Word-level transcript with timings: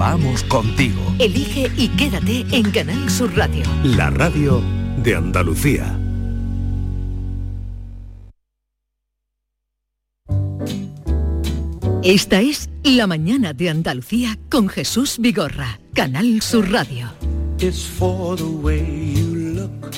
Vamos 0.00 0.42
contigo. 0.44 0.98
Elige 1.18 1.70
y 1.76 1.88
quédate 1.88 2.46
en 2.52 2.70
Canal 2.70 3.10
Sur 3.10 3.36
Radio. 3.36 3.62
La 3.84 4.08
radio 4.08 4.62
de 5.04 5.14
Andalucía. 5.14 5.94
Esta 12.02 12.40
es 12.40 12.70
La 12.82 13.06
mañana 13.06 13.52
de 13.52 13.68
Andalucía 13.68 14.38
con 14.48 14.70
Jesús 14.70 15.18
Vigorra, 15.18 15.78
Canal 15.92 16.40
Sur 16.40 16.72
Radio. 16.72 17.10
It's 17.58 17.84
for 17.84 18.38
the 18.38 18.44
way 18.44 19.12
you 19.14 19.34
look 19.54 19.94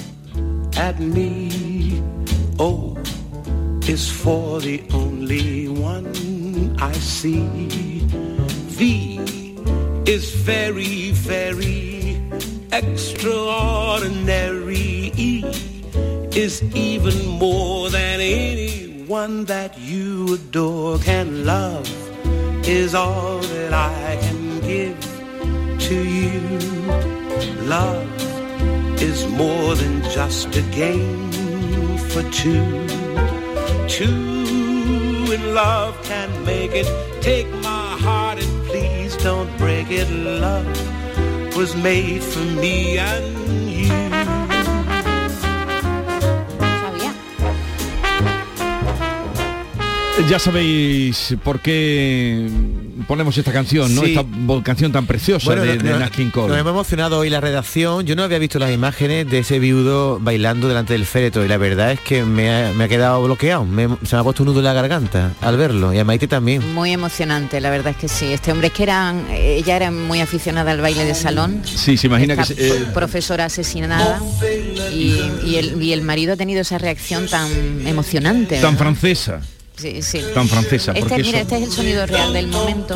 at 0.78 0.98
me. 0.98 2.02
Oh, 2.58 2.98
it's 3.86 4.10
for 4.10 4.60
the 4.60 4.82
only 4.92 5.68
one 5.68 6.10
I 6.80 6.92
see. 6.92 8.02
V 8.76 9.41
is 10.12 10.30
very, 10.30 11.10
very 11.12 12.20
extraordinary. 12.70 15.10
E 15.16 15.42
is 16.34 16.62
even 16.74 17.26
more 17.26 17.88
than 17.88 18.20
anyone 18.20 19.46
that 19.46 19.78
you 19.78 20.34
adore 20.34 20.98
can 20.98 21.46
love. 21.46 21.88
Is 22.68 22.94
all 22.94 23.38
that 23.38 23.72
I 23.72 24.18
can 24.20 24.60
give 24.60 25.00
to 25.88 25.94
you. 25.94 26.40
Love 27.76 28.06
is 29.00 29.26
more 29.28 29.74
than 29.74 30.02
just 30.10 30.54
a 30.54 30.62
game 30.82 31.32
for 32.10 32.22
two. 32.40 32.86
Two 33.88 35.32
in 35.36 35.54
love 35.54 35.96
can 36.04 36.28
make 36.44 36.72
it. 36.74 36.86
Take 37.22 37.48
my 37.62 37.96
heart 38.04 38.38
and 38.44 38.61
please 38.72 39.16
don't 39.18 39.50
break 39.58 39.90
it. 39.90 40.08
Love 40.10 40.66
was 41.56 41.76
made 41.76 42.22
for 42.22 42.44
me 42.60 42.98
and 42.98 43.70
you. 43.70 43.92
Ya 50.28 50.38
sabéis 50.38 51.34
por 51.44 51.60
qué 51.60 52.48
ponemos 53.12 53.36
esta 53.36 53.52
canción, 53.52 53.94
¿no? 53.94 54.02
Sí. 54.04 54.14
Esta 54.14 54.24
canción 54.62 54.90
tan 54.90 55.04
preciosa 55.06 55.44
Bueno, 55.44 55.62
de, 55.62 55.76
no- 55.76 55.82
de 55.84 55.90
no- 55.90 55.98
Nat 55.98 56.12
King 56.12 56.30
Cole. 56.30 56.48
Nos 56.48 56.58
hemos 56.58 56.70
emocionado 56.72 57.18
hoy 57.18 57.28
la 57.28 57.42
redacción. 57.42 58.06
Yo 58.06 58.16
no 58.16 58.22
había 58.22 58.38
visto 58.38 58.58
las 58.58 58.72
imágenes 58.72 59.28
de 59.28 59.40
ese 59.40 59.58
viudo 59.58 60.18
bailando 60.18 60.66
delante 60.66 60.94
del 60.94 61.04
féretro 61.04 61.44
y 61.44 61.48
la 61.48 61.58
verdad 61.58 61.92
es 61.92 62.00
que 62.00 62.24
me 62.24 62.50
ha, 62.50 62.72
me 62.72 62.84
ha 62.84 62.88
quedado 62.88 63.22
bloqueado. 63.22 63.66
Me- 63.66 63.86
se 64.02 64.16
me 64.16 64.20
ha 64.20 64.24
puesto 64.24 64.44
un 64.44 64.48
nudo 64.48 64.60
en 64.60 64.64
la 64.64 64.72
garganta 64.72 65.32
al 65.42 65.58
verlo 65.58 65.92
y 65.92 65.98
a 65.98 66.04
Maite 66.06 66.26
también. 66.26 66.72
Muy 66.72 66.90
emocionante, 66.92 67.60
la 67.60 67.68
verdad 67.68 67.90
es 67.92 67.98
que 67.98 68.08
sí. 68.08 68.32
Este 68.32 68.50
hombre 68.50 68.68
es 68.68 68.72
que 68.72 68.84
eran, 68.84 69.26
ella 69.30 69.76
era 69.76 69.90
muy 69.90 70.20
aficionada 70.22 70.70
al 70.70 70.80
baile 70.80 71.04
de 71.04 71.14
salón. 71.14 71.60
Sí, 71.66 71.98
se 71.98 72.06
imagina 72.06 72.34
que... 72.34 72.40
Esta 72.42 72.54
eh, 72.54 72.86
profesora 72.94 73.44
asesinada 73.44 74.20
y, 74.90 75.20
y 75.44 75.56
el, 75.56 75.82
y 75.82 75.92
el 75.92 76.00
marido 76.00 76.32
ha 76.32 76.36
tenido 76.36 76.62
esa 76.62 76.78
reacción 76.78 77.26
tan 77.28 77.86
emocionante. 77.86 78.54
tan 78.56 78.72
¿verdad? 78.72 78.78
francesa. 78.78 79.40
Sí, 79.76 80.02
sí. 80.02 80.20
tan 80.34 80.48
francesa, 80.48 80.92
Este, 80.92 81.00
porque 81.08 81.22
mira, 81.22 81.38
eso- 81.40 81.48
este 81.48 81.56
es 81.56 81.62
el 81.64 81.72
sonido 81.72 82.06
real 82.06 82.32
del 82.32 82.46
momento. 82.48 82.94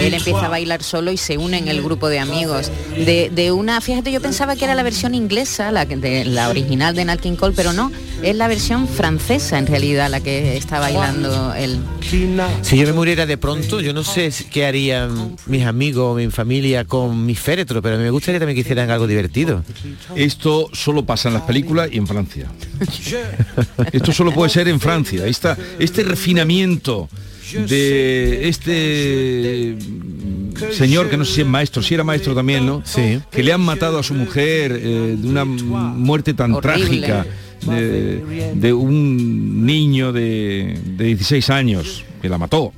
Él 0.00 0.14
empieza 0.14 0.46
a 0.46 0.48
bailar 0.48 0.82
solo 0.82 1.12
y 1.12 1.16
se 1.16 1.36
une 1.38 1.58
en 1.58 1.68
el 1.68 1.82
grupo 1.82 2.08
de 2.08 2.18
amigos. 2.18 2.70
De, 2.96 3.30
de 3.32 3.52
una, 3.52 3.80
fíjate, 3.80 4.10
yo 4.10 4.20
pensaba 4.20 4.56
que 4.56 4.64
era 4.64 4.74
la 4.74 4.82
versión 4.82 5.14
inglesa, 5.14 5.70
la, 5.72 5.84
de, 5.84 6.24
la 6.24 6.48
original 6.48 6.94
de 6.94 7.04
Nat 7.04 7.20
King 7.20 7.36
Cole, 7.36 7.52
pero 7.54 7.72
no, 7.72 7.92
es 8.22 8.36
la 8.36 8.48
versión 8.48 8.86
francesa 8.88 9.58
en 9.58 9.66
realidad 9.66 10.08
la 10.10 10.20
que 10.20 10.56
está 10.56 10.78
bailando 10.78 11.54
él. 11.54 11.78
Si 12.62 12.76
yo 12.76 12.86
me 12.86 12.92
muriera 12.92 13.26
de 13.26 13.36
pronto, 13.36 13.80
yo 13.80 13.92
no 13.92 14.04
sé 14.04 14.30
si- 14.30 14.44
qué 14.44 14.66
harían 14.66 15.36
mis 15.46 15.64
amigos, 15.64 16.16
mi 16.16 16.30
familia 16.30 16.84
con 16.84 17.24
mi 17.26 17.34
féretro, 17.34 17.82
pero 17.82 17.98
me 17.98 18.10
gustaría 18.10 18.38
también 18.38 18.54
que 18.54 18.60
hicieran 18.60 18.90
algo 18.90 19.06
divertido. 19.06 19.64
Esto 20.14 20.68
solo 20.72 21.04
pasa 21.04 21.28
en 21.28 21.34
las 21.34 21.42
películas 21.44 21.88
y 21.92 21.98
en 21.98 22.06
Francia. 22.06 22.46
Esto 23.92 24.12
solo 24.12 24.32
puede 24.32 24.50
ser 24.50 24.68
en 24.68 24.80
Francia. 24.80 25.26
Esta, 25.26 25.56
este 25.78 26.02
refinamiento 26.04 27.08
de 27.68 28.48
este 28.48 29.76
señor 30.70 31.08
que 31.10 31.16
no 31.16 31.24
sé 31.24 31.34
si 31.34 31.40
es 31.42 31.46
maestro, 31.46 31.82
si 31.82 31.94
era 31.94 32.04
maestro 32.04 32.34
también, 32.34 32.64
¿no? 32.66 32.82
Sí. 32.84 33.20
Que 33.30 33.42
le 33.42 33.52
han 33.52 33.60
matado 33.60 33.98
a 33.98 34.02
su 34.02 34.14
mujer 34.14 34.72
eh, 34.82 35.16
de 35.18 35.28
una 35.28 35.44
muerte 35.44 36.34
tan 36.34 36.52
Horrible. 36.54 36.78
trágica. 37.00 37.26
De, 37.62 38.52
de 38.56 38.72
un 38.72 39.64
niño 39.64 40.12
de, 40.12 40.80
de 40.84 41.04
16 41.04 41.48
años 41.50 42.04
que 42.20 42.28
la 42.28 42.36
mató 42.36 42.72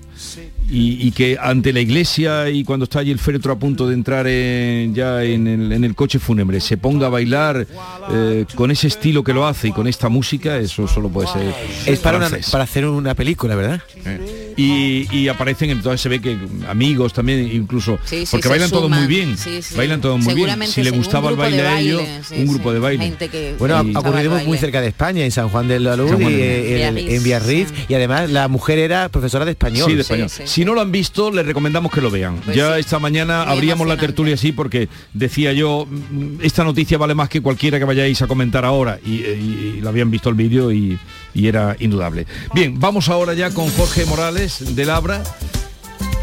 y, 0.71 1.07
y 1.09 1.11
que 1.13 1.39
ante 1.41 1.73
la 1.73 1.81
iglesia 1.81 2.51
y 2.51 2.65
cuando 2.65 2.85
está 2.85 2.99
allí 2.99 3.11
el 3.11 3.19
féretro 3.19 3.53
a 3.55 3.59
punto 3.59 3.87
de 3.89 3.95
entrar 3.95 4.27
en- 4.27 4.95
ya 4.95 5.25
en 5.25 5.47
el, 5.47 5.73
en 5.73 5.85
el 5.85 5.95
coche 5.95 6.19
fúnebre 6.19 6.61
se 6.61 6.77
ponga 6.77 7.07
a 7.07 7.09
bailar 7.11 7.67
eh, 8.11 8.45
con 8.55 8.71
ese 8.71 8.89
estilo 8.89 9.25
que 9.25 9.33
lo 9.33 9.47
hace 9.47 9.69
y 9.69 9.73
con 9.73 9.87
esta 9.87 10.11
música, 10.11 10.59
eso 10.59 10.87
solo 10.87 11.09
puede 11.09 11.29
ser 11.29 11.55
Es 11.87 12.01
para, 12.01 12.19
una- 12.19 12.29
francés. 12.29 12.51
para 12.51 12.65
hacer 12.65 12.85
una 12.85 13.15
película, 13.15 13.55
¿verdad? 13.57 13.81
Eh, 14.05 14.44
Y, 14.57 15.07
y 15.11 15.29
aparecen 15.29 15.71
entonces 15.71 16.01
se 16.01 16.09
ve 16.09 16.21
que 16.21 16.37
amigos 16.69 17.13
también 17.13 17.51
incluso 17.53 17.99
Sí, 18.05 18.25
sí, 18.27 18.29
porque 18.31 18.49
bailan 18.49 18.71
todos 18.71 18.89
muy 18.89 18.97
suman. 18.99 19.09
bien 19.09 19.37
Sí, 19.39 19.63
sí. 19.63 19.75
bailan 19.77 20.01
todos 20.01 20.21
muy 20.21 20.35
bien 20.35 20.67
si 20.67 20.83
le 20.83 20.91
gustaba 20.91 21.31
el 21.31 21.37
baile 21.37 21.63
a 21.63 21.81
ellos 21.81 22.03
un 22.03 22.25
sí. 22.25 22.45
grupo 22.47 22.73
de 22.73 22.79
baile 22.79 23.05
Gente 23.05 23.29
que- 23.29 23.55
Bueno, 23.59 23.77
ha 23.77 23.99
ocurrido 24.01 24.39
muy 24.45 24.59
cerca 24.59 24.81
de 24.81 24.89
España, 24.89 25.25
en 25.25 25.31
San 25.31 25.49
Juan 25.49 25.69
de 25.69 25.81
la 25.81 25.97
Luz 25.97 26.13
y 26.21 26.25
eh, 26.25 26.87
en, 26.87 26.95
Biarritz, 26.95 27.13
en 27.15 27.23
Biarritz, 27.23 27.69
sí. 27.69 27.85
y 27.89 27.95
además 27.95 28.31
la 28.31 28.49
mujer 28.49 28.79
era 28.79 29.09
profesora 29.09 29.45
de 29.45 29.53
español. 29.53 29.89
Sí, 29.89 29.95
de 29.95 30.03
español. 30.03 30.29
sí, 30.31 30.43
sí. 30.45 30.49
Si 30.55 30.65
no 30.65 30.75
lo 30.75 30.81
han 30.81 30.93
visto, 30.93 31.31
les 31.31 31.45
recomendamos 31.47 31.91
que 31.93 32.01
lo 32.01 32.11
vean. 32.11 32.37
Pues 32.45 32.57
ya 32.57 32.75
sí. 32.75 32.81
esta 32.81 32.99
mañana 32.99 33.45
Muy 33.47 33.55
abríamos 33.57 33.87
la 33.87 33.97
tertulia 33.97 34.35
así 34.35 34.53
porque 34.53 34.89
decía 35.13 35.53
yo, 35.53 35.87
mm, 35.91 36.37
esta 36.43 36.65
noticia 36.65 36.99
vale 36.99 37.15
más 37.15 37.29
que 37.29 37.41
cualquiera 37.41 37.79
que 37.79 37.85
vayáis 37.85 38.21
a 38.23 38.27
comentar 38.27 38.65
ahora. 38.65 38.99
Y, 39.05 39.23
eh, 39.23 39.39
y- 39.41 39.79
y 39.79 39.81
lo 39.81 39.89
habían 39.89 40.11
visto 40.11 40.29
el 40.29 40.35
vídeo 40.35 40.71
y, 40.73 40.99
y 41.35 41.49
era 41.49 41.77
indudable. 41.79 42.27
Bien, 42.55 42.79
vamos 42.79 43.09
ahora 43.09 43.35
ya 43.35 43.51
con 43.51 43.69
Jorge 43.71 44.07
Morales 44.07 44.77
de 44.77 44.85
Labra, 44.85 45.23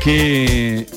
que 0.04 0.88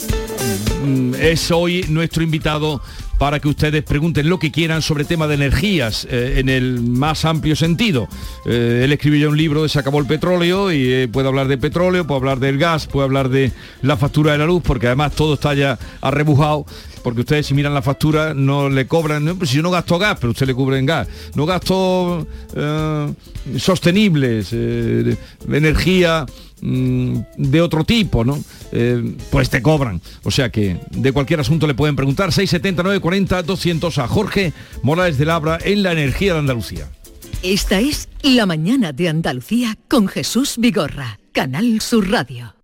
mm, 0.84 1.14
es 1.20 1.50
hoy 1.50 1.84
nuestro 1.88 2.22
invitado 2.22 2.80
para 3.18 3.40
que 3.40 3.48
ustedes 3.48 3.82
pregunten 3.82 4.28
lo 4.28 4.38
que 4.38 4.50
quieran 4.50 4.82
sobre 4.82 5.04
tema 5.04 5.26
de 5.26 5.34
energías 5.34 6.06
eh, 6.10 6.34
en 6.38 6.48
el 6.48 6.80
más 6.80 7.24
amplio 7.24 7.56
sentido. 7.56 8.08
Eh, 8.44 8.82
él 8.84 8.92
escribió 8.92 9.20
ya 9.20 9.28
un 9.28 9.36
libro 9.36 9.62
de 9.62 9.68
Se 9.68 9.78
acabó 9.78 10.00
el 10.00 10.06
petróleo 10.06 10.72
y 10.72 10.92
eh, 10.92 11.08
puede 11.08 11.28
hablar 11.28 11.48
de 11.48 11.58
petróleo, 11.58 12.06
puede 12.06 12.18
hablar 12.18 12.38
del 12.38 12.58
gas, 12.58 12.86
puede 12.86 13.04
hablar 13.04 13.28
de 13.28 13.52
la 13.82 13.96
factura 13.96 14.32
de 14.32 14.38
la 14.38 14.46
luz, 14.46 14.62
porque 14.64 14.86
además 14.86 15.12
todo 15.14 15.34
está 15.34 15.54
ya 15.54 15.78
arrebujado. 16.00 16.66
Porque 17.04 17.20
ustedes 17.20 17.46
si 17.46 17.52
miran 17.52 17.74
la 17.74 17.82
factura 17.82 18.32
no 18.32 18.70
le 18.70 18.86
cobran, 18.86 19.36
pues 19.36 19.50
si 19.50 19.56
yo 19.56 19.62
no 19.62 19.70
gasto 19.70 19.98
gas, 19.98 20.16
pero 20.18 20.30
usted 20.30 20.46
le 20.46 20.54
cubre 20.54 20.80
gas. 20.82 21.06
No 21.34 21.44
gasto 21.44 22.26
eh, 22.56 23.12
sostenibles, 23.58 24.48
eh, 24.52 25.14
energía 25.46 26.24
mm, 26.62 27.18
de 27.36 27.60
otro 27.60 27.84
tipo, 27.84 28.24
¿no? 28.24 28.42
Eh, 28.72 29.16
pues 29.30 29.50
te 29.50 29.60
cobran. 29.60 30.00
O 30.22 30.30
sea 30.30 30.48
que 30.48 30.80
de 30.92 31.12
cualquier 31.12 31.40
asunto 31.40 31.66
le 31.66 31.74
pueden 31.74 31.94
preguntar 31.94 32.32
679 32.32 33.00
40 33.00 33.42
200 33.42 33.98
a 33.98 34.08
Jorge 34.08 34.54
Morales 34.82 35.18
de 35.18 35.26
Labra 35.26 35.58
en 35.62 35.82
la 35.82 35.92
energía 35.92 36.32
de 36.32 36.38
Andalucía. 36.38 36.88
Esta 37.42 37.80
es 37.80 38.08
La 38.22 38.46
mañana 38.46 38.92
de 38.92 39.10
Andalucía 39.10 39.76
con 39.88 40.08
Jesús 40.08 40.54
Vigorra, 40.56 41.18
Canal 41.32 41.82
Sur 41.82 42.10
Radio. 42.10 42.63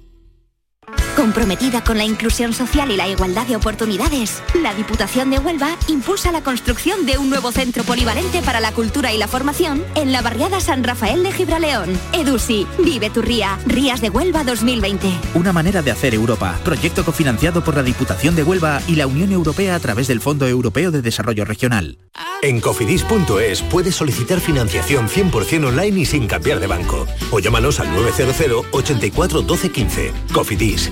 Comprometida 1.15 1.83
con 1.83 1.97
la 1.97 2.05
inclusión 2.05 2.53
social 2.53 2.89
y 2.89 2.95
la 2.95 3.07
igualdad 3.07 3.45
de 3.45 3.55
oportunidades, 3.57 4.41
la 4.61 4.73
Diputación 4.73 5.29
de 5.29 5.39
Huelva 5.39 5.75
impulsa 5.87 6.31
la 6.31 6.41
construcción 6.41 7.05
de 7.05 7.17
un 7.17 7.29
nuevo 7.29 7.51
centro 7.51 7.83
polivalente 7.83 8.41
para 8.41 8.59
la 8.61 8.71
cultura 8.71 9.13
y 9.13 9.17
la 9.17 9.27
formación 9.27 9.83
en 9.95 10.13
la 10.13 10.21
barriada 10.21 10.61
San 10.61 10.83
Rafael 10.83 11.21
de 11.23 11.33
Gibraleón. 11.33 11.89
EDUSI, 12.13 12.65
vive 12.79 13.09
tu 13.09 13.21
ría, 13.21 13.59
Rías 13.65 13.99
de 13.99 14.09
Huelva 14.09 14.43
2020. 14.43 15.09
Una 15.35 15.51
manera 15.51 15.81
de 15.81 15.91
hacer 15.91 16.13
Europa. 16.13 16.57
Proyecto 16.63 17.03
cofinanciado 17.03 17.63
por 17.63 17.75
la 17.75 17.83
Diputación 17.83 18.35
de 18.35 18.43
Huelva 18.43 18.81
y 18.87 18.95
la 18.95 19.05
Unión 19.05 19.31
Europea 19.31 19.75
a 19.75 19.79
través 19.79 20.07
del 20.07 20.21
Fondo 20.21 20.47
Europeo 20.47 20.91
de 20.91 21.01
Desarrollo 21.01 21.43
Regional. 21.45 21.97
En 22.41 22.59
cofidis.es 22.59 23.61
puedes 23.63 23.95
solicitar 23.95 24.39
financiación 24.39 25.07
100% 25.07 25.67
online 25.67 25.99
y 25.99 26.05
sin 26.05 26.27
cambiar 26.27 26.59
de 26.59 26.67
banco. 26.67 27.05
O 27.31 27.39
llámanos 27.39 27.79
al 27.79 27.93
900 27.93 28.65
84 28.71 29.41
12 29.41 29.69
15. 29.71 30.13
Cofidis, 30.33 30.91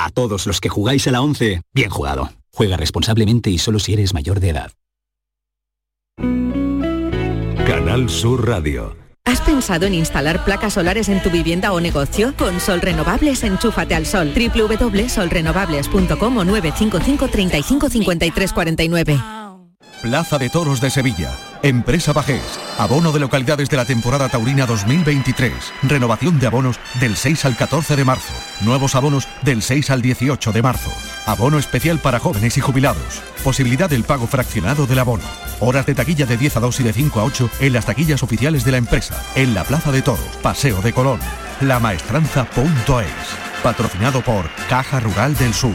A 0.00 0.10
todos 0.10 0.46
los 0.46 0.60
que 0.60 0.68
jugáis 0.68 1.08
a 1.08 1.10
la 1.10 1.22
11, 1.22 1.62
bien 1.74 1.90
jugado. 1.90 2.30
Juega 2.52 2.76
responsablemente 2.76 3.50
y 3.50 3.58
solo 3.58 3.80
si 3.80 3.94
eres 3.94 4.14
mayor 4.14 4.38
de 4.38 4.50
edad. 4.50 4.70
Canal 7.66 8.08
Sur 8.08 8.46
Radio. 8.46 8.96
¿Has 9.24 9.40
pensado 9.40 9.86
en 9.86 9.94
instalar 9.94 10.44
placas 10.44 10.74
solares 10.74 11.08
en 11.08 11.20
tu 11.20 11.30
vivienda 11.30 11.72
o 11.72 11.80
negocio? 11.80 12.32
Con 12.38 12.60
Sol 12.60 12.80
Renovables, 12.80 13.42
enchúfate 13.42 13.96
al 13.96 14.06
sol. 14.06 14.32
www.solrenovables.com 14.32 16.36
o 16.36 16.44
955 16.44 17.28
35 17.28 17.90
53 17.90 18.52
49. 18.52 19.37
Plaza 20.02 20.38
de 20.38 20.48
Toros 20.48 20.80
de 20.80 20.90
Sevilla. 20.90 21.32
Empresa 21.62 22.12
Bajés. 22.12 22.42
Abono 22.78 23.10
de 23.10 23.18
localidades 23.18 23.68
de 23.68 23.76
la 23.76 23.84
temporada 23.84 24.28
taurina 24.28 24.64
2023. 24.64 25.52
Renovación 25.82 26.38
de 26.38 26.46
abonos 26.46 26.78
del 27.00 27.16
6 27.16 27.44
al 27.44 27.56
14 27.56 27.96
de 27.96 28.04
marzo. 28.04 28.32
Nuevos 28.60 28.94
abonos 28.94 29.26
del 29.42 29.60
6 29.60 29.90
al 29.90 30.00
18 30.00 30.52
de 30.52 30.62
marzo. 30.62 30.92
Abono 31.26 31.58
especial 31.58 31.98
para 31.98 32.20
jóvenes 32.20 32.56
y 32.56 32.60
jubilados. 32.60 33.20
Posibilidad 33.42 33.90
del 33.90 34.04
pago 34.04 34.28
fraccionado 34.28 34.86
del 34.86 35.00
abono. 35.00 35.24
Horas 35.58 35.86
de 35.86 35.96
taquilla 35.96 36.26
de 36.26 36.36
10 36.36 36.58
a 36.58 36.60
2 36.60 36.80
y 36.80 36.82
de 36.84 36.92
5 36.92 37.20
a 37.20 37.24
8 37.24 37.50
en 37.60 37.72
las 37.72 37.86
taquillas 37.86 38.22
oficiales 38.22 38.64
de 38.64 38.72
la 38.72 38.78
empresa. 38.78 39.20
En 39.34 39.52
la 39.52 39.64
Plaza 39.64 39.90
de 39.90 40.02
Toros, 40.02 40.38
Paseo 40.42 40.80
de 40.80 40.92
Colón. 40.92 41.18
Lamaestranza.es. 41.60 43.62
Patrocinado 43.64 44.22
por 44.22 44.48
Caja 44.68 45.00
Rural 45.00 45.36
del 45.36 45.52
Sur. 45.52 45.74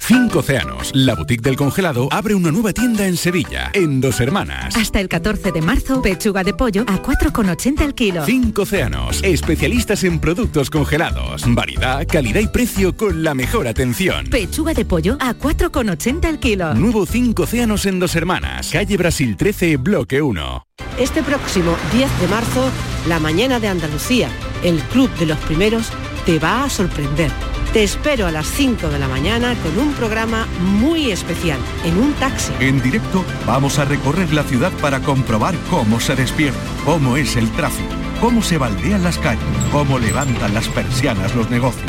Cinco 0.00 0.40
Océanos, 0.40 0.90
la 0.94 1.14
boutique 1.14 1.42
del 1.42 1.56
congelado, 1.56 2.08
abre 2.10 2.34
una 2.34 2.50
nueva 2.50 2.72
tienda 2.72 3.06
en 3.06 3.16
Sevilla, 3.16 3.70
en 3.74 4.00
Dos 4.00 4.20
Hermanas. 4.20 4.74
Hasta 4.76 4.98
el 4.98 5.08
14 5.08 5.52
de 5.52 5.62
marzo, 5.62 6.02
pechuga 6.02 6.42
de 6.42 6.54
pollo 6.54 6.82
a 6.88 7.00
4,80 7.00 7.82
el 7.82 7.94
kilo. 7.94 8.24
Cinco 8.24 8.62
Océanos, 8.62 9.22
especialistas 9.22 10.02
en 10.02 10.18
productos 10.18 10.70
congelados. 10.70 11.44
Variedad, 11.46 12.04
calidad 12.08 12.40
y 12.40 12.48
precio 12.48 12.96
con 12.96 13.22
la 13.22 13.34
mejor 13.34 13.68
atención. 13.68 14.26
Pechuga 14.26 14.74
de 14.74 14.84
pollo 14.84 15.16
a 15.20 15.34
4,80 15.34 16.28
el 16.28 16.38
kilo. 16.40 16.74
Nuevo 16.74 17.06
Cinco 17.06 17.44
Océanos 17.44 17.86
en 17.86 18.00
Dos 18.00 18.16
Hermanas, 18.16 18.70
calle 18.72 18.96
Brasil 18.96 19.36
13, 19.36 19.76
bloque 19.76 20.22
1. 20.22 20.66
Este 20.98 21.22
próximo 21.22 21.76
10 21.92 22.20
de 22.20 22.28
marzo, 22.28 22.70
la 23.06 23.20
mañana 23.20 23.60
de 23.60 23.68
Andalucía, 23.68 24.28
el 24.64 24.80
Club 24.84 25.10
de 25.18 25.26
los 25.26 25.38
Primeros, 25.38 25.92
te 26.26 26.38
va 26.38 26.64
a 26.64 26.70
sorprender. 26.70 27.30
Te 27.72 27.84
espero 27.84 28.26
a 28.26 28.32
las 28.32 28.48
5 28.48 28.88
de 28.88 28.98
la 28.98 29.06
mañana 29.06 29.54
con 29.62 29.78
un 29.78 29.92
programa 29.92 30.48
muy 30.60 31.12
especial, 31.12 31.60
en 31.84 31.98
un 31.98 32.12
taxi. 32.14 32.52
En 32.58 32.82
directo 32.82 33.24
vamos 33.46 33.78
a 33.78 33.84
recorrer 33.84 34.32
la 34.32 34.42
ciudad 34.42 34.72
para 34.82 34.98
comprobar 34.98 35.54
cómo 35.70 36.00
se 36.00 36.16
despierta, 36.16 36.58
cómo 36.84 37.16
es 37.16 37.36
el 37.36 37.48
tráfico, 37.52 37.90
cómo 38.20 38.42
se 38.42 38.58
baldean 38.58 39.04
las 39.04 39.18
calles, 39.18 39.44
cómo 39.70 40.00
levantan 40.00 40.52
las 40.52 40.66
persianas 40.66 41.36
los 41.36 41.48
negocios. 41.48 41.88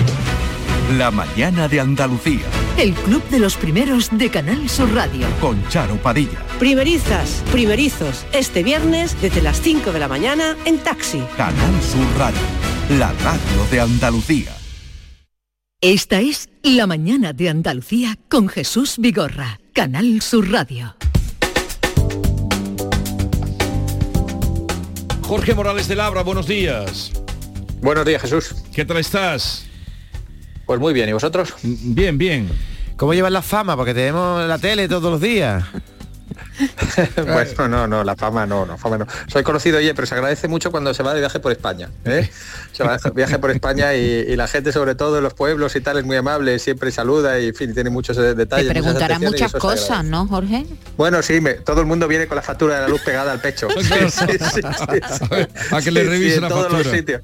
La 0.99 1.09
mañana 1.09 1.67
de 1.67 1.79
Andalucía. 1.79 2.45
El 2.77 2.93
Club 2.93 3.23
de 3.29 3.39
los 3.39 3.57
Primeros 3.57 4.09
de 4.11 4.29
Canal 4.29 4.69
Sur 4.69 4.93
Radio. 4.93 5.25
Con 5.39 5.67
Charo 5.69 5.95
Padilla. 5.95 6.45
Primerizas, 6.59 7.43
primerizos, 7.51 8.27
este 8.33 8.61
viernes 8.61 9.19
desde 9.19 9.41
las 9.41 9.59
5 9.59 9.91
de 9.91 9.99
la 9.99 10.07
mañana 10.07 10.55
en 10.65 10.77
taxi. 10.77 11.23
Canal 11.37 11.81
Sur 11.81 12.05
Radio. 12.19 12.39
La 12.99 13.11
radio 13.23 13.65
de 13.71 13.81
Andalucía. 13.81 14.60
Esta 15.83 16.21
es 16.21 16.47
La 16.61 16.85
mañana 16.85 17.33
de 17.33 17.49
Andalucía 17.49 18.15
con 18.29 18.47
Jesús 18.49 18.97
Vigorra, 18.99 19.59
Canal 19.73 20.21
Sur 20.21 20.51
Radio. 20.51 20.95
Jorge 25.23 25.55
Morales 25.55 25.87
de 25.87 25.95
Labra, 25.95 26.21
buenos 26.21 26.45
días. 26.45 27.11
Buenos 27.81 28.05
días, 28.05 28.21
Jesús. 28.21 28.53
¿Qué 28.75 28.85
tal 28.85 28.97
estás? 28.97 29.65
Pues 30.67 30.79
muy 30.79 30.93
bien, 30.93 31.09
¿y 31.09 31.13
vosotros? 31.13 31.55
Bien, 31.63 32.15
bien. 32.15 32.47
¿Cómo 32.95 33.15
llevas 33.15 33.31
la 33.31 33.41
fama? 33.41 33.75
Porque 33.75 33.95
te 33.95 34.03
vemos 34.03 34.39
en 34.39 34.49
la 34.49 34.59
tele 34.59 34.87
todos 34.87 35.11
los 35.11 35.19
días. 35.19 35.63
pues 37.15 37.57
no, 37.57 37.67
no, 37.67 37.87
no, 37.87 38.03
la 38.03 38.15
fama 38.15 38.45
no, 38.45 38.65
no, 38.65 38.77
fama 38.77 38.97
no. 38.99 39.07
Soy 39.27 39.43
conocido, 39.43 39.77
oye, 39.77 39.93
pero 39.93 40.05
se 40.05 40.15
agradece 40.15 40.47
mucho 40.47 40.71
cuando 40.71 40.93
se 40.93 41.03
va 41.03 41.13
de 41.13 41.19
viaje 41.19 41.39
por 41.39 41.51
España. 41.51 41.89
¿eh? 42.05 42.29
Se 42.71 42.83
va 42.83 42.97
de 42.97 43.09
viaje 43.11 43.39
por 43.39 43.51
España 43.51 43.95
y, 43.95 43.99
y, 43.99 44.35
la 44.35 44.47
gente, 44.47 44.71
sobre 44.71 44.95
todo 44.95 45.17
en 45.17 45.23
los 45.23 45.33
pueblos 45.33 45.75
y 45.75 45.81
tal, 45.81 45.97
es 45.97 46.05
muy 46.05 46.17
amable, 46.17 46.59
siempre 46.59 46.91
saluda 46.91 47.39
y 47.39 47.49
en 47.49 47.55
fin, 47.55 47.73
tiene 47.73 47.89
muchos 47.89 48.17
detalles. 48.17 48.67
Te 48.67 48.73
preguntará 48.73 49.19
muchas 49.19 49.51
cosas, 49.53 50.03
¿no, 50.03 50.27
Jorge? 50.27 50.65
Bueno, 50.97 51.21
sí, 51.21 51.41
me, 51.41 51.53
todo 51.55 51.81
el 51.81 51.87
mundo 51.87 52.07
viene 52.07 52.27
con 52.27 52.35
la 52.35 52.41
factura 52.41 52.75
de 52.75 52.81
la 52.81 52.87
luz 52.87 53.01
pegada 53.01 53.31
al 53.31 53.39
pecho. 53.39 53.67
sí, 53.81 54.09
sí, 54.09 54.37
sí, 54.53 54.61
a 55.71 55.81
que 55.81 55.91
le 55.91 56.03
revisen 56.03 56.37
en 56.37 56.41
la 56.41 56.49
todos 56.49 56.63
factura. 56.63 56.83
los 56.83 56.93
sitios. 56.93 57.21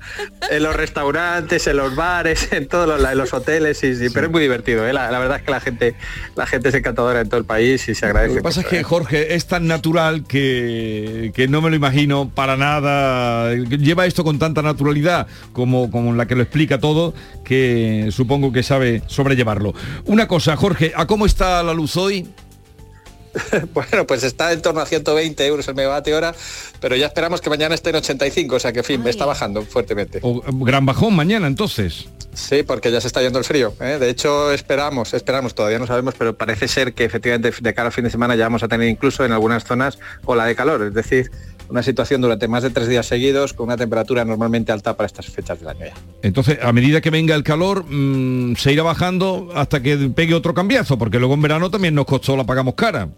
En 0.49 0.63
los 0.63 0.75
restaurantes, 0.75 1.67
en 1.67 1.77
los 1.77 1.95
bares, 1.95 2.51
en 2.51 2.67
todos 2.67 2.87
los, 2.87 3.11
en 3.11 3.17
los 3.17 3.33
hoteles, 3.33 3.77
sí, 3.77 3.95
sí, 3.95 4.09
pero 4.09 4.27
es 4.27 4.31
muy 4.31 4.41
divertido. 4.41 4.87
¿eh? 4.87 4.93
La, 4.93 5.11
la, 5.11 5.19
verdad 5.19 5.37
es 5.37 5.43
que 5.43 5.51
la 5.51 5.59
gente, 5.59 5.95
la 6.35 6.45
gente 6.45 6.69
es 6.69 6.75
encantadora 6.75 7.21
en 7.21 7.29
todo 7.29 7.39
el 7.39 7.45
país 7.45 7.87
y 7.87 7.95
se 7.95 8.05
agradece. 8.05 8.35
Lo 8.35 8.39
que 8.39 8.43
pasa 8.43 8.61
es 8.61 8.67
que, 8.67 8.79
¿eh? 8.79 8.83
Jorge, 8.97 9.35
es 9.35 9.45
tan 9.45 9.67
natural 9.67 10.23
que, 10.23 11.31
que 11.35 11.47
no 11.47 11.61
me 11.61 11.69
lo 11.69 11.75
imagino 11.75 12.31
para 12.33 12.57
nada. 12.57 13.53
Lleva 13.53 14.07
esto 14.07 14.23
con 14.23 14.39
tanta 14.39 14.63
naturalidad 14.63 15.27
como, 15.53 15.91
como 15.91 16.13
la 16.13 16.25
que 16.25 16.33
lo 16.33 16.41
explica 16.41 16.79
todo, 16.79 17.13
que 17.45 18.09
supongo 18.09 18.51
que 18.51 18.63
sabe 18.63 19.03
sobrellevarlo. 19.05 19.75
Una 20.05 20.27
cosa, 20.27 20.55
Jorge, 20.55 20.93
¿a 20.95 21.05
cómo 21.05 21.27
está 21.27 21.61
la 21.61 21.75
luz 21.75 21.95
hoy? 21.95 22.27
bueno, 23.73 24.07
pues 24.07 24.23
está 24.23 24.51
en 24.51 24.61
torno 24.61 24.81
a 24.81 24.85
120 24.85 25.45
euros 25.45 25.67
el 25.67 25.75
megavatio 25.75 26.17
hora, 26.17 26.33
pero 26.79 26.95
ya 26.95 27.07
esperamos 27.07 27.41
que 27.41 27.49
mañana 27.49 27.75
esté 27.75 27.89
en 27.91 27.97
85, 27.97 28.55
o 28.55 28.59
sea 28.59 28.73
que 28.73 28.79
en 28.79 28.85
fin, 28.85 29.03
me 29.03 29.09
está 29.09 29.25
bajando 29.25 29.61
fuertemente. 29.63 30.19
O, 30.21 30.41
gran 30.65 30.85
bajón 30.85 31.15
mañana 31.15 31.47
entonces. 31.47 32.07
Sí, 32.33 32.63
porque 32.63 32.91
ya 32.91 33.01
se 33.01 33.07
está 33.07 33.21
yendo 33.21 33.39
el 33.39 33.45
frío. 33.45 33.73
¿eh? 33.79 33.97
De 33.99 34.09
hecho, 34.09 34.51
esperamos, 34.51 35.13
esperamos, 35.13 35.55
todavía 35.55 35.79
no 35.79 35.87
sabemos, 35.87 36.13
pero 36.17 36.37
parece 36.37 36.67
ser 36.67 36.93
que 36.93 37.03
efectivamente 37.03 37.51
de 37.59 37.73
cara 37.73 37.87
al 37.87 37.93
fin 37.93 38.03
de 38.03 38.11
semana 38.11 38.35
ya 38.35 38.45
vamos 38.45 38.61
a 38.63 38.67
tener 38.67 38.87
incluso 38.87 39.25
en 39.25 39.31
algunas 39.31 39.63
zonas 39.63 39.97
ola 40.25 40.45
de 40.45 40.55
calor, 40.55 40.83
es 40.83 40.93
decir, 40.93 41.31
una 41.69 41.83
situación 41.83 42.21
durante 42.21 42.47
más 42.47 42.63
de 42.63 42.69
tres 42.69 42.87
días 42.87 43.05
seguidos 43.05 43.53
con 43.53 43.67
una 43.67 43.77
temperatura 43.77 44.23
normalmente 44.25 44.71
alta 44.71 44.95
para 44.95 45.07
estas 45.07 45.27
fechas 45.27 45.59
del 45.59 45.69
año 45.69 45.85
ya. 45.85 45.93
Entonces, 46.21 46.59
a 46.61 46.71
medida 46.71 47.01
que 47.01 47.09
venga 47.09 47.35
el 47.35 47.43
calor, 47.43 47.85
mmm, 47.87 48.55
se 48.55 48.73
irá 48.73 48.83
bajando 48.83 49.49
hasta 49.55 49.81
que 49.81 49.97
pegue 50.13 50.33
otro 50.33 50.53
cambiazo, 50.53 50.97
porque 50.97 51.19
luego 51.19 51.33
en 51.33 51.41
verano 51.41 51.69
también 51.69 51.95
nos 51.95 52.05
costó, 52.05 52.35
la 52.35 52.45
pagamos 52.45 52.75
cara. 52.75 53.09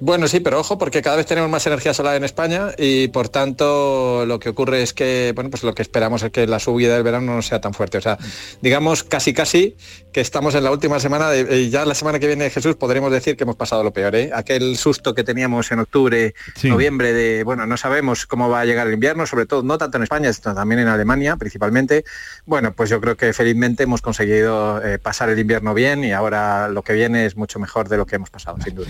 Bueno, 0.00 0.28
sí, 0.28 0.40
pero 0.40 0.58
ojo, 0.58 0.78
porque 0.78 1.02
cada 1.02 1.16
vez 1.16 1.26
tenemos 1.26 1.50
más 1.50 1.66
energía 1.66 1.92
solar 1.92 2.16
en 2.16 2.24
España 2.24 2.68
y 2.78 3.08
por 3.08 3.28
tanto 3.28 4.24
lo 4.24 4.40
que 4.40 4.48
ocurre 4.48 4.82
es 4.82 4.94
que, 4.94 5.32
bueno, 5.34 5.50
pues 5.50 5.62
lo 5.62 5.74
que 5.74 5.82
esperamos 5.82 6.22
es 6.22 6.30
que 6.30 6.46
la 6.46 6.58
subida 6.58 6.94
del 6.94 7.02
verano 7.02 7.34
no 7.34 7.42
sea 7.42 7.60
tan 7.60 7.74
fuerte. 7.74 7.98
O 7.98 8.00
sea, 8.00 8.16
digamos 8.62 9.04
casi 9.04 9.34
casi 9.34 9.76
que 10.10 10.22
estamos 10.22 10.54
en 10.54 10.64
la 10.64 10.70
última 10.70 11.00
semana 11.00 11.28
de, 11.28 11.60
y 11.60 11.68
ya 11.68 11.84
la 11.84 11.94
semana 11.94 12.18
que 12.18 12.26
viene 12.26 12.48
Jesús 12.48 12.76
podremos 12.76 13.12
decir 13.12 13.36
que 13.36 13.44
hemos 13.44 13.56
pasado 13.56 13.84
lo 13.84 13.92
peor, 13.92 14.14
¿eh? 14.16 14.30
Aquel 14.34 14.78
susto 14.78 15.14
que 15.14 15.22
teníamos 15.22 15.70
en 15.70 15.80
octubre, 15.80 16.34
sí. 16.56 16.70
noviembre 16.70 17.12
de, 17.12 17.44
bueno, 17.44 17.66
no 17.66 17.76
sabemos 17.76 18.24
cómo 18.24 18.48
va 18.48 18.60
a 18.60 18.64
llegar 18.64 18.86
el 18.86 18.94
invierno, 18.94 19.26
sobre 19.26 19.44
todo 19.44 19.62
no 19.62 19.76
tanto 19.76 19.98
en 19.98 20.04
España, 20.04 20.32
sino 20.32 20.54
también 20.54 20.80
en 20.80 20.88
Alemania 20.88 21.36
principalmente. 21.36 22.04
Bueno, 22.46 22.72
pues 22.72 22.88
yo 22.88 23.02
creo 23.02 23.18
que 23.18 23.34
felizmente 23.34 23.82
hemos 23.82 24.00
conseguido 24.00 24.82
eh, 24.82 24.98
pasar 24.98 25.28
el 25.28 25.38
invierno 25.38 25.74
bien 25.74 26.04
y 26.04 26.12
ahora 26.12 26.68
lo 26.68 26.82
que 26.82 26.94
viene 26.94 27.26
es 27.26 27.36
mucho 27.36 27.58
mejor 27.58 27.90
de 27.90 27.98
lo 27.98 28.06
que 28.06 28.16
hemos 28.16 28.30
pasado, 28.30 28.56
sin 28.64 28.74
duda. 28.74 28.88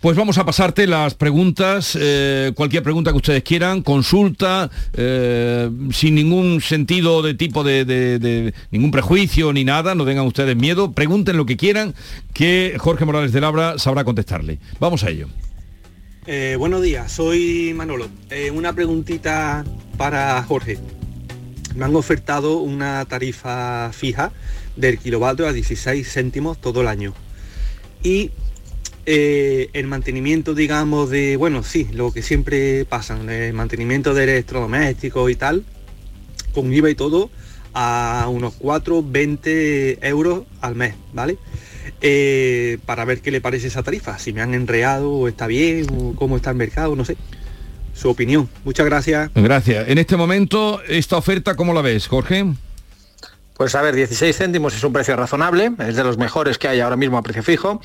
Pues 0.00 0.16
vamos 0.16 0.38
a 0.38 0.44
pasarte 0.52 0.86
las 0.86 1.14
preguntas, 1.14 1.96
eh, 1.98 2.52
cualquier 2.54 2.82
pregunta 2.82 3.10
que 3.10 3.16
ustedes 3.16 3.42
quieran, 3.42 3.80
consulta, 3.80 4.70
eh, 4.92 5.70
sin 5.94 6.14
ningún 6.14 6.60
sentido 6.60 7.22
de 7.22 7.32
tipo 7.32 7.64
de, 7.64 8.52
ningún 8.70 8.90
prejuicio 8.90 9.54
ni 9.54 9.64
nada, 9.64 9.94
no 9.94 10.04
tengan 10.04 10.26
ustedes 10.26 10.54
miedo, 10.54 10.92
pregunten 10.92 11.38
lo 11.38 11.46
que 11.46 11.56
quieran, 11.56 11.94
que 12.34 12.76
Jorge 12.76 13.06
Morales 13.06 13.32
de 13.32 13.40
Labra 13.40 13.78
sabrá 13.78 14.04
contestarle. 14.04 14.58
Vamos 14.78 15.04
a 15.04 15.08
ello. 15.08 15.28
Eh, 16.26 16.56
buenos 16.58 16.82
días, 16.82 17.10
soy 17.10 17.72
Manolo. 17.74 18.10
Una 18.52 18.74
preguntita 18.74 19.64
para 19.96 20.42
Jorge. 20.42 20.76
Me 21.74 21.86
han 21.86 21.96
ofertado 21.96 22.58
una 22.58 23.06
tarifa 23.06 23.90
fija 23.94 24.32
del 24.76 24.98
kilovatio 24.98 25.46
a 25.46 25.54
16 25.54 26.06
céntimos 26.06 26.60
todo 26.60 26.82
el 26.82 26.88
año. 26.88 27.14
Y 28.02 28.32
eh, 29.04 29.68
el 29.72 29.86
mantenimiento, 29.86 30.54
digamos, 30.54 31.10
de, 31.10 31.36
bueno, 31.36 31.62
sí, 31.62 31.88
lo 31.92 32.12
que 32.12 32.22
siempre 32.22 32.84
pasan, 32.84 33.28
el 33.28 33.52
mantenimiento 33.52 34.14
de 34.14 34.24
electrodomésticos 34.24 35.30
y 35.30 35.34
tal, 35.34 35.64
con 36.54 36.72
IVA 36.72 36.90
y 36.90 36.94
todo, 36.94 37.30
a 37.74 38.26
unos 38.28 38.54
4, 38.58 39.02
20 39.02 40.06
euros 40.06 40.44
al 40.60 40.76
mes, 40.76 40.94
¿vale? 41.12 41.38
Eh, 42.00 42.78
para 42.86 43.04
ver 43.04 43.20
qué 43.20 43.30
le 43.30 43.40
parece 43.40 43.68
esa 43.68 43.82
tarifa, 43.82 44.18
si 44.18 44.32
me 44.32 44.40
han 44.40 44.54
enreado 44.54 45.10
o 45.10 45.28
está 45.28 45.46
bien, 45.46 45.86
o 45.92 46.14
cómo 46.14 46.36
está 46.36 46.50
el 46.50 46.56
mercado, 46.56 46.94
no 46.96 47.04
sé. 47.04 47.16
Su 47.94 48.08
opinión. 48.08 48.48
Muchas 48.64 48.86
gracias. 48.86 49.30
Gracias. 49.34 49.88
En 49.88 49.98
este 49.98 50.16
momento, 50.16 50.80
esta 50.88 51.16
oferta, 51.16 51.56
¿cómo 51.56 51.74
la 51.74 51.82
ves, 51.82 52.06
Jorge? 52.08 52.46
Pues 53.54 53.74
a 53.74 53.82
ver, 53.82 53.94
16 53.94 54.36
céntimos 54.36 54.74
es 54.74 54.82
un 54.82 54.92
precio 54.92 55.14
razonable, 55.14 55.72
es 55.86 55.94
de 55.94 56.02
los 56.02 56.16
mejores 56.18 56.58
que 56.58 56.68
hay 56.68 56.80
ahora 56.80 56.96
mismo 56.96 57.18
a 57.18 57.22
precio 57.22 57.42
fijo. 57.42 57.80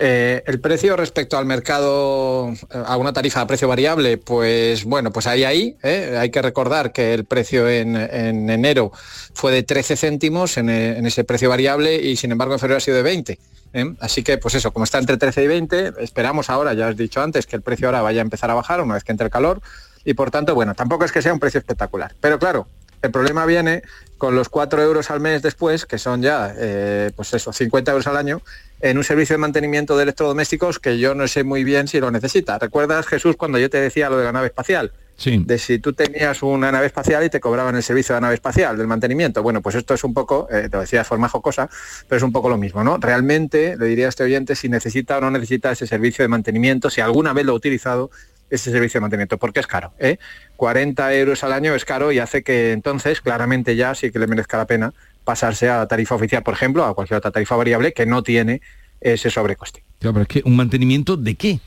Eh, 0.00 0.44
el 0.46 0.60
precio 0.60 0.96
respecto 0.96 1.36
al 1.36 1.44
mercado, 1.44 2.52
eh, 2.52 2.56
a 2.86 2.96
una 2.96 3.12
tarifa 3.12 3.40
a 3.40 3.46
precio 3.48 3.66
variable, 3.66 4.16
pues 4.16 4.84
bueno, 4.84 5.12
pues 5.12 5.26
ahí 5.26 5.42
ahí. 5.42 5.76
¿eh? 5.82 6.16
Hay 6.20 6.30
que 6.30 6.40
recordar 6.40 6.92
que 6.92 7.14
el 7.14 7.24
precio 7.24 7.68
en, 7.68 7.96
en 7.96 8.48
enero 8.48 8.92
fue 9.34 9.50
de 9.50 9.64
13 9.64 9.96
céntimos 9.96 10.56
en, 10.56 10.68
ese 10.68 11.24
precio 11.24 11.48
variable 11.48 11.96
y 11.96 12.14
sin 12.14 12.30
embargo 12.30 12.54
en 12.54 12.60
febrero 12.60 12.78
ha 12.78 12.80
sido 12.80 12.96
de 12.96 13.02
20. 13.02 13.38
¿eh? 13.72 13.94
Así 13.98 14.22
que 14.22 14.38
pues 14.38 14.54
eso, 14.54 14.72
como 14.72 14.84
está 14.84 14.98
entre 14.98 15.16
13 15.16 15.42
y 15.42 15.46
20, 15.48 15.92
esperamos 15.98 16.48
ahora, 16.48 16.74
ya 16.74 16.86
os 16.86 16.92
he 16.92 16.94
dicho 16.94 17.20
antes, 17.20 17.46
que 17.46 17.56
el 17.56 17.62
precio 17.62 17.88
ahora 17.88 18.00
vaya 18.02 18.20
a 18.20 18.22
empezar 18.22 18.52
a 18.52 18.54
bajar 18.54 18.80
una 18.80 18.94
vez 18.94 19.02
que 19.02 19.10
entre 19.10 19.24
el 19.24 19.32
calor 19.32 19.60
y 20.04 20.14
por 20.14 20.30
tanto, 20.30 20.54
bueno, 20.54 20.74
tampoco 20.74 21.04
es 21.04 21.12
que 21.12 21.22
sea 21.22 21.32
un 21.32 21.40
precio 21.40 21.58
espectacular. 21.58 22.14
Pero 22.20 22.38
claro, 22.38 22.68
el 23.02 23.10
problema 23.10 23.46
viene 23.46 23.82
con 24.18 24.34
los 24.34 24.48
4 24.48 24.82
euros 24.82 25.10
al 25.10 25.20
mes 25.20 25.42
después, 25.42 25.86
que 25.86 25.98
son 25.98 26.22
ya, 26.22 26.52
eh, 26.56 27.10
pues 27.14 27.32
eso, 27.34 27.52
50 27.52 27.92
euros 27.92 28.06
al 28.08 28.16
año, 28.16 28.42
en 28.80 28.98
un 28.98 29.04
servicio 29.04 29.34
de 29.34 29.38
mantenimiento 29.38 29.96
de 29.96 30.02
electrodomésticos 30.02 30.78
que 30.78 30.98
yo 30.98 31.14
no 31.14 31.26
sé 31.28 31.44
muy 31.44 31.64
bien 31.64 31.88
si 31.88 32.00
lo 32.00 32.10
necesita. 32.10 32.58
¿Recuerdas, 32.58 33.06
Jesús, 33.06 33.36
cuando 33.36 33.58
yo 33.58 33.70
te 33.70 33.80
decía 33.80 34.10
lo 34.10 34.18
de 34.18 34.24
la 34.24 34.32
nave 34.32 34.48
espacial? 34.48 34.92
Sí. 35.16 35.42
De 35.44 35.58
si 35.58 35.80
tú 35.80 35.94
tenías 35.94 36.42
una 36.44 36.70
nave 36.70 36.86
espacial 36.86 37.24
y 37.24 37.30
te 37.30 37.40
cobraban 37.40 37.74
el 37.74 37.82
servicio 37.82 38.14
de 38.14 38.20
la 38.20 38.26
nave 38.26 38.34
espacial, 38.34 38.76
del 38.76 38.86
mantenimiento. 38.86 39.42
Bueno, 39.42 39.60
pues 39.60 39.74
esto 39.74 39.94
es 39.94 40.04
un 40.04 40.14
poco, 40.14 40.46
eh, 40.50 40.68
te 40.68 40.76
lo 40.76 40.80
decía 40.80 41.00
de 41.00 41.04
forma 41.04 41.28
jocosa, 41.28 41.68
pero 42.08 42.18
es 42.18 42.22
un 42.22 42.30
poco 42.30 42.48
lo 42.48 42.56
mismo, 42.56 42.84
¿no? 42.84 42.98
Realmente 42.98 43.76
le 43.76 43.86
diría 43.86 44.06
a 44.06 44.08
este 44.10 44.22
oyente 44.22 44.54
si 44.54 44.68
necesita 44.68 45.18
o 45.18 45.20
no 45.20 45.32
necesita 45.32 45.72
ese 45.72 45.88
servicio 45.88 46.22
de 46.22 46.28
mantenimiento, 46.28 46.88
si 46.88 47.00
alguna 47.00 47.32
vez 47.32 47.46
lo 47.46 47.52
ha 47.52 47.56
utilizado 47.56 48.10
ese 48.50 48.70
servicio 48.70 48.98
de 48.98 49.02
mantenimiento, 49.02 49.38
porque 49.38 49.60
es 49.60 49.66
caro. 49.66 49.92
¿eh? 49.98 50.18
40 50.56 51.14
euros 51.14 51.44
al 51.44 51.52
año 51.52 51.74
es 51.74 51.84
caro 51.84 52.12
y 52.12 52.18
hace 52.18 52.42
que 52.42 52.72
entonces 52.72 53.20
claramente 53.20 53.76
ya 53.76 53.94
sí 53.94 54.10
que 54.10 54.18
le 54.18 54.26
merezca 54.26 54.56
la 54.56 54.66
pena 54.66 54.92
pasarse 55.24 55.68
a 55.68 55.78
la 55.78 55.88
tarifa 55.88 56.14
oficial, 56.14 56.42
por 56.42 56.54
ejemplo, 56.54 56.84
a 56.84 56.94
cualquier 56.94 57.18
otra 57.18 57.30
tarifa 57.30 57.54
variable 57.56 57.92
que 57.92 58.06
no 58.06 58.22
tiene 58.22 58.60
ese 59.00 59.30
sobrecoste. 59.30 59.84
Claro, 60.00 60.14
pero 60.14 60.22
es 60.22 60.28
que 60.28 60.42
un 60.44 60.56
mantenimiento 60.56 61.16
de 61.16 61.34
qué? 61.34 61.60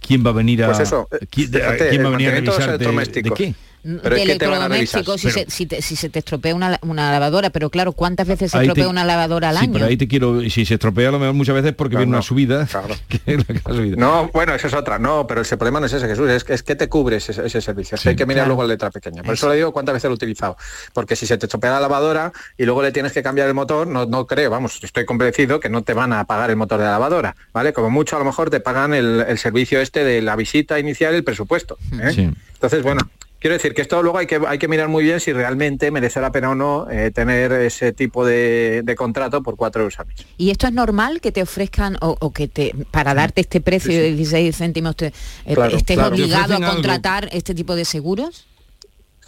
¿Quién 0.00 0.24
va 0.24 0.30
a 0.30 0.32
venir 0.32 0.64
a 0.64 0.66
Pues 0.66 0.80
eso, 0.80 1.08
¿quién, 1.30 1.50
de- 1.50 1.60
fíjate, 1.60 1.88
quién 1.90 2.04
va 2.04 2.08
a 2.08 2.10
venir 2.10 2.28
a 2.28 2.30
de 2.32 2.36
revisar 2.40 2.56
de, 2.58 2.64
de 2.64 2.70
electrodomésticos. 2.74 3.38
qué? 3.38 3.54
Pero 3.82 4.14
de 4.16 4.22
electrodomésticos 4.22 5.20
si, 5.20 5.30
si, 5.48 5.66
te, 5.66 5.80
si 5.82 5.96
se 5.96 6.08
te 6.10 6.18
estropea 6.18 6.54
una, 6.54 6.78
una 6.82 7.10
lavadora, 7.10 7.50
pero 7.50 7.70
claro, 7.70 7.92
¿cuántas 7.92 8.26
veces 8.26 8.50
se 8.50 8.58
Ahí 8.58 8.66
te- 8.66 8.72
estropea 8.72 8.88
una 8.88 9.04
lavadora 9.04 9.48
al 9.50 9.56
sí, 9.56 9.64
año? 9.64 9.72
pero 9.74 9.86
ahí 9.86 9.96
te 9.96 10.06
quiero, 10.08 10.42
y 10.42 10.50
si 10.50 10.64
se 10.66 10.74
estropea 10.74 11.08
a 11.08 11.12
lo 11.12 11.18
mejor 11.18 11.34
muchas 11.34 11.54
veces 11.54 11.72
porque 11.74 11.94
No, 11.94 12.00
viene 12.00 12.10
no, 12.12 12.18
una 12.18 12.22
subida. 12.22 12.66
que 13.08 13.36
la 13.38 13.44
que. 13.44 13.96
No, 13.96 14.28
bueno, 14.32 14.54
esa 14.54 14.66
es 14.66 14.74
otra. 14.74 14.98
No, 14.98 15.26
pero 15.26 15.40
ese 15.42 15.56
problema 15.56 15.80
no 15.80 15.86
es 15.86 15.92
ese, 15.92 16.06
Jesús. 16.06 16.28
Es, 16.28 16.44
que- 16.44 16.54
es 16.54 16.62
que 16.62 16.74
te 16.76 16.88
cubre 16.88 17.16
ese, 17.16 17.32
ese 17.46 17.60
servicio. 17.60 17.96
Hay 18.04 18.16
que 18.16 18.26
mirar 18.26 18.40
Claro. 18.44 18.48
luego 18.48 18.62
la 18.62 18.68
letra 18.68 18.90
pequeña. 18.90 19.22
Por 19.22 19.34
eso 19.34 19.48
le 19.48 19.56
digo 19.56 19.72
cuántas 19.72 19.94
veces 19.94 20.08
lo 20.08 20.12
he 20.12 20.16
utilizado. 20.16 20.56
Porque 20.92 21.16
si 21.16 21.26
se 21.26 21.38
te 21.38 21.46
estropea 21.46 21.70
la 21.72 21.80
lavadora 21.80 22.32
y 22.58 22.64
luego 22.64 22.82
le 22.82 22.92
tienes 22.92 23.12
que 23.12 23.22
cambiar 23.22 23.48
el 23.48 23.54
motor, 23.54 23.86
no, 23.86 24.06
no 24.06 24.26
creo, 24.26 24.50
vamos, 24.50 24.78
estoy 24.82 25.04
convencido 25.06 25.58
que 25.60 25.68
no 25.68 25.82
te 25.82 25.94
van 25.94 26.12
a 26.12 26.24
pagar 26.24 26.50
el 26.50 26.56
motor 26.56 26.78
de 26.78 26.84
la 26.84 26.92
lavadora. 26.92 27.34
¿Vale? 27.52 27.72
Como 27.72 27.90
mucho 27.90 28.16
a 28.16 28.18
lo 28.18 28.24
mejor 28.24 28.50
te 28.50 28.60
pagan 28.60 28.94
el, 28.94 29.24
el 29.26 29.38
servicio 29.38 29.80
este 29.80 30.04
de 30.04 30.20
la 30.22 30.36
visita 30.36 30.78
inicial 30.78 31.14
y 31.14 31.16
el 31.18 31.24
presupuesto. 31.24 31.78
¿eh? 32.00 32.12
Sí. 32.14 32.30
Entonces, 32.54 32.82
bueno, 32.82 33.00
quiero 33.40 33.54
decir 33.54 33.74
que 33.74 33.82
esto 33.82 34.02
luego 34.02 34.18
hay 34.18 34.26
que, 34.26 34.40
hay 34.46 34.58
que 34.58 34.68
mirar 34.68 34.88
muy 34.88 35.02
bien 35.02 35.18
si 35.18 35.32
realmente 35.32 35.90
merece 35.90 36.20
la 36.20 36.30
pena 36.30 36.50
o 36.50 36.54
no 36.54 36.88
eh, 36.90 37.10
tener 37.10 37.50
ese 37.52 37.92
tipo 37.92 38.24
de, 38.24 38.82
de 38.84 38.94
contrato 38.94 39.42
por 39.42 39.56
cuatro 39.56 39.82
euros 39.82 39.98
al 39.98 40.06
mes. 40.06 40.24
¿Y 40.36 40.50
esto 40.50 40.66
es 40.68 40.72
normal 40.72 41.20
que 41.20 41.32
te 41.32 41.42
ofrezcan 41.42 41.96
o, 42.00 42.16
o 42.20 42.32
que 42.32 42.46
te 42.46 42.72
para 42.90 43.14
darte 43.14 43.40
este 43.40 43.60
precio 43.60 43.92
de 43.92 44.12
16 44.14 44.56
céntimos 44.56 44.94
te, 44.94 45.06
eh, 45.06 45.54
Claro, 45.54 45.76
estés 45.76 45.96
claro. 45.96 46.14
Obligado 46.14 46.52
a 46.54 46.56
algo. 46.58 46.70
contratar 46.70 47.28
este 47.32 47.54
tipo 47.54 47.74
de 47.74 47.84
seguros? 47.84 48.46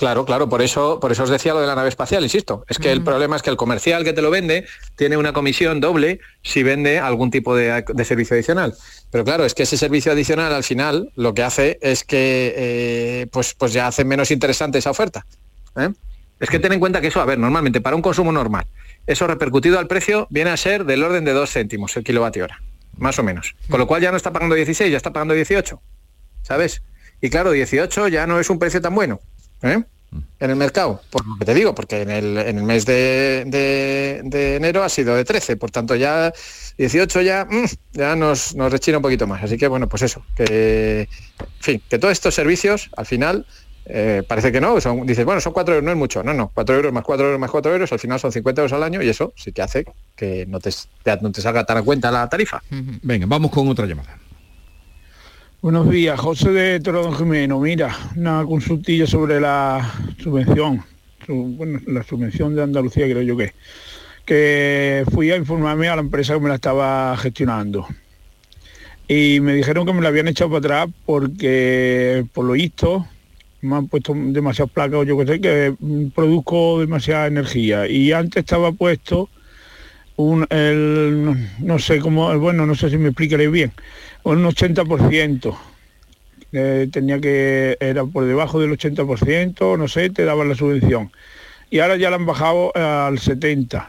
Claro, 0.02 0.24
claro, 0.24 0.48
por 0.48 0.62
eso, 0.62 0.98
por 0.98 1.12
eso 1.12 1.22
os 1.22 1.30
decía 1.30 1.54
lo 1.54 1.60
de 1.60 1.68
la 1.68 1.76
nave 1.76 1.88
espacial, 1.88 2.24
insisto. 2.24 2.64
Es 2.68 2.80
que 2.80 2.90
el 2.90 3.04
problema 3.04 3.36
es 3.36 3.42
que 3.42 3.50
el 3.50 3.56
comercial 3.56 4.02
que 4.02 4.12
te 4.12 4.20
lo 4.20 4.32
vende 4.32 4.66
tiene 4.96 5.16
una 5.16 5.32
comisión 5.32 5.80
doble 5.80 6.18
si 6.42 6.64
vende 6.64 6.98
algún 6.98 7.30
tipo 7.30 7.54
de, 7.54 7.84
de 7.86 8.04
servicio 8.04 8.34
adicional. 8.34 8.74
Pero 9.12 9.22
claro, 9.24 9.44
es 9.44 9.54
que 9.54 9.62
ese 9.62 9.76
servicio 9.76 10.10
adicional 10.10 10.52
al 10.52 10.64
final 10.64 11.12
lo 11.14 11.34
que 11.34 11.44
hace 11.44 11.78
es 11.82 12.02
que 12.02 12.52
eh, 12.56 13.26
pues, 13.30 13.54
pues 13.54 13.74
ya 13.74 13.86
hace 13.86 14.04
menos 14.04 14.32
interesante 14.32 14.78
esa 14.78 14.90
oferta. 14.90 15.24
¿eh? 15.76 15.90
Es 16.40 16.50
que 16.50 16.58
ten 16.58 16.72
en 16.72 16.80
cuenta 16.80 17.00
que 17.00 17.06
eso, 17.06 17.20
a 17.20 17.24
ver, 17.24 17.38
normalmente 17.38 17.80
para 17.80 17.94
un 17.94 18.02
consumo 18.02 18.32
normal, 18.32 18.66
eso 19.06 19.28
repercutido 19.28 19.78
al 19.78 19.86
precio 19.86 20.26
viene 20.30 20.50
a 20.50 20.56
ser 20.56 20.84
del 20.84 21.04
orden 21.04 21.24
de 21.24 21.32
2 21.32 21.48
céntimos 21.48 21.96
el 21.96 22.02
kilovatio 22.02 22.42
hora, 22.42 22.60
más 22.96 23.20
o 23.20 23.22
menos. 23.22 23.54
Con 23.70 23.78
lo 23.78 23.86
cual 23.86 24.02
ya 24.02 24.10
no 24.10 24.16
está 24.16 24.32
pagando 24.32 24.56
16, 24.56 24.90
ya 24.90 24.96
está 24.96 25.12
pagando 25.12 25.34
18, 25.34 25.80
¿sabes? 26.42 26.82
Y 27.20 27.30
claro, 27.30 27.52
18 27.52 28.08
ya 28.08 28.26
no 28.26 28.40
es 28.40 28.50
un 28.50 28.58
precio 28.58 28.80
tan 28.80 28.96
bueno. 28.96 29.20
¿Eh? 29.62 29.82
en 30.40 30.50
el 30.50 30.56
mercado, 30.56 31.00
por 31.08 31.26
lo 31.26 31.36
que 31.38 31.46
te 31.46 31.54
digo, 31.54 31.74
porque 31.74 32.02
en 32.02 32.10
el, 32.10 32.36
en 32.36 32.58
el 32.58 32.64
mes 32.64 32.84
de, 32.84 33.44
de- 33.46 34.20
de 34.24 34.56
enero 34.56 34.82
ha 34.82 34.88
sido 34.90 35.14
de 35.14 35.24
13, 35.24 35.56
por 35.56 35.70
tanto 35.70 35.94
ya 35.94 36.30
18 36.76 37.22
ya, 37.22 37.46
mm, 37.48 37.64
ya 37.92 38.14
nos, 38.14 38.54
nos 38.54 38.70
rechina 38.70 38.98
un 38.98 39.02
poquito 39.02 39.26
más. 39.26 39.42
Así 39.42 39.56
que 39.56 39.68
bueno, 39.68 39.88
pues 39.88 40.02
eso, 40.02 40.22
que 40.36 41.08
en 41.40 41.46
fin, 41.60 41.82
que 41.88 41.98
todos 41.98 42.12
estos 42.12 42.34
servicios 42.34 42.90
al 42.96 43.06
final 43.06 43.46
eh, 43.86 44.22
parece 44.28 44.52
que 44.52 44.60
no, 44.60 44.78
son, 44.82 45.06
dices, 45.06 45.24
bueno, 45.24 45.40
son 45.40 45.52
4 45.54 45.74
euros, 45.76 45.84
no 45.84 45.90
es 45.92 45.96
mucho, 45.96 46.22
no, 46.22 46.34
no, 46.34 46.50
4 46.54 46.74
euros 46.76 46.92
más 46.92 47.04
4 47.04 47.24
euros 47.26 47.40
más 47.40 47.50
4 47.50 47.72
euros, 47.72 47.90
al 47.92 47.98
final 47.98 48.20
son 48.20 48.32
50 48.32 48.60
euros 48.60 48.72
al 48.74 48.82
año 48.82 49.00
y 49.02 49.08
eso 49.08 49.32
sí 49.34 49.50
que 49.52 49.62
hace 49.62 49.86
que 50.14 50.44
no 50.46 50.60
te, 50.60 50.70
no 51.22 51.32
te 51.32 51.40
salga 51.40 51.64
tan 51.64 51.78
a 51.78 51.82
cuenta 51.82 52.10
la 52.10 52.28
tarifa. 52.28 52.62
Venga, 53.02 53.24
vamos 53.26 53.50
con 53.50 53.66
otra 53.68 53.86
llamada. 53.86 54.18
Buenos 55.62 55.88
días, 55.88 56.18
José 56.18 56.50
de 56.50 56.80
Toro 56.80 57.02
Don 57.04 57.14
Jimeno. 57.14 57.60
Mira, 57.60 57.96
una 58.16 58.44
consultilla 58.44 59.06
sobre 59.06 59.40
la 59.40 59.92
subvención, 60.18 60.82
su- 61.24 61.54
bueno, 61.56 61.80
la 61.86 62.02
subvención 62.02 62.54
de 62.54 62.62
Andalucía 62.64 63.06
creo 63.06 63.22
yo 63.22 63.36
que 63.36 63.54
que 64.24 65.04
fui 65.12 65.30
a 65.32 65.36
informarme 65.36 65.88
a 65.88 65.96
la 65.96 66.02
empresa 66.02 66.34
que 66.34 66.40
me 66.40 66.48
la 66.48 66.56
estaba 66.56 67.16
gestionando. 67.16 67.86
Y 69.08 69.40
me 69.40 69.54
dijeron 69.54 69.84
que 69.86 69.92
me 69.92 70.00
la 70.00 70.08
habían 70.08 70.28
echado 70.28 70.50
para 70.50 70.58
atrás 70.82 70.96
porque, 71.04 72.24
por 72.32 72.44
lo 72.44 72.52
visto, 72.52 73.06
me 73.60 73.76
han 73.76 73.88
puesto 73.88 74.14
demasiadas 74.16 74.72
placas 74.72 75.00
o 75.00 75.04
yo 75.04 75.18
que 75.18 75.26
sé, 75.26 75.40
que 75.40 75.74
produzco 76.14 76.80
demasiada 76.80 77.26
energía. 77.26 77.88
Y 77.88 78.12
antes 78.12 78.40
estaba 78.40 78.72
puesto 78.72 79.28
un, 80.16 80.46
no 81.60 81.78
sé 81.78 81.98
cómo, 82.00 82.38
bueno, 82.38 82.66
no 82.66 82.74
sé 82.74 82.90
si 82.90 82.98
me 82.98 83.08
explicaré 83.08 83.48
bien, 83.48 83.72
un 84.24 84.44
80%. 84.44 85.56
Eh, 86.54 86.88
tenía 86.92 87.18
que, 87.20 87.76
era 87.80 88.04
por 88.04 88.24
debajo 88.26 88.60
del 88.60 88.70
80%, 88.76 89.78
no 89.78 89.88
sé, 89.88 90.10
te 90.10 90.24
daban 90.24 90.48
la 90.50 90.54
subvención. 90.54 91.10
Y 91.70 91.78
ahora 91.78 91.96
ya 91.96 92.10
la 92.10 92.16
han 92.16 92.26
bajado 92.26 92.72
al 92.76 93.18
70%. 93.18 93.86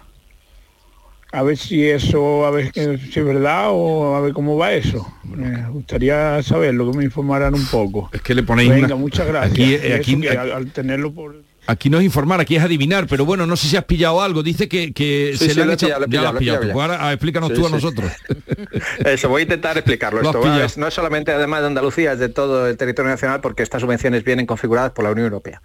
A 1.33 1.41
ver 1.41 1.57
si 1.57 1.83
eso, 1.89 2.45
a 2.45 2.51
ver 2.51 2.71
eh, 2.75 2.99
si 3.11 3.19
es 3.19 3.25
verdad 3.25 3.69
o 3.71 4.15
a 4.15 4.21
ver 4.21 4.33
cómo 4.33 4.55
va 4.55 4.71
eso. 4.73 5.11
Me 5.23 5.67
gustaría 5.71 6.41
saberlo, 6.43 6.91
que 6.91 6.97
me 6.99 7.03
informaran 7.03 7.55
un 7.55 7.65
poco. 7.65 8.07
Es 8.13 8.21
que 8.21 8.35
le 8.35 8.43
ponéis 8.43 8.69
Venga, 8.69 8.85
una- 8.85 8.95
muchas 8.97 9.25
gracias. 9.27 9.51
Aquí- 9.51 9.87
Y 9.87 9.91
aquí- 9.93 10.11
eso 10.13 10.21
que 10.21 10.29
aquí- 10.29 10.37
al, 10.37 10.51
al 10.51 10.67
tenerlo 10.71 11.11
por... 11.11 11.41
Aquí 11.65 11.89
no 11.89 11.97
es 11.99 12.03
informar, 12.03 12.41
aquí 12.41 12.55
es 12.57 12.61
adivinar, 12.63 13.07
pero 13.07 13.25
bueno, 13.25 13.47
no 13.47 13.55
sé 13.55 13.67
si 13.69 13.77
has 13.77 13.85
pillado 13.85 14.21
algo. 14.21 14.43
Dice 14.43 14.67
que, 14.67 14.91
que 14.93 15.31
Sí, 15.37 15.45
se 15.45 15.49
sí, 15.51 15.55
le 15.55 15.61
han 15.61 15.67
lo 15.67 15.73
he 15.73 15.75
echado- 15.75 15.77
pillado, 15.77 15.99
lo 15.99 16.05
he 16.05 16.07
ya 16.07 16.09
pillado, 16.09 16.23
lo 16.23 16.27
has 16.27 16.33
lo 16.33 16.37
he 16.37 16.39
pillado. 16.39 16.59
pillado 16.59 16.73
Pues 16.73 16.87
ya. 16.87 16.93
ahora 16.93 17.07
ah, 17.09 17.13
explícanos 17.13 17.49
Sí, 17.49 17.55
tú 17.55 17.65
a 17.67 17.69
nosotros. 17.69 18.11
Eso, 19.05 19.29
voy 19.29 19.39
a 19.39 19.43
intentar 19.43 19.77
explicarlo. 19.77 20.21
Esto 20.21 20.61
es- 20.63 20.77
no 20.77 20.87
es 20.87 20.93
solamente 20.93 21.31
además 21.31 21.61
de 21.61 21.67
Andalucía, 21.67 22.11
es 22.13 22.19
de 22.19 22.29
todo 22.29 22.67
el 22.67 22.75
territorio 22.77 23.09
nacional 23.11 23.39
porque 23.41 23.63
estas 23.63 23.81
subvenciones 23.81 24.23
vienen 24.25 24.45
configuradas 24.45 24.91
por 24.91 25.05
la 25.05 25.11
Unión 25.11 25.25
Europea. 25.27 25.61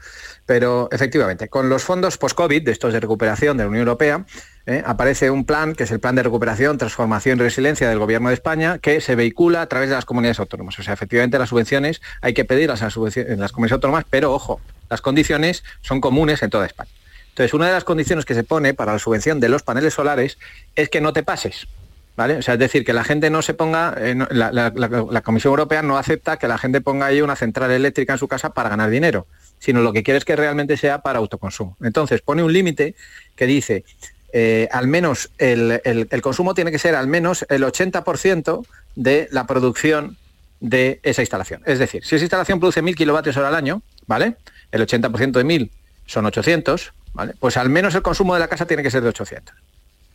Pero 0.49 0.89
efectivamente, 0.91 1.49
con 1.49 1.69
los 1.69 1.85
fondos 1.85 2.17
post-COVID, 2.17 2.63
de 2.63 2.73
estos 2.73 2.95
de 2.95 3.01
recuperación 3.01 3.59
de 3.59 3.65
la 3.65 3.69
Unión 3.69 3.83
Europea, 3.83 4.25
¿eh? 4.65 4.83
aparece 4.87 5.31
un 5.31 5.45
plan, 5.45 5.75
que 5.75 5.85
es 5.85 5.91
el 5.91 6.01
Plan 6.01 6.15
de 6.15 6.23
Recuperación, 6.23 6.79
Transformación 6.79 7.39
y 7.39 7.43
Resiliencia 7.43 7.87
del 7.87 7.99
Gobierno 7.99 8.29
de 8.31 8.35
España, 8.35 8.79
que 8.79 9.03
se 9.03 9.15
vehicula 9.15 9.61
a 9.61 9.67
través 9.67 9.91
de 9.91 9.97
las 9.97 10.07
comunidades 10.07 10.41
autónomas. 10.41 10.79
O 10.79 10.83
sea, 10.83 10.95
efectivamente 10.95 11.39
las 11.39 11.51
subvenciones 11.51 12.01
hay 12.23 12.33
que 12.33 12.47
pedirlas 12.47 12.81
las 12.81 12.97
en 13.19 13.39
las 13.39 13.53
comunidades 13.53 13.75
autónomas, 13.75 14.07
pero 14.09 14.33
ojo, 14.33 14.59
las 14.89 15.03
condiciones 15.03 15.65
son 15.83 16.01
comunes 16.01 16.43
en 16.43 16.49
toda 16.49 16.65
España. 16.65 16.93
Entonces, 17.29 17.53
una 17.53 17.67
de 17.67 17.75
las 17.75 17.85
condiciones 17.85 18.25
que 18.25 18.33
se 18.33 18.43
pone 18.43 18.73
para 18.73 18.95
la 18.95 18.99
subvención 18.99 19.41
de 19.41 19.51
los 19.51 19.63
paneles 19.63 19.93
solares 19.93 20.39
es 20.77 20.89
que 20.89 21.03
no 21.03 21.13
te 21.13 21.23
pases. 21.23 21.69
O 22.19 22.43
sea, 22.43 22.55
es 22.55 22.61
decir, 22.61 22.85
que 22.85 22.93
la 22.93 23.05
gente 23.05 23.31
no 23.31 23.43
se 23.43 23.55
ponga, 23.55 23.95
eh, 23.97 24.17
la, 24.31 25.23
Comisión 25.23 25.53
Europea 25.53 25.83
no 25.83 25.97
acepta 25.97 26.37
que 26.37 26.49
la 26.49 26.59
gente 26.59 26.81
ponga 26.81 27.07
ahí 27.07 27.21
una 27.21 27.37
central 27.37 27.71
eléctrica 27.71 28.15
en 28.15 28.19
su 28.19 28.27
casa 28.27 28.51
para 28.55 28.69
ganar 28.69 28.91
dinero, 28.91 29.29
sino 29.61 29.83
lo 29.83 29.93
que 29.93 30.03
quiere 30.03 30.19
es 30.19 30.25
que 30.25 30.35
realmente 30.35 30.77
sea 30.77 30.99
para 30.99 31.21
autoconsumo. 31.21 31.77
Entonces, 31.81 32.21
pone 32.21 32.43
un 32.43 32.53
límite 32.53 32.97
que 33.37 33.47
dice, 33.47 33.85
eh, 34.33 34.69
al 34.73 34.89
menos 34.89 35.31
el, 35.39 36.09
consumo 36.21 36.55
tiene 36.55 36.73
que 36.73 36.81
ser 36.81 36.97
al 36.97 37.07
menos 37.07 37.47
el 37.49 37.63
80% 37.63 38.67
de 38.97 39.29
la 39.31 39.47
producción 39.47 40.17
de 40.59 40.99
esa 41.05 41.23
instalación. 41.23 41.63
Es 41.67 41.79
decir, 41.79 42.05
si 42.05 42.17
esa 42.17 42.25
instalación 42.25 42.59
produce 42.59 42.83
1.000 42.83 42.97
kilovatios 42.97 43.37
hora 43.37 43.47
al 43.47 43.55
año, 43.55 43.83
¿vale? 44.09 44.35
El 44.73 44.85
80% 44.85 45.33
de 45.33 45.45
1.000 45.45 45.71
son 46.07 46.27
800, 46.27 46.93
¿vale? 47.13 47.35
Pues 47.39 47.57
al 47.57 47.69
menos 47.69 47.95
el 47.95 48.03
consumo 48.03 48.35
de 48.35 48.41
la 48.41 48.49
casa 48.49 48.67
tiene 48.67 48.83
que 48.83 48.91
ser 48.91 49.03
de 49.03 49.11
800. 49.11 49.55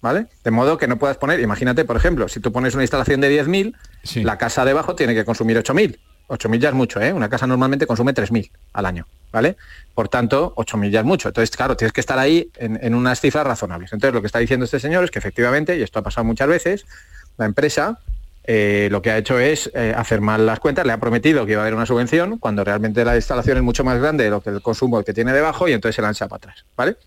¿Vale? 0.03 0.27
De 0.43 0.51
modo 0.51 0.77
que 0.77 0.85
no 0.85 0.97
puedas 0.97 1.15
poner, 1.15 1.39
imagínate, 1.39 1.85
por 1.85 1.95
ejemplo, 1.95 2.27
si 2.27 2.41
tú 2.41 2.51
pones 2.51 2.73
una 2.73 2.83
instalación 2.83 3.21
de 3.21 3.41
10.000, 3.41 3.73
la 4.25 4.37
casa 4.37 4.65
debajo 4.65 4.95
tiene 4.95 5.15
que 5.15 5.23
consumir 5.23 5.57
8.000. 5.57 5.97
8.000 6.27 6.59
ya 6.59 6.69
es 6.69 6.75
mucho, 6.75 6.99
¿eh? 6.99 7.13
Una 7.13 7.29
casa 7.29 7.47
normalmente 7.47 7.87
consume 7.87 8.13
3.000 8.13 8.51
al 8.73 8.85
año, 8.85 9.07
¿vale? 9.31 9.55
Por 9.95 10.09
tanto, 10.09 10.53
8.000 10.57 10.89
ya 10.89 10.99
es 10.99 11.05
mucho. 11.05 11.29
Entonces, 11.29 11.55
claro, 11.55 11.77
tienes 11.77 11.93
que 11.93 12.01
estar 12.01 12.19
ahí 12.19 12.51
en, 12.57 12.93
unas 12.93 13.21
cifras 13.21 13.47
razonables. 13.47 13.93
Entonces, 13.93 14.13
lo 14.13 14.19
que 14.19 14.27
está 14.27 14.39
diciendo 14.39 14.65
este 14.65 14.81
señor 14.81 15.05
es 15.05 15.09
que 15.09 15.19
efectivamente, 15.19 15.77
y 15.77 15.81
esto 15.81 15.99
ha 15.99 16.01
pasado 16.01 16.25
muchas 16.25 16.49
veces, 16.49 16.85
la 17.37 17.45
empresa 17.45 17.99
eh, 18.43 18.89
lo 18.91 19.01
que 19.01 19.09
ha 19.09 19.17
hecho 19.17 19.39
es 19.39 19.71
eh, 19.73 19.93
hacer 19.95 20.19
mal 20.19 20.45
las 20.45 20.59
cuentas, 20.59 20.85
le 20.85 20.91
ha 20.91 20.97
prometido 20.97 21.45
que 21.45 21.53
iba 21.53 21.61
a 21.61 21.63
haber 21.63 21.75
una 21.75 21.85
subvención, 21.85 22.39
cuando 22.39 22.65
realmente 22.65 23.05
la 23.05 23.15
instalación 23.15 23.55
es 23.55 23.63
mucho 23.63 23.85
más 23.85 24.01
grande 24.01 24.25
de 24.25 24.31
lo 24.31 24.41
que 24.41 24.49
el 24.49 24.61
consumo 24.61 25.01
que 25.01 25.13
tiene 25.13 25.31
debajo 25.31 25.69
y 25.69 25.71
entonces 25.71 25.95
se 25.95 26.01
lanza 26.01 26.27
para 26.27 26.39
atrás, 26.39 26.65
¿vale? 26.75 26.97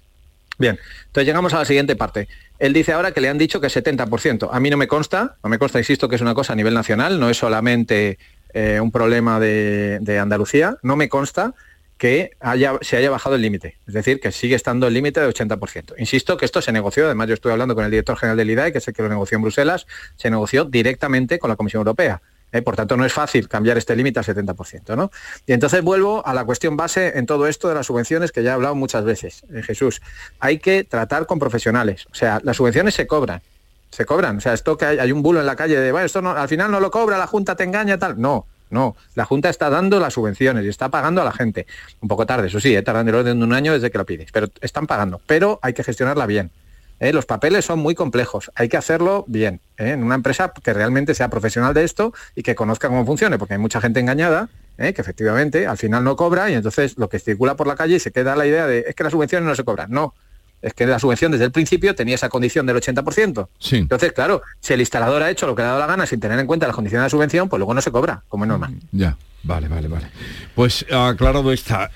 Bien, 0.59 0.79
entonces 1.07 1.27
llegamos 1.27 1.53
a 1.55 1.59
la 1.59 1.65
siguiente 1.65 1.97
parte. 1.97 2.29
Él 2.59 2.73
dice 2.73 2.93
ahora 2.93 3.13
que 3.13 3.21
le 3.21 3.29
han 3.29 3.39
dicho 3.39 3.61
que 3.61 3.67
70%. 3.67 4.49
A 4.51 4.61
mí 4.61 4.71
no 4.71 4.77
me 4.77 4.89
consta, 4.89 5.37
no 5.43 5.51
me 5.51 5.59
consta, 5.59 5.79
insisto, 5.79 6.09
que 6.09 6.17
es 6.17 6.23
una 6.23 6.35
cosa 6.35 6.55
a 6.55 6.57
nivel 6.57 6.75
nacional, 6.75 7.21
no 7.21 7.29
es 7.29 7.37
solamente 7.37 8.19
eh, 8.55 8.81
un 8.81 8.91
problema 8.91 9.39
de, 9.39 10.19
Andalucía, 10.21 10.79
no 10.83 10.97
me 10.97 11.09
consta 11.09 11.55
que 11.99 12.33
haya, 12.41 12.79
se 12.81 12.97
haya 12.97 13.11
bajado 13.11 13.37
el 13.37 13.43
límite, 13.43 13.77
es 13.87 13.95
decir, 13.95 14.21
que 14.21 14.33
sigue 14.33 14.55
estando 14.55 14.87
el 14.87 14.95
límite 14.95 15.21
de 15.21 15.29
80%. 15.29 15.95
Insisto 15.99 16.37
que 16.37 16.45
esto 16.45 16.61
se 16.61 16.73
negoció, 16.73 17.07
además 17.07 17.29
yo 17.29 17.35
estuve 17.35 17.53
hablando 17.53 17.75
con 17.75 17.85
el 17.85 17.91
director 17.91 18.17
general 18.17 18.37
del 18.37 18.51
IDAE, 18.51 18.73
que 18.73 18.79
es 18.79 18.89
el 18.89 18.95
que 18.95 19.03
lo 19.03 19.09
negoció 19.09 19.37
en 19.37 19.43
Bruselas, 19.43 19.87
se 20.17 20.31
negoció 20.31 20.65
directamente 20.65 21.39
con 21.39 21.51
la 21.51 21.57
Comisión 21.57 21.81
Europea. 21.81 22.21
¿Eh? 22.57 22.63
por 22.63 22.77
tanto, 22.77 22.97
no 22.97 23.05
es 23.05 23.13
fácil 23.13 23.49
cambiar 23.49 23.79
este 23.79 23.95
límite 23.97 24.19
al 24.19 24.25
70%. 24.25 24.97
¿no? 24.97 25.11
Y 25.47 25.53
entonces 25.53 25.83
vuelvo 25.83 26.27
a 26.27 26.35
la 26.35 26.45
cuestión 26.45 26.77
base 26.77 27.19
en 27.19 27.27
todo 27.27 27.47
esto 27.47 27.69
de 27.69 27.75
las 27.75 27.87
subvenciones 27.87 28.33
que 28.33 28.43
ya 28.43 28.51
he 28.51 28.55
hablado 28.55 28.75
muchas 28.75 29.05
veces, 29.05 29.45
eh, 29.53 29.63
Jesús. 29.63 30.03
Hay 30.41 30.59
que 30.59 30.85
tratar 30.85 31.27
con 31.27 31.39
profesionales. 31.39 32.07
O 32.11 32.15
sea, 32.15 32.41
las 32.43 32.57
subvenciones 32.57 32.95
se 32.95 33.07
cobran. 33.07 33.43
Se 33.91 34.05
cobran. 34.05 34.39
O 34.39 34.41
sea, 34.41 34.53
esto 34.53 34.77
que 34.77 34.85
hay, 34.85 35.13
un 35.13 35.23
bulo 35.23 35.41
en 35.41 35.47
la 35.47 35.57
calle 35.57 35.79
de, 35.79 35.93
bueno, 35.93 36.07
esto 36.07 36.21
no, 36.21 36.31
al 36.31 36.49
final 36.49 36.71
no 36.71 36.81
lo 36.81 36.91
cobra, 36.91 37.19
la 37.19 37.27
Junta 37.27 37.55
te 37.55 37.65
engaña, 37.65 37.99
tal. 37.99 38.21
No, 38.21 38.47
no, 38.71 38.97
la 39.15 39.25
Junta 39.25 39.49
está 39.49 39.71
dando 39.71 40.01
las 40.01 40.15
subvenciones 40.15 40.65
y 40.65 40.69
está 40.69 40.89
pagando 40.89 41.23
a 41.23 41.25
la 41.25 41.33
gente. 41.33 41.67
Un 42.01 42.09
poco 42.09 42.27
tarde, 42.27 42.49
eso 42.49 42.61
sí, 42.61 42.75
¿eh? 42.75 42.83
tardan 42.83 43.09
el 43.09 43.15
orden 43.15 43.39
de 43.39 43.45
un 43.45 43.53
año 43.53 43.73
desde 43.73 43.91
que 43.91 43.99
lo 43.99 44.05
pides, 44.05 44.31
pero 44.33 44.49
están 44.61 44.87
pagando. 44.87 45.21
Pero 45.27 45.59
hay 45.63 45.73
que 45.73 45.85
gestionarla 45.85 46.27
bien. 46.27 46.51
¿Eh? 47.01 47.13
Los 47.13 47.27
papeles 47.27 47.65
son 47.65 47.79
muy 47.79 47.95
complejos, 47.95 48.51
hay 48.55 48.69
que 48.69 48.77
hacerlo 48.77 49.25
bien, 49.27 49.61
¿eh? 49.79 49.91
en 49.91 50.03
una 50.03 50.15
empresa 50.15 50.53
que 50.63 50.73
realmente 50.73 51.15
sea 51.15 51.29
profesional 51.29 51.75
de 51.75 51.85
esto 51.85 52.13
y 52.35 52.43
que 52.43 52.55
conozca 52.55 52.89
cómo 52.89 53.05
funciona, 53.05 53.39
porque 53.39 53.55
hay 53.55 53.61
mucha 53.61 53.81
gente 53.81 54.01
engañada, 54.01 54.49
¿eh? 54.79 54.93
que 54.93 55.01
efectivamente 55.01 55.67
al 55.67 55.79
final 55.79 56.05
no 56.05 56.17
cobra 56.17 56.51
y 56.51 56.55
entonces 56.55 56.97
lo 56.97 57.09
que 57.09 57.19
circula 57.19 57.57
por 57.57 57.67
la 57.67 57.77
calle 57.77 57.99
se 57.99 58.13
queda 58.13 58.37
la 58.37 58.47
idea 58.47 58.67
de 58.67 58.85
es 58.89 58.95
que 58.95 59.03
las 59.03 59.13
subvenciones 59.13 59.47
no 59.47 59.55
se 59.55 59.65
cobran. 59.65 59.91
No, 59.91 60.15
es 60.63 60.73
que 60.75 60.87
la 60.87 60.99
subvención 60.99 61.33
desde 61.33 61.45
el 61.45 61.53
principio 61.53 61.95
tenía 61.95 62.15
esa 62.15 62.29
condición 62.29 62.67
del 62.67 62.77
80%. 62.77 63.49
Sí. 63.59 63.77
Entonces, 63.77 64.13
claro, 64.13 64.43
si 64.61 64.73
el 64.73 64.81
instalador 64.81 65.23
ha 65.23 65.31
hecho 65.31 65.47
lo 65.47 65.55
que 65.55 65.63
le 65.63 65.69
ha 65.69 65.71
dado 65.73 65.81
la 65.81 65.87
gana 65.87 66.07
sin 66.07 66.19
tener 66.19 66.39
en 66.39 66.47
cuenta 66.47 66.67
las 66.67 66.75
condiciones 66.75 67.03
de 67.03 67.07
la 67.07 67.11
subvención, 67.11 67.49
pues 67.49 67.59
luego 67.59 67.75
no 67.75 67.83
se 67.83 67.91
cobra, 67.91 68.23
como 68.29 68.45
es 68.45 68.49
normal. 68.49 68.75
Ya, 68.91 69.17
vale, 69.43 69.69
vale, 69.69 69.89
vale. 69.89 70.09
Pues 70.55 70.85
aclarado 70.91 71.53
está. 71.53 71.91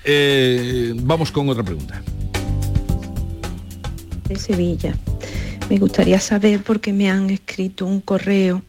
vamos 0.95 1.31
con 1.31 1.49
otra 1.49 1.63
pregunta 1.63 2.01
de 4.31 4.39
Sevilla. 4.39 4.95
Me 5.69 5.77
gustaría 5.77 6.19
saber 6.19 6.63
por 6.63 6.79
qué 6.79 6.93
me 6.93 7.09
han 7.09 7.29
escrito 7.29 7.85
un 7.85 8.01
correo 8.01 8.63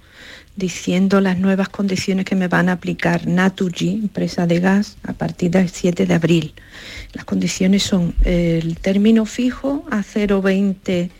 diciendo 0.57 1.21
las 1.21 1.39
nuevas 1.39 1.69
condiciones 1.69 2.25
que 2.27 2.37
me 2.37 2.49
van 2.49 2.69
a 2.69 2.73
aplicar 2.73 3.27
Naturgy, 3.27 3.91
empresa 3.91 4.47
de 4.47 4.61
gas, 4.61 4.99
a 5.03 5.13
partir 5.15 5.51
del 5.51 5.71
7 5.71 6.05
de 6.05 6.15
abril. 6.15 6.55
Las 7.13 7.25
condiciones 7.25 7.83
son 7.83 8.15
el 8.25 8.77
término 8.79 9.25
fijo 9.25 9.85
a 9.91 9.99
0,20 9.99 11.11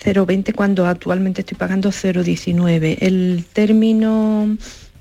0,20 0.00 0.54
cuando 0.54 0.86
actualmente 0.86 1.40
estoy 1.40 1.58
pagando 1.58 1.90
0,19. 1.90 2.98
El 3.00 3.44
término 3.52 4.56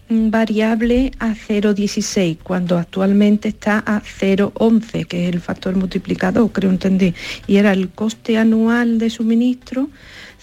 variable 0.09 1.11
a 1.19 1.33
0,16 1.33 2.37
cuando 2.41 2.77
actualmente 2.77 3.49
está 3.49 3.79
a 3.79 4.01
0,11 4.01 5.05
que 5.05 5.27
es 5.27 5.33
el 5.33 5.41
factor 5.41 5.75
multiplicador 5.75 6.49
creo 6.51 6.69
entendí 6.69 7.13
y 7.45 7.57
era 7.57 7.73
el 7.73 7.89
coste 7.89 8.37
anual 8.37 8.99
de 8.99 9.09
suministro 9.09 9.89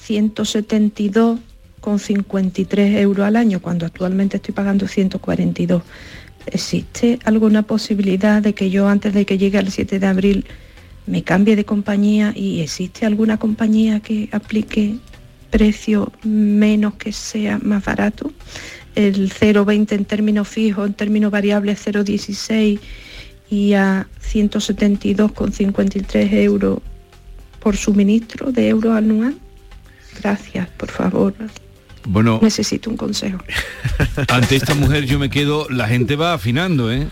172,53 0.07 2.99
euros 2.99 3.27
al 3.27 3.37
año 3.37 3.63
cuando 3.63 3.87
actualmente 3.87 4.37
estoy 4.37 4.53
pagando 4.53 4.87
142 4.87 5.83
¿existe 6.47 7.19
alguna 7.25 7.63
posibilidad 7.63 8.43
de 8.43 8.53
que 8.53 8.69
yo 8.69 8.87
antes 8.89 9.15
de 9.15 9.25
que 9.25 9.39
llegue 9.39 9.57
al 9.57 9.71
7 9.71 9.99
de 9.99 10.07
abril 10.07 10.45
me 11.07 11.23
cambie 11.23 11.57
de 11.57 11.65
compañía 11.65 12.35
y 12.37 12.61
existe 12.61 13.07
alguna 13.07 13.39
compañía 13.39 14.01
que 14.01 14.29
aplique 14.31 14.97
precio 15.51 16.13
menos 16.23 16.95
que 16.95 17.13
sea 17.13 17.59
más 17.63 17.85
barato 17.85 18.33
el 18.95 19.33
0,20 19.33 19.93
en 19.93 20.05
términos 20.05 20.49
fijos, 20.49 20.87
en 20.87 20.93
términos 20.95 21.31
variables 21.31 21.87
0,16 21.87 22.81
y 23.51 23.75
a 23.75 24.07
172,53 24.33 26.33
euros 26.33 26.79
por 27.61 27.77
suministro 27.77 28.51
de 28.53 28.69
euros 28.69 28.97
anual. 28.97 29.37
Gracias, 30.21 30.69
por 30.77 30.91
favor. 30.91 31.35
Bueno, 32.07 32.39
necesito 32.43 32.91
un 32.91 32.97
consejo. 32.97 33.39
Ante 34.29 34.57
esta 34.57 34.75
mujer 34.75 35.07
yo 35.07 35.19
me 35.19 35.31
quedo, 35.31 35.67
la 35.71 35.89
gente 35.89 36.17
va 36.17 36.35
afinando, 36.35 36.93
¿eh? 36.93 37.09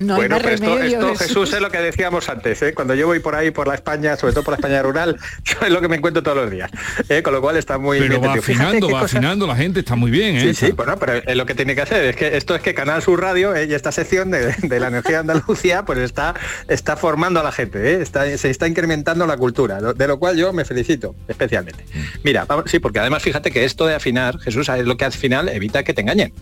Bueno, 0.00 0.38
pero 0.42 0.78
esto, 0.78 1.14
Jesús. 1.16 1.52
es 1.52 1.60
lo 1.60 1.70
que 1.70 1.78
decíamos 1.78 2.28
antes, 2.28 2.62
¿eh? 2.62 2.72
cuando 2.74 2.94
yo 2.94 3.06
voy 3.06 3.20
por 3.20 3.34
ahí 3.34 3.50
por 3.50 3.68
la 3.68 3.74
España, 3.74 4.16
sobre 4.16 4.32
todo 4.32 4.44
por 4.44 4.52
la 4.52 4.56
España 4.56 4.82
rural, 4.82 5.16
es 5.62 5.70
lo 5.70 5.80
que 5.80 5.88
me 5.88 5.96
encuentro 5.96 6.22
todos 6.22 6.38
los 6.38 6.50
días. 6.50 6.70
¿eh? 7.08 7.22
Con 7.22 7.34
lo 7.34 7.40
cual 7.42 7.56
está 7.56 7.78
muy 7.78 7.98
pero 7.98 8.20
va 8.20 8.34
afinando, 8.34 8.90
va 8.90 9.02
afinando 9.02 9.46
la 9.46 9.56
gente, 9.56 9.80
está 9.80 9.96
muy 9.96 10.10
bien, 10.10 10.36
¿eh? 10.36 10.54
Sí, 10.54 10.66
sí, 10.66 10.72
bueno, 10.72 10.96
pero 10.98 11.14
es 11.14 11.36
lo 11.36 11.44
que 11.46 11.54
tiene 11.54 11.74
que 11.74 11.82
hacer, 11.82 12.04
es 12.04 12.16
que 12.16 12.36
esto 12.36 12.54
es 12.54 12.62
que 12.62 12.74
Canal 12.74 13.02
Sur 13.02 13.20
Radio 13.20 13.54
¿eh? 13.54 13.66
y 13.68 13.74
esta 13.74 13.92
sección 13.92 14.30
de, 14.30 14.80
la 14.80 14.88
energía 14.88 15.22
de 15.22 15.32
Andalucía, 15.32 15.84
pues 15.84 15.98
está, 15.98 16.34
está 16.68 16.96
formando 16.96 17.40
a 17.40 17.42
la 17.42 17.52
gente, 17.52 17.92
¿eh? 17.92 18.02
está, 18.02 18.24
se 18.38 18.48
está 18.48 18.66
incrementando 18.66 19.26
la 19.26 19.36
cultura, 19.36 19.80
de 19.80 20.08
lo 20.08 20.18
cual 20.18 20.36
yo 20.36 20.52
me 20.52 20.64
felicito 20.64 21.14
especialmente. 21.28 21.84
Mira, 22.24 22.46
sí, 22.66 22.78
porque 22.78 23.00
además 23.00 23.22
fíjate 23.22 23.50
que 23.50 23.64
esto 23.64 23.86
de 23.86 23.94
afinar, 23.94 24.38
Jesús, 24.38 24.68
es 24.68 24.86
lo 24.86 24.96
que 24.96 25.04
al 25.04 25.12
final 25.12 25.48
evita 25.48 25.82
que 25.82 25.92
te 25.92 26.00
engañen 26.00 26.32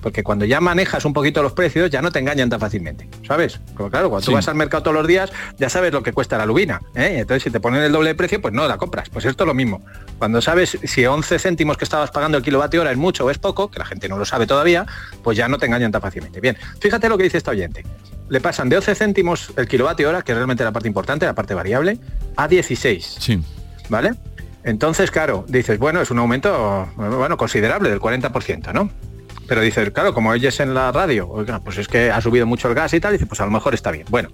porque 0.00 0.22
cuando 0.22 0.44
ya 0.44 0.60
manejas 0.60 1.04
un 1.04 1.12
poquito 1.12 1.42
los 1.42 1.52
precios 1.52 1.90
ya 1.90 2.02
no 2.02 2.10
te 2.10 2.18
engañan 2.18 2.48
tan 2.48 2.60
fácilmente, 2.60 3.08
¿sabes? 3.26 3.60
Porque 3.76 3.90
claro, 3.90 4.10
cuando 4.10 4.24
tú 4.24 4.32
vas 4.32 4.48
al 4.48 4.54
mercado 4.54 4.82
todos 4.82 4.96
los 4.96 5.06
días 5.06 5.32
ya 5.56 5.68
sabes 5.68 5.92
lo 5.92 6.02
que 6.02 6.12
cuesta 6.12 6.38
la 6.38 6.46
lubina, 6.46 6.80
¿eh? 6.94 7.18
entonces 7.18 7.42
si 7.44 7.50
te 7.50 7.60
ponen 7.60 7.82
el 7.82 7.92
doble 7.92 8.10
de 8.10 8.14
precio, 8.14 8.40
pues 8.40 8.54
no 8.54 8.66
la 8.68 8.76
compras. 8.76 9.08
Pues 9.10 9.24
esto 9.24 9.44
es 9.44 9.48
lo 9.48 9.54
mismo. 9.54 9.82
Cuando 10.18 10.40
sabes 10.40 10.78
si 10.82 11.04
11 11.04 11.38
céntimos 11.38 11.76
que 11.76 11.84
estabas 11.84 12.10
pagando 12.10 12.38
el 12.38 12.44
kilovatio 12.44 12.80
hora 12.80 12.90
es 12.90 12.98
mucho 12.98 13.24
o 13.24 13.30
es 13.30 13.38
poco, 13.38 13.70
que 13.70 13.78
la 13.78 13.84
gente 13.84 14.08
no 14.08 14.18
lo 14.18 14.24
sabe 14.24 14.46
todavía, 14.46 14.86
pues 15.22 15.36
ya 15.36 15.48
no 15.48 15.58
te 15.58 15.66
engañan 15.66 15.92
tan 15.92 16.00
fácilmente. 16.00 16.40
Bien, 16.40 16.56
fíjate 16.80 17.08
lo 17.08 17.16
que 17.16 17.24
dice 17.24 17.38
esta 17.38 17.50
oyente. 17.50 17.84
Le 18.28 18.40
pasan 18.40 18.68
de 18.68 18.76
11 18.76 18.94
céntimos 18.94 19.52
el 19.56 19.66
kilovatio 19.68 20.08
hora, 20.08 20.22
que 20.22 20.32
es 20.32 20.36
realmente 20.36 20.64
la 20.64 20.72
parte 20.72 20.88
importante, 20.88 21.26
la 21.26 21.34
parte 21.34 21.54
variable, 21.54 21.98
a 22.36 22.46
16. 22.46 23.16
Sí. 23.18 23.42
¿Vale? 23.88 24.12
Entonces, 24.64 25.10
claro, 25.10 25.44
dices, 25.48 25.78
bueno, 25.78 26.02
es 26.02 26.10
un 26.10 26.18
aumento 26.18 26.88
bueno, 26.96 27.36
considerable 27.36 27.88
del 27.88 28.00
40%, 28.00 28.72
¿no? 28.74 28.90
Pero 29.48 29.62
dices, 29.62 29.90
claro, 29.90 30.12
como 30.12 30.30
oyes 30.30 30.60
en 30.60 30.74
la 30.74 30.92
radio, 30.92 31.28
oiga, 31.28 31.60
pues 31.60 31.78
es 31.78 31.88
que 31.88 32.10
ha 32.10 32.20
subido 32.20 32.46
mucho 32.46 32.68
el 32.68 32.74
gas 32.74 32.92
y 32.92 33.00
tal, 33.00 33.14
dice, 33.14 33.26
pues 33.26 33.40
a 33.40 33.46
lo 33.46 33.50
mejor 33.50 33.74
está 33.74 33.90
bien. 33.90 34.06
Bueno, 34.10 34.28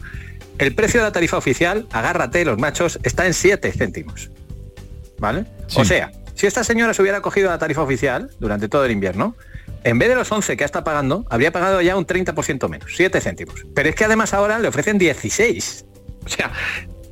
el 0.59 0.75
precio 0.75 1.01
de 1.01 1.07
la 1.07 1.13
tarifa 1.13 1.37
oficial, 1.37 1.87
agárrate 1.93 2.45
los 2.45 2.59
machos, 2.59 2.99
está 3.05 3.25
en 3.25 3.33
7 3.33 3.73
céntimos. 3.73 4.31
¿Vale? 5.19 5.47
O 5.77 5.85
sea, 5.85 6.11
si 6.35 6.47
esta 6.49 6.65
señora 6.65 6.93
se 6.93 7.01
hubiera 7.01 7.21
cogido 7.21 7.49
la 7.49 7.59
tarifa 7.59 7.83
oficial 7.83 8.31
durante 8.41 8.69
todo 8.69 8.85
el 8.85 8.91
invierno, 8.91 9.37
en 9.85 9.99
vez 9.99 10.09
de 10.09 10.17
los 10.17 10.31
11 10.31 10.57
que 10.57 10.65
está 10.65 10.83
pagando, 10.83 11.25
habría 11.31 11.53
pagado 11.53 11.81
ya 11.81 11.97
un 11.97 12.07
30% 12.07 12.69
menos, 12.69 12.91
7 12.97 13.21
céntimos. 13.21 13.67
Pero 13.73 13.89
es 13.89 13.95
que 13.95 14.05
además 14.05 14.35
ahora 14.35 14.59
le 14.59 14.67
ofrecen 14.67 14.99
16. 14.99 15.85
O 16.25 16.29
sea, 16.29 16.53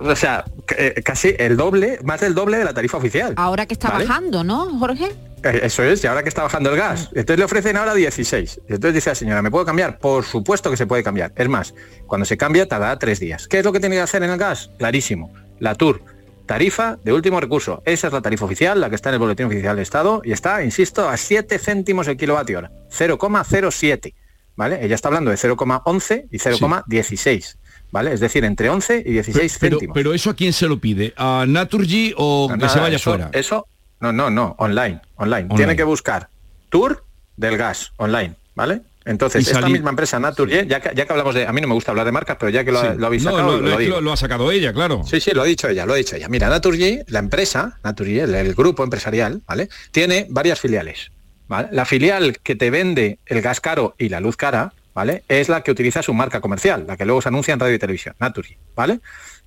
o 0.01 0.17
sea, 0.17 0.45
eh, 0.77 1.03
casi 1.05 1.35
el 1.39 1.57
doble, 1.57 2.01
más 2.03 2.21
del 2.21 2.35
doble 2.35 2.59
de 2.59 2.65
la 2.65 2.75
tarifa 2.75 2.97
oficial. 2.97 3.35
Ahora 3.37 3.67
que 3.67 3.75
está 3.75 3.91
¿Vale? 3.91 4.07
bajando, 4.07 4.43
¿no, 4.43 4.79
Jorge? 4.79 5.13
Eh, 5.45 5.61
Eso 5.65 5.83
es, 5.83 6.03
y 6.05 6.07
ahora 6.07 6.23
que 6.23 6.29
está 6.29 6.43
bajando 6.43 6.71
el 6.71 6.77
gas. 6.77 7.09
Entonces 7.15 7.39
le 7.39 7.45
ofrecen 7.45 7.77
ahora 7.77 7.95
16. 7.95 8.61
Y 8.69 8.73
entonces 8.75 8.95
dice 8.95 9.11
la 9.11 9.15
señora, 9.15 9.43
¿me 9.43 9.51
puedo 9.51 9.65
cambiar? 9.65 9.99
Por 9.99 10.25
supuesto 10.25 10.71
que 10.71 10.77
se 10.77 10.87
puede 10.87 11.03
cambiar. 11.03 11.33
Es 11.37 11.49
más, 11.49 11.75
cuando 12.07 12.25
se 12.25 12.37
cambia 12.37 12.67
tardará 12.69 12.99
tres 12.99 13.21
días. 13.21 13.49
¿Qué 13.49 13.59
es 13.59 13.65
lo 13.65 13.73
que 13.73 13.81
tiene 13.81 13.97
que 13.97 14.03
hacer 14.03 14.23
en 14.23 14.31
el 14.31 14.39
gas? 14.39 14.71
Clarísimo. 14.79 15.33
La 15.59 15.75
TUR. 15.75 16.03
Tarifa 16.47 16.99
de 17.05 17.13
último 17.13 17.41
recurso. 17.41 17.83
Esa 17.87 18.09
es 18.09 18.13
la 18.13 18.21
tarifa 18.21 18.45
oficial, 18.45 18.81
la 18.81 18.89
que 18.91 18.97
está 18.97 19.11
en 19.11 19.15
el 19.15 19.19
boletín 19.21 19.47
oficial 19.47 19.77
de 19.77 19.83
Estado, 19.83 20.23
y 20.25 20.33
está, 20.33 20.63
insisto, 20.65 21.09
a 21.09 21.17
7 21.17 21.59
céntimos 21.59 22.09
el 22.09 22.17
kilovatio 22.17 22.59
hora. 22.59 22.71
0,07. 22.91 24.15
¿Vale? 24.55 24.85
Ella 24.85 24.95
está 24.95 25.09
hablando 25.09 25.31
de 25.31 25.37
0,11 25.39 26.27
y 26.31 26.39
0,16. 26.39 27.57
¿Vale? 27.91 28.13
Es 28.13 28.21
decir, 28.21 28.45
entre 28.45 28.71
11 28.71 29.03
y 29.07 29.13
16 29.13 29.59
Pero, 29.61 29.77
céntimos. 29.77 29.95
pero 29.95 30.15
eso 30.15 30.31
a 30.31 30.35
quién 30.35 30.53
se 30.53 30.67
lo 30.67 30.79
pide? 30.79 31.13
¿A 31.17 31.45
Naturgy 31.47 32.15
o 32.17 32.49
No, 32.49 32.55
que 32.55 32.61
nada, 32.63 32.73
se 32.73 32.81
vaya 32.81 32.97
eso, 32.97 33.11
fuera? 33.11 33.31
Eso, 33.33 33.67
no, 34.03 34.13
no, 34.13 34.29
no, 34.31 34.55
online, 34.59 35.01
online. 35.17 35.45
Online. 35.45 35.55
Tiene 35.57 35.77
que 35.77 35.85
buscar 35.85 36.29
Tour 36.69 37.05
del 37.37 37.57
gas, 37.57 37.93
online, 37.97 38.35
¿vale? 38.55 38.83
Entonces, 39.05 39.49
esta 39.49 39.69
misma 39.69 39.91
empresa 39.91 40.21
Naturgy, 40.21 40.67
ya 40.69 40.79
que, 40.81 40.93
ya 40.95 41.07
que 41.07 41.13
hablamos 41.13 41.35
de, 41.35 41.45
a 41.47 41.53
mí 41.53 41.61
no 41.61 41.67
me 41.67 41.75
gusta 41.75 41.91
hablar 41.91 42.07
de 42.07 42.13
marcas, 42.13 42.37
pero 42.39 42.51
ya 42.51 42.65
que 42.65 42.71
lo, 42.71 42.79
ha- 42.79 42.95
lo 42.95 43.07
habéis 43.07 43.25
sacado, 43.25 43.53
lo- 43.57 43.59
lo, 43.63 43.69
lo- 43.71 43.77
digo. 43.79 43.95
lo- 43.97 44.01
lo 44.01 44.13
ha 44.13 44.17
sacado 44.17 44.53
ella, 44.53 44.73
claro. 44.73 45.03
Sí, 45.05 45.19
sí, 45.21 45.33
lo 45.33 45.43
ha 45.43 45.45
dicho 45.45 45.69
ella, 45.69 45.87
lo 45.87 45.95
ha 45.95 45.97
dicho 45.97 46.15
ella. 46.15 46.29
Mira, 46.29 46.49
Naturgy, 46.49 47.01
la 47.09 47.19
empresa, 47.19 47.79
Naturgy, 47.83 48.21
el, 48.21 48.35
el 48.35 48.55
grupo 48.55 48.85
empresarial, 48.85 49.43
¿vale? 49.47 49.69
Tiene 49.91 50.27
varias 50.31 50.61
filiales. 50.61 51.11
¿vale? 51.49 51.69
La 51.73 51.85
filial 51.85 52.39
que 52.39 52.55
te 52.55 52.71
vende 52.71 53.19
el 53.27 53.43
gas 53.43 53.61
caro 53.61 53.95
y 53.99 54.09
la 54.09 54.21
luz 54.21 54.37
cara, 54.37 54.73
¿vale? 54.95 55.25
Es 55.29 55.49
la 55.49 55.63
que 55.63 55.73
utiliza 55.73 56.03
su 56.03 56.15
marca 56.15 56.41
comercial, 56.41 56.85
la 56.87 56.97
que 56.97 57.05
luego 57.05 57.21
se 57.23 57.29
anuncia 57.29 57.55
en 57.55 57.61
radio 57.61 57.75
y 57.75 57.79
televisión, 57.81 58.15
Naturgy, 58.21 58.57
¿vale? 58.77 59.01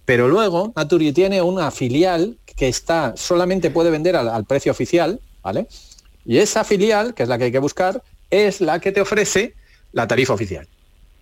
Pero 0.03 0.27
luego 0.27 0.73
Naturgy 0.75 1.13
tiene 1.13 1.41
una 1.41 1.71
filial 1.71 2.37
que 2.55 2.67
está, 2.67 3.13
solamente 3.17 3.69
puede 3.69 3.89
vender 3.89 4.15
al, 4.15 4.45
precio 4.45 4.71
oficial, 4.71 5.19
¿vale? 5.43 5.67
Y 6.25 6.37
esa 6.37 6.63
filial, 6.63 7.13
que 7.13 7.23
es 7.23 7.29
la 7.29 7.37
que 7.37 7.45
hay 7.45 7.51
que 7.51 7.59
buscar, 7.59 8.01
es 8.29 8.61
la 8.61 8.79
que 8.79 8.91
te 8.91 9.01
ofrece 9.01 9.55
la 9.91 10.07
tarifa 10.07 10.33
oficial. 10.33 10.67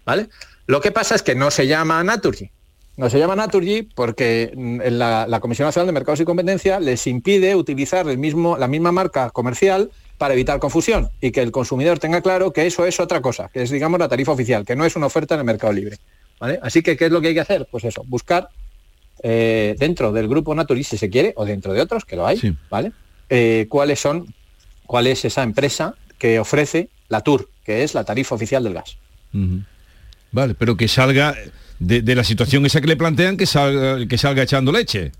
¿Vale? 0.05 0.29
Lo 0.67 0.81
que 0.81 0.91
pasa 0.91 1.15
es 1.15 1.23
que 1.23 1.35
no 1.35 1.51
se 1.51 1.67
llama 1.67 2.03
Naturgy. 2.03 2.49
No 2.95 3.09
se 3.09 3.17
llama 3.17 3.35
Naturgy 3.35 3.83
porque 3.83 4.51
mm, 4.55 4.81
la, 4.91 5.25
la 5.27 5.39
Comisión 5.39 5.67
Nacional 5.67 5.87
de 5.87 5.93
Mercados 5.93 6.19
y 6.19 6.25
Competencia 6.25 6.79
les 6.79 7.07
impide 7.07 7.55
utilizar 7.55 8.07
el 8.07 8.17
mismo, 8.17 8.57
la 8.57 8.67
misma 8.67 8.91
marca 8.91 9.29
comercial 9.31 9.91
para 10.17 10.35
evitar 10.35 10.59
confusión 10.59 11.09
y 11.19 11.31
que 11.31 11.41
el 11.41 11.51
consumidor 11.51 11.99
tenga 11.99 12.21
claro 12.21 12.53
que 12.53 12.65
eso 12.65 12.85
es 12.85 12.99
otra 12.99 13.21
cosa, 13.21 13.49
que 13.49 13.63
es 13.63 13.71
digamos 13.71 13.99
la 13.99 14.07
tarifa 14.07 14.31
oficial, 14.31 14.65
que 14.65 14.75
no 14.75 14.85
es 14.85 14.95
una 14.95 15.07
oferta 15.07 15.33
en 15.33 15.39
el 15.39 15.45
mercado 15.45 15.73
libre. 15.73 15.97
¿vale? 16.39 16.59
Así 16.61 16.81
que, 16.81 16.95
¿qué 16.95 17.05
es 17.05 17.11
lo 17.11 17.19
que 17.19 17.29
hay 17.29 17.33
que 17.33 17.39
hacer? 17.39 17.67
Pues 17.69 17.83
eso, 17.83 18.03
buscar 18.05 18.49
eh, 19.21 19.75
dentro 19.77 20.11
del 20.11 20.27
grupo 20.27 20.55
Naturgy, 20.55 20.83
si 20.83 20.97
se 20.97 21.09
quiere, 21.09 21.33
o 21.35 21.45
dentro 21.45 21.73
de 21.73 21.81
otros, 21.81 22.05
que 22.05 22.15
lo 22.15 22.25
hay, 22.25 22.39
¿vale? 22.69 22.91
Eh, 23.29 23.67
cuáles 23.69 23.99
son, 23.99 24.33
cuál 24.85 25.07
es 25.07 25.25
esa 25.25 25.43
empresa 25.43 25.95
que 26.17 26.39
ofrece 26.39 26.89
la 27.09 27.21
TUR, 27.21 27.49
que 27.63 27.83
es 27.83 27.93
la 27.93 28.03
tarifa 28.03 28.35
oficial 28.35 28.63
del 28.63 28.73
gas. 28.73 28.97
Vale, 30.31 30.55
pero 30.55 30.75
que 30.75 30.87
salga 30.87 31.35
de, 31.79 32.01
de 32.01 32.15
la 32.15 32.23
situación 32.23 32.65
esa 32.65 32.81
que 32.81 32.87
le 32.87 32.97
plantean, 32.97 33.37
que 33.37 33.45
salga, 33.45 34.05
que 34.07 34.17
salga 34.17 34.43
echando 34.43 34.71
leche. 34.71 35.11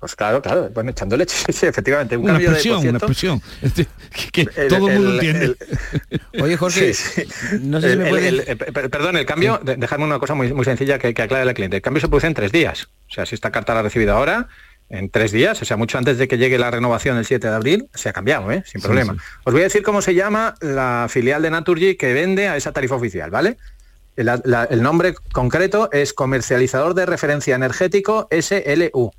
Pues 0.00 0.16
claro, 0.16 0.40
claro, 0.40 0.70
bueno, 0.72 0.90
echando 0.92 1.14
leche, 1.16 1.36
sí, 1.52 1.66
efectivamente. 1.66 2.16
Un 2.16 2.24
Una 2.24 2.32
cambio 2.32 2.50
de, 2.50 2.56
expresión, 2.56 2.88
una 2.88 2.98
expresión. 2.98 3.42
Este, 3.60 3.86
que 4.32 4.46
que 4.46 4.62
el- 4.62 4.68
todo 4.68 4.88
el 4.88 4.94
mundo 4.94 5.10
el- 5.10 5.14
entiende. 5.16 5.56
Oye, 6.42 6.56
Jorge, 6.56 6.94
Sí, 6.94 7.24
sí. 7.24 7.58
no 7.60 7.80
sé 7.82 7.88
si 7.88 7.92
El- 7.92 7.98
me 7.98 8.04
el- 8.04 8.10
puede- 8.10 8.28
el- 8.28 8.40
eh, 8.46 8.56
per- 8.56 8.88
perdón, 8.90 9.16
el 9.18 9.26
cambio, 9.26 9.60
de- 9.62 9.76
dejadme 9.76 10.04
una 10.04 10.18
cosa 10.18 10.34
muy, 10.34 10.52
muy 10.54 10.64
sencilla 10.64 10.98
que, 10.98 11.12
que 11.12 11.22
aclare 11.22 11.46
al 11.46 11.54
cliente. 11.54 11.76
El 11.76 11.82
cambio 11.82 12.00
se 12.00 12.08
produce 12.08 12.26
en 12.28 12.34
tres 12.34 12.50
días. 12.50 12.88
O 13.10 13.12
sea, 13.12 13.26
si 13.26 13.34
esta 13.34 13.50
carta 13.52 13.74
la 13.74 13.80
ha 13.80 13.82
recibido 13.82 14.14
ahora, 14.16 14.48
en 14.88 15.10
tres 15.10 15.32
días, 15.32 15.60
o 15.60 15.64
sea, 15.66 15.76
mucho 15.76 15.98
antes 15.98 16.16
de 16.18 16.26
que 16.26 16.38
llegue 16.38 16.58
la 16.58 16.70
renovación 16.70 17.18
el 17.18 17.24
7 17.26 17.48
de 17.48 17.54
abril, 17.54 17.88
se 17.94 18.08
ha 18.08 18.12
cambiado, 18.14 18.50
¿eh? 18.50 18.64
sin 18.66 18.80
Sí, 18.80 18.86
problema. 18.86 19.12
sí. 19.12 19.18
Os 19.44 19.52
voy 19.52 19.60
a 19.60 19.64
decir 19.64 19.82
cómo 19.82 20.00
se 20.02 20.14
llama 20.14 20.54
la 20.62 21.06
filial 21.10 21.42
de 21.42 21.50
Naturgy 21.50 21.96
que 21.96 22.12
vende 22.14 22.48
a 22.48 22.56
esa 22.56 22.72
tarifa 22.72 22.94
oficial, 22.96 23.30
¿vale? 23.30 23.58
La- 24.16 24.40
la- 24.44 24.64
el 24.64 24.82
nombre 24.82 25.14
concreto 25.32 25.90
es 25.92 26.12
Comercializador 26.12 26.94
de 26.94 27.06
Referencia 27.06 27.54
Energético 27.54 28.26
SLU. 28.30 29.12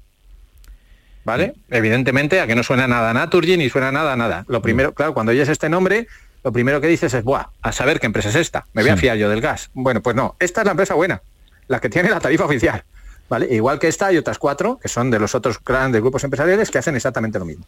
¿Vale? 1.24 1.54
Evidentemente, 1.70 2.40
a 2.40 2.48
que 2.48 2.56
no 2.56 2.64
suena 2.64 2.88
nada 2.88 3.12
a 3.12 3.14
Naturgy 3.14 3.58
ni 3.58 3.70
suena 3.70 3.92
nada 3.92 4.14
a 4.14 4.16
nada. 4.16 4.46
Lo 4.48 4.62
primero, 4.62 4.94
claro, 4.94 5.14
cuando 5.14 5.32
oyes 5.32 5.50
este 5.50 5.70
nombre, 5.70 6.08
lo 6.44 6.52
primero 6.52 6.82
que 6.82 6.88
dices 6.88 7.14
es, 7.14 7.24
Buah, 7.24 7.50
a 7.62 7.72
saber 7.72 8.00
qué 8.00 8.08
empresa 8.08 8.30
es 8.30 8.36
esta. 8.36 8.66
Me 8.74 8.82
voy 8.82 8.92
a 8.92 8.98
fiar 8.98 9.18
yo 9.18 9.30
del 9.30 9.42
gas. 9.42 9.70
Bueno, 9.74 10.02
pues 10.02 10.16
no, 10.16 10.36
esta 10.40 10.62
es 10.62 10.66
la 10.66 10.72
empresa 10.72 10.96
buena, 10.96 11.22
la 11.68 11.80
que 11.80 11.90
tiene 11.90 12.10
la 12.10 12.20
tarifa 12.20 12.46
oficial. 12.46 12.84
¿Vale? 13.30 13.48
Igual 13.50 13.80
que 13.80 13.88
esta 13.88 14.08
hay 14.08 14.18
otras 14.18 14.38
cuatro, 14.38 14.78
que 14.82 14.90
son 14.90 15.10
de 15.10 15.18
los 15.18 15.36
otros 15.36 15.58
grandes 15.64 16.02
grupos 16.02 16.24
empresariales, 16.26 16.70
que 16.70 16.80
hacen 16.80 16.96
exactamente 16.96 17.40
lo 17.40 17.46
mismo. 17.46 17.66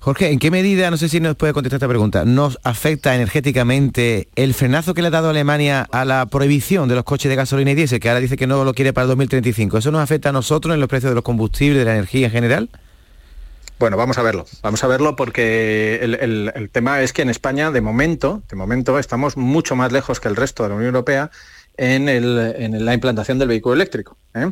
Jorge, 0.00 0.30
¿en 0.30 0.38
qué 0.38 0.50
medida, 0.52 0.90
no 0.90 0.96
sé 0.96 1.08
si 1.08 1.18
nos 1.18 1.34
puede 1.34 1.52
contestar 1.52 1.78
esta 1.78 1.88
pregunta, 1.88 2.24
nos 2.24 2.58
afecta 2.62 3.14
energéticamente 3.16 4.28
el 4.36 4.54
frenazo 4.54 4.94
que 4.94 5.02
le 5.02 5.08
ha 5.08 5.10
dado 5.10 5.28
Alemania 5.30 5.88
a 5.90 6.04
la 6.04 6.26
prohibición 6.26 6.88
de 6.88 6.94
los 6.94 7.02
coches 7.04 7.28
de 7.28 7.34
gasolina 7.34 7.72
y 7.72 7.74
diésel, 7.74 7.98
que 7.98 8.08
ahora 8.08 8.20
dice 8.20 8.36
que 8.36 8.46
no 8.46 8.64
lo 8.64 8.74
quiere 8.74 8.92
para 8.92 9.02
el 9.04 9.08
2035? 9.08 9.78
¿Eso 9.78 9.90
nos 9.90 10.00
afecta 10.00 10.28
a 10.28 10.32
nosotros 10.32 10.72
en 10.72 10.80
los 10.80 10.88
precios 10.88 11.10
de 11.10 11.14
los 11.16 11.24
combustibles, 11.24 11.78
de 11.80 11.84
la 11.84 11.94
energía 11.94 12.26
en 12.28 12.32
general? 12.32 12.70
Bueno, 13.80 13.96
vamos 13.96 14.18
a 14.18 14.22
verlo. 14.22 14.44
Vamos 14.62 14.82
a 14.82 14.86
verlo 14.86 15.14
porque 15.16 15.98
el, 16.02 16.14
el- 16.54 16.70
tema 16.70 17.00
es 17.02 17.12
que 17.12 17.22
en 17.22 17.28
España, 17.30 17.70
de 17.70 17.80
momento, 17.80 18.42
de 18.48 18.56
momento, 18.56 18.98
estamos 18.98 19.36
mucho 19.36 19.74
más 19.76 19.92
lejos 19.92 20.20
que 20.20 20.28
el 20.28 20.36
resto 20.36 20.62
de 20.62 20.68
la 20.70 20.74
Unión 20.76 20.88
Europea 20.88 21.30
en, 21.78 22.08
el- 22.08 22.54
en 22.58 22.84
la 22.84 22.92
implantación 22.92 23.38
del 23.38 23.48
vehículo 23.48 23.74
eléctrico. 23.74 24.18
¿eh? 24.34 24.50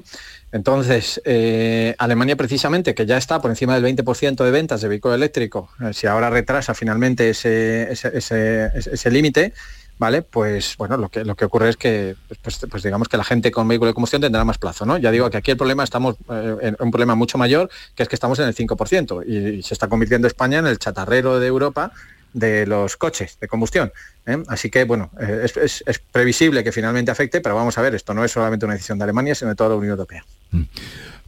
Entonces, 0.52 1.20
eh, 1.24 1.94
Alemania 1.98 2.36
precisamente, 2.36 2.94
que 2.94 3.04
ya 3.04 3.18
está 3.18 3.40
por 3.42 3.50
encima 3.50 3.74
del 3.78 3.82
20% 3.96 4.44
de 4.44 4.50
ventas 4.50 4.80
de 4.80 4.88
vehículo 4.88 5.14
eléctrico, 5.14 5.68
eh, 5.80 5.92
si 5.92 6.06
ahora 6.06 6.30
retrasa 6.30 6.72
finalmente 6.74 7.28
ese, 7.28 7.92
ese- 7.92 8.70
ese- 8.74 9.10
límite, 9.10 9.52
¿vale? 9.98 10.22
Pues 10.22 10.76
bueno, 10.78 10.96
lo 10.96 11.08
que, 11.08 11.24
lo 11.24 11.34
que 11.34 11.44
ocurre 11.46 11.68
es 11.70 11.76
que, 11.76 12.16
pues, 12.42 12.60
pues 12.70 12.82
digamos 12.82 13.08
que 13.08 13.16
la 13.16 13.24
gente 13.24 13.50
con 13.50 13.66
vehículo 13.68 13.88
de 13.90 13.94
combustión 13.94 14.22
tendrá 14.22 14.44
más 14.44 14.58
plazo, 14.58 14.86
¿no? 14.86 14.96
Ya 14.98 15.10
digo 15.10 15.28
que 15.30 15.36
aquí 15.38 15.50
el 15.50 15.56
problema 15.56 15.84
estamos 15.84 16.16
en 16.60 16.76
un 16.78 16.90
problema 16.90 17.14
mucho 17.14 17.38
mayor, 17.38 17.68
que 17.94 18.02
es 18.04 18.08
que 18.08 18.14
estamos 18.16 18.38
en 18.38 18.46
el 18.46 18.54
5% 18.54 19.22
y, 19.26 19.36
y 19.58 19.62
se 19.62 19.74
está 19.74 19.88
convirtiendo 19.88 20.26
España 20.28 20.58
en 20.60 20.66
el 20.66 20.78
chatarrero 20.78 21.40
de 21.40 21.46
Europa 21.48 21.92
de 22.36 22.66
los 22.66 22.96
coches 22.98 23.38
de 23.40 23.48
combustión. 23.48 23.90
¿eh? 24.26 24.42
Así 24.48 24.68
que, 24.70 24.84
bueno, 24.84 25.10
eh, 25.18 25.40
es, 25.44 25.56
es- 25.56 25.84
es 25.86 25.98
previsible 25.98 26.62
que 26.62 26.70
finalmente 26.70 27.10
afecte, 27.10 27.40
pero 27.40 27.54
vamos 27.54 27.78
a 27.78 27.82
ver, 27.82 27.94
esto 27.94 28.12
no 28.12 28.24
es 28.24 28.30
solamente 28.32 28.66
una 28.66 28.74
decisión 28.74 28.98
de 28.98 29.04
Alemania, 29.04 29.34
sino 29.34 29.48
de 29.50 29.56
toda 29.56 29.70
la 29.70 29.76
Unión 29.76 29.92
Europea. 29.92 30.22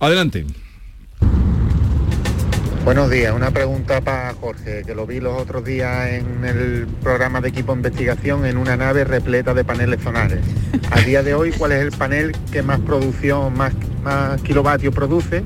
Adelante. 0.01 0.45
Buenos 2.85 3.11
días, 3.11 3.35
una 3.35 3.51
pregunta 3.51 4.01
para 4.01 4.33
Jorge, 4.35 4.83
que 4.85 4.95
lo 4.95 5.07
vi 5.07 5.21
los 5.21 5.41
otros 5.41 5.65
días 5.65 6.09
en 6.11 6.45
el 6.45 6.87
programa 7.03 7.41
de 7.41 7.49
equipo 7.51 7.73
de 7.73 7.79
investigación 7.79 8.47
en 8.47 8.57
una 8.57 8.77
nave 8.77 9.05
repleta 9.05 9.53
de 9.53 9.63
paneles 9.65 10.01
solares. 10.03 10.41
A 10.91 11.01
día 11.01 11.23
de 11.23 11.35
hoy, 11.35 11.53
¿cuál 11.53 11.73
es 11.73 11.81
el 11.83 11.91
panel 11.93 12.33
que 12.51 12.63
más 12.63 12.81
producción, 12.81 13.53
más, 13.55 13.73
más 14.03 14.41
kilovatios 14.43 14.95
produce? 14.95 15.43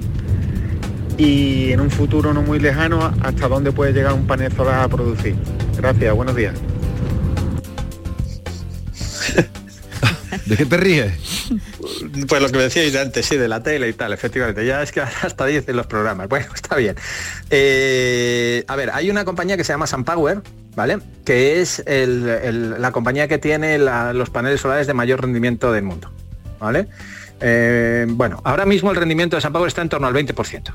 Y 1.18 1.72
en 1.72 1.80
un 1.80 1.90
futuro 1.90 2.32
no 2.32 2.42
muy 2.42 2.58
lejano, 2.58 3.12
¿hasta 3.22 3.48
dónde 3.48 3.70
puede 3.72 3.92
llegar 3.92 4.12
un 4.14 4.26
panel 4.26 4.50
solar 4.52 4.80
a 4.84 4.88
producir? 4.88 5.34
Gracias, 5.76 6.14
buenos 6.14 6.34
días. 6.34 6.54
¿De 10.46 10.56
qué 10.56 10.66
te 10.66 10.76
ríes? 10.76 11.12
Pues 12.26 12.42
lo 12.42 12.48
que 12.48 12.56
me 12.56 12.62
decíais 12.64 12.96
antes, 12.96 13.26
sí, 13.26 13.36
de 13.36 13.48
la 13.48 13.62
tele 13.62 13.88
y 13.88 13.92
tal, 13.92 14.12
efectivamente. 14.12 14.64
Ya 14.66 14.82
es 14.82 14.90
que 14.90 15.00
hasta 15.22 15.46
dicen 15.46 15.76
los 15.76 15.86
programas. 15.86 16.28
Bueno, 16.28 16.46
está 16.54 16.76
bien. 16.76 16.96
Eh, 17.50 18.64
a 18.66 18.76
ver, 18.76 18.90
hay 18.92 19.10
una 19.10 19.24
compañía 19.24 19.56
que 19.56 19.64
se 19.64 19.72
llama 19.72 19.86
SunPower, 19.86 20.40
¿vale? 20.74 20.98
Que 21.24 21.60
es 21.60 21.82
el- 21.86 22.28
el- 22.28 22.80
la 22.82 22.90
compañía 22.90 23.28
que 23.28 23.38
tiene 23.38 23.78
la- 23.78 24.12
los 24.12 24.30
paneles 24.30 24.60
solares 24.60 24.86
de 24.86 24.94
mayor 24.94 25.20
rendimiento 25.20 25.70
del 25.72 25.84
mundo, 25.84 26.10
¿vale? 26.58 26.88
Eh, 27.40 28.06
bueno, 28.08 28.40
ahora 28.44 28.64
mismo 28.64 28.90
el 28.90 28.96
rendimiento 28.96 29.36
de 29.36 29.42
SunPower 29.42 29.68
está 29.68 29.82
en 29.82 29.88
torno 29.90 30.06
al 30.06 30.14
20%. 30.14 30.74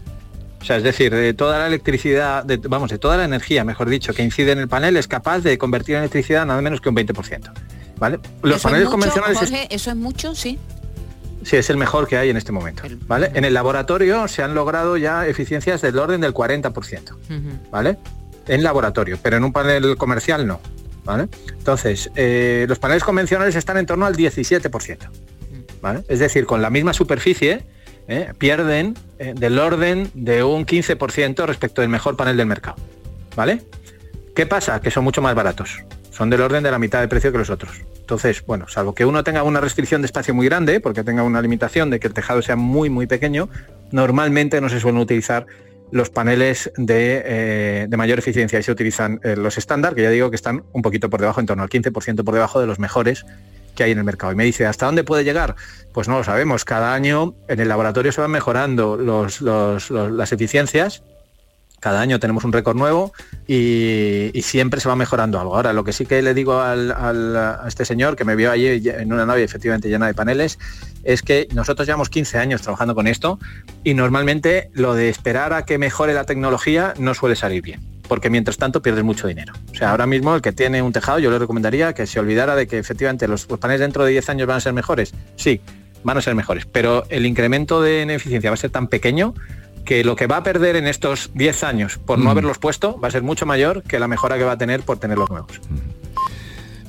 O 0.68 0.70
sea, 0.70 0.76
es 0.76 0.84
decir, 0.84 1.16
de 1.16 1.34
toda 1.34 1.60
la 1.60 1.68
electricidad, 1.68 2.44
de- 2.44 2.58
vamos, 2.58 2.92
de 2.92 2.98
toda 2.98 3.16
la 3.16 3.24
energía, 3.24 3.64
mejor 3.64 3.88
dicho, 3.88 4.14
que 4.14 4.22
incide 4.22 4.52
en 4.52 4.60
el 4.60 4.68
panel, 4.68 4.98
es 4.98 5.08
capaz 5.08 5.40
de 5.40 5.58
convertir 5.58 5.96
en 5.96 6.02
electricidad 6.02 6.46
nada 6.46 6.62
menos 6.62 6.82
que 6.82 6.90
un 6.90 6.96
20%. 6.96 7.54
¿Vale? 7.98 8.20
Los 8.42 8.58
¿Eso 8.58 8.58
es 8.58 8.64
paneles 8.64 8.84
mucho, 8.88 8.92
convencionales 8.92 9.38
Jorge, 9.40 9.68
eso 9.74 9.92
es 9.92 9.96
mucho, 9.96 10.36
sí. 10.36 10.60
Sí, 11.46 11.56
es 11.56 11.70
el 11.70 11.78
mejor 11.78 12.06
que 12.06 12.18
hay 12.18 12.30
en 12.32 12.36
este 12.36 12.52
momento. 12.52 12.84
¿vale? 13.08 13.32
En 13.34 13.46
el 13.46 13.54
laboratorio 13.54 14.28
se 14.28 14.44
han 14.44 14.56
logrado 14.56 14.98
ya 14.98 15.26
eficiencias 15.26 15.82
del 15.82 15.98
orden 15.98 16.20
del 16.20 16.34
40%. 16.34 17.16
¿vale? 17.72 17.98
En 18.50 18.62
laboratorio, 18.62 19.18
pero 19.24 19.38
en 19.38 19.46
un 19.46 19.54
panel 19.54 19.96
comercial 19.96 20.46
no. 20.46 20.60
¿vale? 21.06 21.30
Entonces, 21.58 22.12
eh, 22.18 22.66
los 22.68 22.78
paneles 22.78 23.06
convencionales 23.06 23.56
están 23.56 23.78
en 23.78 23.86
torno 23.86 24.06
al 24.06 24.18
17%. 24.18 24.98
¿vale? 25.82 26.04
Es 26.10 26.20
decir, 26.20 26.46
con 26.46 26.62
la 26.62 26.70
misma 26.70 26.92
superficie 26.92 27.64
eh, 28.08 28.34
pierden 28.38 28.96
eh, 29.20 29.34
del 29.36 29.60
orden 29.60 30.10
de 30.13 30.43
un 30.43 30.65
15% 30.65 31.46
respecto 31.46 31.82
del 31.82 31.89
mejor 31.89 32.15
panel 32.15 32.38
del 32.38 32.46
mercado. 32.46 32.78
¿Vale? 33.36 33.62
¿Qué 34.34 34.46
pasa? 34.46 34.80
Que 34.80 34.91
son 34.91 35.04
mucho 35.04 35.22
más 35.22 35.36
baratos. 35.36 35.84
Son 36.12 36.30
del 36.30 36.41
orden 36.41 36.63
de 36.63 36.72
la 36.72 36.80
mitad 36.80 37.02
de 37.02 37.08
precio 37.08 37.32
que 37.32 37.38
los 37.38 37.50
otros. 37.50 37.82
Entonces, 38.00 38.46
bueno, 38.46 38.67
salvo 38.70 38.96
que 38.96 39.06
uno 39.06 39.24
tenga 39.24 39.43
una 39.43 39.60
restricción 39.60 40.02
de 40.02 40.06
espacio 40.06 40.34
muy 40.34 40.46
grande, 40.46 40.80
porque 40.80 41.04
tenga 41.04 41.22
una 41.24 41.41
limitación 41.41 41.89
de 41.89 42.00
que 42.00 42.08
el 42.08 42.13
tejado 42.13 42.41
sea 42.41 42.56
muy, 42.56 42.89
muy 42.89 43.08
pequeño, 43.08 43.50
normalmente 43.91 44.62
no 44.62 44.70
se 44.70 44.80
suelen 44.80 45.02
utilizar 45.02 45.46
los 45.91 46.10
paneles 46.10 46.72
de, 46.78 47.24
eh, 47.26 47.88
mayor 47.98 48.20
eficiencia 48.20 48.58
y 48.58 48.63
se 48.63 48.72
utilizan 48.72 49.20
los 49.24 49.58
estándar, 49.58 49.96
que 49.96 50.04
ya 50.04 50.10
digo 50.10 50.30
que 50.30 50.36
están 50.36 50.63
un 50.72 50.82
poquito 50.82 51.10
por 51.10 51.20
debajo, 51.20 51.39
en 51.39 51.46
torno 51.46 51.63
al 51.63 51.70
15% 51.70 52.24
por 52.24 52.34
debajo 52.34 52.60
de 52.60 52.67
los 52.67 52.80
mejores 52.80 53.26
que 53.78 53.84
hay 53.86 53.92
en 53.92 54.00
el 54.00 54.04
mercado. 54.04 54.34
Y 54.34 54.36
me 54.36 54.44
dice, 54.44 54.66
¿hasta 54.66 54.86
dónde 54.88 55.06
puede 55.06 55.24
llegar? 55.24 55.56
Pues 55.94 56.10
no 56.10 56.18
lo 56.18 56.24
sabemos. 56.26 56.66
Cada 56.66 56.94
año 56.94 57.36
en 57.48 57.62
el 57.62 57.70
laboratorio 57.70 58.12
se 58.12 58.20
van 58.20 58.32
mejorando 58.32 58.98
los- 58.98 59.40
los- 59.40 59.90
las 59.90 60.32
eficiencias 60.34 61.02
cada 61.80 62.02
año 62.02 62.20
tenemos 62.20 62.44
un 62.44 62.52
récord 62.52 62.76
nuevo 62.76 63.13
y, 63.46 64.32
y 64.34 64.42
siempre 64.42 64.82
se 64.82 64.90
va 64.90 64.96
mejorando 64.96 65.40
algo. 65.40 65.56
Ahora, 65.56 65.74
lo 65.74 65.84
que 65.84 65.94
sí 65.94 66.08
que 66.08 66.24
le 66.24 66.34
digo 66.34 66.60
al- 66.60 66.92
al- 66.92 67.38
a 67.38 67.66
este 67.68 67.86
señor 67.86 68.16
que 68.16 68.26
me 68.26 68.36
vio 68.36 68.50
allí 68.50 68.90
en 68.90 69.13
una 69.13 69.28
nave 69.28 69.44
efectivamente 69.44 69.88
llena 69.88 70.08
de 70.08 70.16
paneles, 70.16 70.58
es 71.04 71.22
que 71.22 71.48
nosotros 71.54 71.86
llevamos 71.88 72.10
15 72.10 72.40
años 72.40 72.63
trabajando 72.63 72.96
con 72.96 73.06
esto 73.06 73.38
y 73.84 73.94
normalmente 73.94 74.72
lo 74.74 74.96
de 74.96 75.10
esperar 75.10 75.54
a 75.54 75.66
que 75.66 75.78
mejore 75.78 76.16
la 76.16 76.24
tecnología 76.24 76.96
no 76.98 77.13
suele 77.13 77.36
salir 77.36 77.62
bien. 77.62 77.80
Porque 78.08 78.30
mientras 78.30 78.58
tanto 78.58 78.82
pierdes 78.82 79.04
mucho 79.04 79.28
dinero. 79.28 79.54
O 79.72 79.76
sea, 79.76 79.91
ahora 79.91 80.06
mismo 80.06 80.34
el 80.36 80.41
que 80.41 80.52
tiene 80.52 80.82
un 80.82 80.93
tejado, 80.93 81.20
yo 81.20 81.30
le 81.30 81.39
recomendaría 81.39 81.93
que 81.93 82.08
se 82.08 82.20
olvidara 82.20 82.56
de 82.56 82.67
que 82.67 82.78
efectivamente 82.78 83.28
los, 83.28 83.50
los 83.50 83.60
paneles 83.60 83.82
dentro 83.82 84.04
de 84.06 84.12
10 84.12 84.30
años 84.30 84.48
van 84.48 84.58
a 84.58 84.60
ser 84.62 84.74
mejores. 84.74 85.13
Sí, 85.36 85.62
van 86.04 86.17
a 86.17 86.22
ser 86.22 86.36
mejores. 86.36 86.65
Pero 86.65 87.06
el 87.10 87.26
incremento 87.26 87.82
de 87.82 88.04
eficiencia 88.13 88.50
va 88.50 88.54
a 88.54 88.58
ser 88.58 88.70
tan 88.72 88.88
pequeño 88.88 89.34
que 89.84 90.04
lo 90.04 90.15
que 90.15 90.28
va 90.28 90.38
a 90.38 90.43
perder 90.43 90.76
en 90.76 90.86
estos 90.88 91.32
10 91.34 91.63
años 91.63 91.98
por 91.98 92.17
no 92.20 92.26
Mm. 92.26 92.28
haberlos 92.30 92.58
puesto 92.58 93.00
va 93.00 93.08
a 93.08 93.12
ser 93.12 93.24
mucho 93.24 93.46
mayor 93.46 93.84
que 93.84 94.00
la 94.00 94.08
mejora 94.08 94.38
que 94.38 94.43
va 94.43 94.54
a 94.54 94.58
tener 94.58 94.82
por 94.82 94.98
tener 95.00 95.17
los 95.17 95.30
nuevos. 95.30 95.62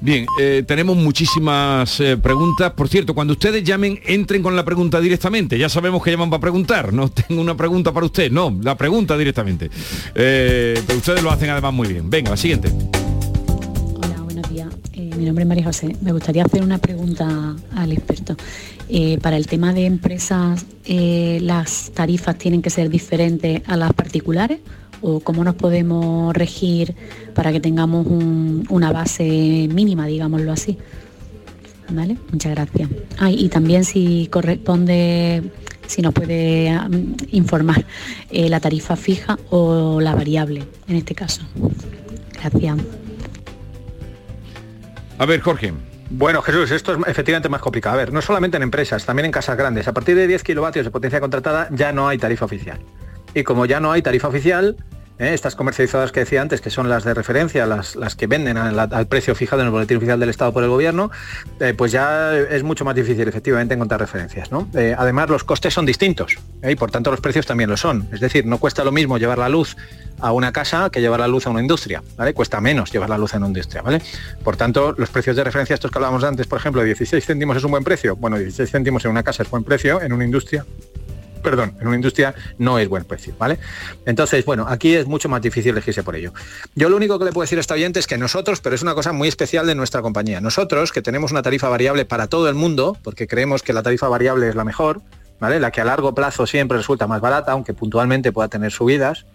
Bien, 0.01 0.27
eh, 0.41 0.63
tenemos 0.67 0.97
muchísimas 0.97 1.99
eh, 1.99 2.17
preguntas. 2.17 2.73
Por 2.73 2.89
cierto, 2.89 3.15
cuando 3.15 3.33
ustedes 3.33 3.65
llamen, 3.65 3.99
entren 4.07 4.43
con 4.43 4.55
la 4.55 4.65
pregunta 4.65 5.01
directamente. 5.01 5.59
Ya 5.59 5.69
sabemos 5.69 6.03
que 6.05 6.13
llaman 6.13 6.31
para 6.31 6.41
preguntar. 6.41 6.93
No 6.93 7.11
tengo 7.29 7.41
una 7.41 7.57
pregunta 7.57 7.93
para 7.93 8.07
usted. 8.07 8.31
No, 8.31 8.57
la 8.63 8.77
pregunta 8.77 9.17
directamente. 9.17 9.71
Eh, 10.15 10.81
pero 10.87 10.99
ustedes 10.99 11.23
lo 11.23 11.31
hacen 11.31 11.51
además 11.51 11.75
muy 11.75 11.89
bien. 11.89 12.09
Venga, 12.09 12.31
la 12.31 12.37
siguiente. 12.37 12.71
Hola, 13.97 14.23
buenos 14.23 14.49
días. 14.51 14.69
Mi 14.95 15.25
nombre 15.25 15.43
es 15.43 15.49
María 15.49 15.65
José. 15.65 15.97
Me 16.01 16.13
gustaría 16.13 16.45
hacer 16.45 16.63
una 16.63 16.79
pregunta 16.79 17.57
al 17.75 17.93
experto. 17.93 18.37
Para 19.21 19.37
el 19.37 19.47
tema 19.47 19.75
de 19.75 19.85
empresas, 19.85 20.65
¿las 20.87 21.91
tarifas 21.93 22.39
tienen 22.39 22.63
que 22.63 22.71
ser 22.71 22.89
diferentes 22.89 23.63
a 23.67 23.77
las 23.77 23.93
particulares? 23.93 24.61
¿O 25.01 25.21
cómo 25.21 25.45
nos 25.45 25.55
podemos 25.55 26.35
regir 26.35 26.95
para 27.35 27.53
que 27.53 27.61
tengamos 27.61 28.07
un- 28.07 28.67
una 28.69 28.93
base 28.93 29.69
mínima, 29.73 30.07
digámoslo 30.07 30.53
así? 30.53 30.77
¿Vale? 31.91 32.17
Muchas 32.33 32.53
gracias. 32.55 32.89
Ah, 33.19 33.31
y 33.31 33.49
también 33.49 33.85
si 33.85 34.27
corresponde, 34.31 35.43
si 35.87 36.03
nos 36.03 36.13
puede 36.13 36.69
am, 36.71 37.15
informar 37.31 37.85
eh, 38.31 38.49
la 38.51 38.61
tarifa 38.61 38.95
fija 38.97 39.39
o 39.51 40.01
la 40.01 40.15
variable 40.15 40.65
en 40.89 40.97
este 40.97 41.15
caso. 41.15 41.43
Gracias. 42.35 42.77
A 45.19 45.27
ver, 45.27 45.41
Jorge. 45.41 45.73
Bueno, 46.11 46.41
Jesús, 46.43 46.71
esto 46.71 46.93
es 46.95 46.99
efectivamente 47.07 47.49
más 47.51 47.61
complicado. 47.61 47.95
A 47.95 47.99
ver, 47.99 48.13
no 48.13 48.23
solamente 48.23 48.57
en 48.57 48.63
empresas, 48.63 49.05
también 49.05 49.27
en 49.27 49.33
casas 49.33 49.57
grandes. 49.59 49.87
A 49.89 49.93
partir 49.93 50.17
de 50.17 50.27
10 50.27 50.43
kilovatios 50.43 50.85
de 50.85 50.91
potencia 50.91 51.21
contratada 51.21 51.69
ya 51.71 51.93
no 51.93 52.09
hay 52.09 52.17
tarifa 52.19 52.45
oficial. 52.47 52.79
Y 53.39 53.45
como 53.45 53.67
ya 53.67 53.79
no 53.79 53.93
hay 53.93 54.03
tarifa 54.03 54.27
oficial, 54.27 54.75
¿eh? 55.21 55.33
estas 55.33 55.55
comercializadoras 55.55 56.11
que 56.11 56.19
decía 56.19 56.43
antes, 56.43 56.61
que 56.61 56.71
son 56.71 56.89
las 56.89 57.05
de 57.05 57.15
referencia, 57.15 57.67
las, 57.67 57.95
las 57.95 58.17
que 58.17 58.27
venden 58.27 58.57
al, 58.57 59.07
precio 59.07 59.37
fijado 59.37 59.63
en 59.63 59.67
el 59.67 59.71
boletín 59.71 59.99
oficial 59.99 60.19
del 60.19 60.29
Estado 60.29 60.53
por 60.53 60.65
el 60.65 60.69
Gobierno, 60.69 61.13
eh, 61.61 61.73
pues 61.73 61.93
ya 61.93 62.37
es 62.37 62.65
mucho 62.65 62.85
más 62.85 62.97
difícil 62.97 63.29
efectivamente 63.29 63.75
encontrar 63.75 64.01
referencias. 64.01 64.51
Eh, 64.75 64.93
además, 64.99 65.31
los 65.31 65.45
costes 65.45 65.73
son 65.73 65.87
distintos 65.87 66.37
y 66.69 66.75
por 66.75 66.91
tanto 66.91 67.13
los 67.13 67.21
precios 67.21 67.47
también 67.47 67.71
lo 67.71 67.77
son. 67.77 68.09
Es 68.13 68.19
decir, 68.19 68.45
no 68.45 68.59
cuesta 68.59 68.83
lo 68.83 68.91
mismo 68.91 69.19
llevar 69.19 69.39
la 69.39 69.49
luz 69.49 69.77
a 70.19 70.33
una 70.33 70.51
casa 70.51 70.91
que 70.91 71.01
llevar 71.01 71.21
la 71.21 71.29
luz 71.29 71.47
a 71.47 71.51
una 71.51 71.61
industria. 71.61 72.03
Cuesta 72.35 72.61
menos 72.61 72.91
llevar 72.91 73.09
la 73.09 73.19
luz 73.19 73.35
a 73.35 73.37
una 73.37 73.47
industria. 73.47 73.85
Por 74.43 74.57
tanto, 74.57 74.97
los 74.99 75.11
precios 75.11 75.37
de 75.37 75.45
referencia, 75.45 75.75
estos 75.75 75.93
que 75.93 75.99
hablábamos 75.99 76.25
antes, 76.25 76.49
por 76.49 76.59
ejemplo, 76.59 76.83
16 76.83 77.25
céntimos 77.25 77.57
es 77.57 77.63
un 77.63 77.71
buen 77.71 77.85
precio. 77.85 78.17
Bueno, 78.17 78.37
16 78.37 78.69
céntimos 78.69 79.05
en 79.05 79.13
una 79.13 79.23
casa 79.23 79.45
es 79.45 79.51
buen 79.51 79.63
precio, 79.63 80.03
en 80.03 80.13
una 80.13 80.25
industria 80.25 80.67
perdón, 81.43 81.75
en 81.81 81.87
una 81.87 81.97
industria 81.97 82.35
no 82.59 82.79
es 82.79 82.89
buen 82.89 83.05
precio, 83.05 83.35
¿vale? 83.39 83.59
Entonces, 84.07 84.45
bueno, 84.45 84.67
aquí 84.69 84.95
es 84.95 85.07
mucho 85.07 85.29
más 85.29 85.41
difícil 85.43 85.73
elegirse 85.73 86.03
por 86.03 86.17
ello. 86.17 86.33
Yo 86.75 86.89
lo 86.89 86.97
único 86.97 87.19
que 87.19 87.25
le 87.25 87.33
puedo 87.33 87.45
decir 87.45 87.59
a 87.59 87.61
esta 87.61 87.75
oyente 87.75 87.99
es 88.01 88.07
que 88.07 88.19
nosotros, 88.19 88.61
pero 88.61 88.75
es 88.75 88.83
una 88.83 88.95
cosa 88.95 89.13
muy 89.13 89.29
especial 89.29 89.67
de 89.67 89.75
nuestra 89.75 90.03
compañía, 90.03 90.41
nosotros 90.41 90.93
que 90.93 91.03
tenemos 91.03 91.33
una 91.33 91.43
tarifa 91.43 91.69
variable 91.69 92.05
para 92.05 92.27
todo 92.27 92.49
el 92.49 92.55
mundo, 92.55 92.97
porque 93.03 93.27
creemos 93.27 93.63
que 93.63 93.73
la 93.73 93.83
tarifa 93.83 94.09
variable 94.09 94.49
es 94.49 94.55
la 94.55 94.65
mejor, 94.65 95.01
¿vale? 95.41 95.61
La 95.61 95.71
que 95.71 95.81
a 95.81 95.85
largo 95.85 96.15
plazo 96.15 96.47
siempre 96.47 96.79
resulta 96.79 97.07
más 97.07 97.21
barata, 97.21 97.53
aunque 97.53 97.75
puntualmente 97.75 98.33
pueda 98.33 98.49
tener 98.49 98.73
subidas, 98.73 99.27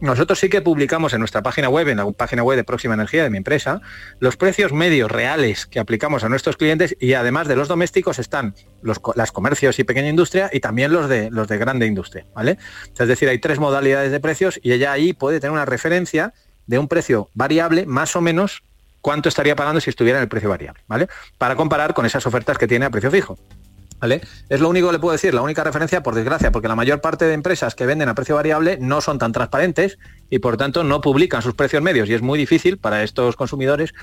Nosotros 0.00 0.38
sí 0.38 0.48
que 0.48 0.60
publicamos 0.60 1.12
en 1.12 1.20
nuestra 1.20 1.42
página 1.42 1.68
web, 1.68 1.88
en 1.88 1.98
la 1.98 2.10
página 2.10 2.42
web 2.42 2.56
de 2.56 2.64
Próxima 2.64 2.94
Energía 2.94 3.22
de 3.22 3.30
mi 3.30 3.38
empresa, 3.38 3.80
los 4.18 4.36
precios 4.36 4.72
medios 4.72 5.10
reales 5.10 5.66
que 5.66 5.78
aplicamos 5.78 6.24
a 6.24 6.28
nuestros 6.28 6.56
clientes 6.56 6.96
y 7.00 7.14
además 7.14 7.48
de 7.48 7.56
los 7.56 7.68
domésticos 7.68 8.18
están 8.18 8.54
los, 8.82 9.00
las 9.14 9.32
comercios 9.32 9.78
y 9.78 9.84
pequeña 9.84 10.08
industria 10.08 10.50
y 10.52 10.60
también 10.60 10.92
los 10.92 11.08
de 11.08 11.30
los 11.30 11.48
de 11.48 11.58
grande 11.58 11.86
industria, 11.86 12.26
¿vale? 12.34 12.58
Es 12.98 13.08
decir, 13.08 13.28
hay 13.28 13.38
tres 13.38 13.58
modalidades 13.58 14.10
de 14.10 14.20
precios 14.20 14.58
y 14.62 14.72
ella 14.72 14.92
ahí 14.92 15.12
puede 15.12 15.40
tener 15.40 15.52
una 15.52 15.64
referencia 15.64 16.34
de 16.66 16.78
un 16.78 16.88
precio 16.88 17.28
variable 17.34 17.86
más 17.86 18.16
o 18.16 18.20
menos 18.20 18.64
cuánto 19.00 19.28
estaría 19.28 19.56
pagando 19.56 19.80
si 19.80 19.90
estuviera 19.90 20.18
en 20.18 20.22
el 20.22 20.28
precio 20.28 20.48
variable, 20.48 20.82
¿vale? 20.86 21.08
Para 21.38 21.56
comparar 21.56 21.94
con 21.94 22.06
esas 22.06 22.26
ofertas 22.26 22.58
que 22.58 22.66
tiene 22.66 22.86
a 22.86 22.90
precio 22.90 23.10
fijo. 23.10 23.38
Es 24.48 24.60
lo 24.60 24.68
único 24.68 24.88
que 24.88 24.94
le 24.94 24.98
puedo 24.98 25.12
decir, 25.12 25.32
la 25.32 25.42
única 25.42 25.62
referencia, 25.62 26.02
por 26.02 26.14
desgracia, 26.14 26.50
porque 26.50 26.68
la 26.68 26.74
mayor 26.74 27.00
parte 27.00 27.24
de 27.24 27.34
empresas 27.34 27.74
que 27.74 27.86
venden 27.86 28.08
a 28.08 28.14
precio 28.14 28.34
variable 28.34 28.76
no 28.80 29.00
son 29.00 29.18
tan 29.18 29.32
transparentes 29.32 29.98
y 30.28 30.40
por 30.40 30.56
tanto 30.56 30.82
no 30.82 31.00
publican 31.00 31.40
sus 31.40 31.54
precios 31.54 31.82
medios 31.82 32.08
y 32.08 32.14
es 32.14 32.22
muy 32.22 32.38
difícil 32.38 32.78
para 32.78 33.04
estos 33.04 33.36
consumidores 33.36 33.94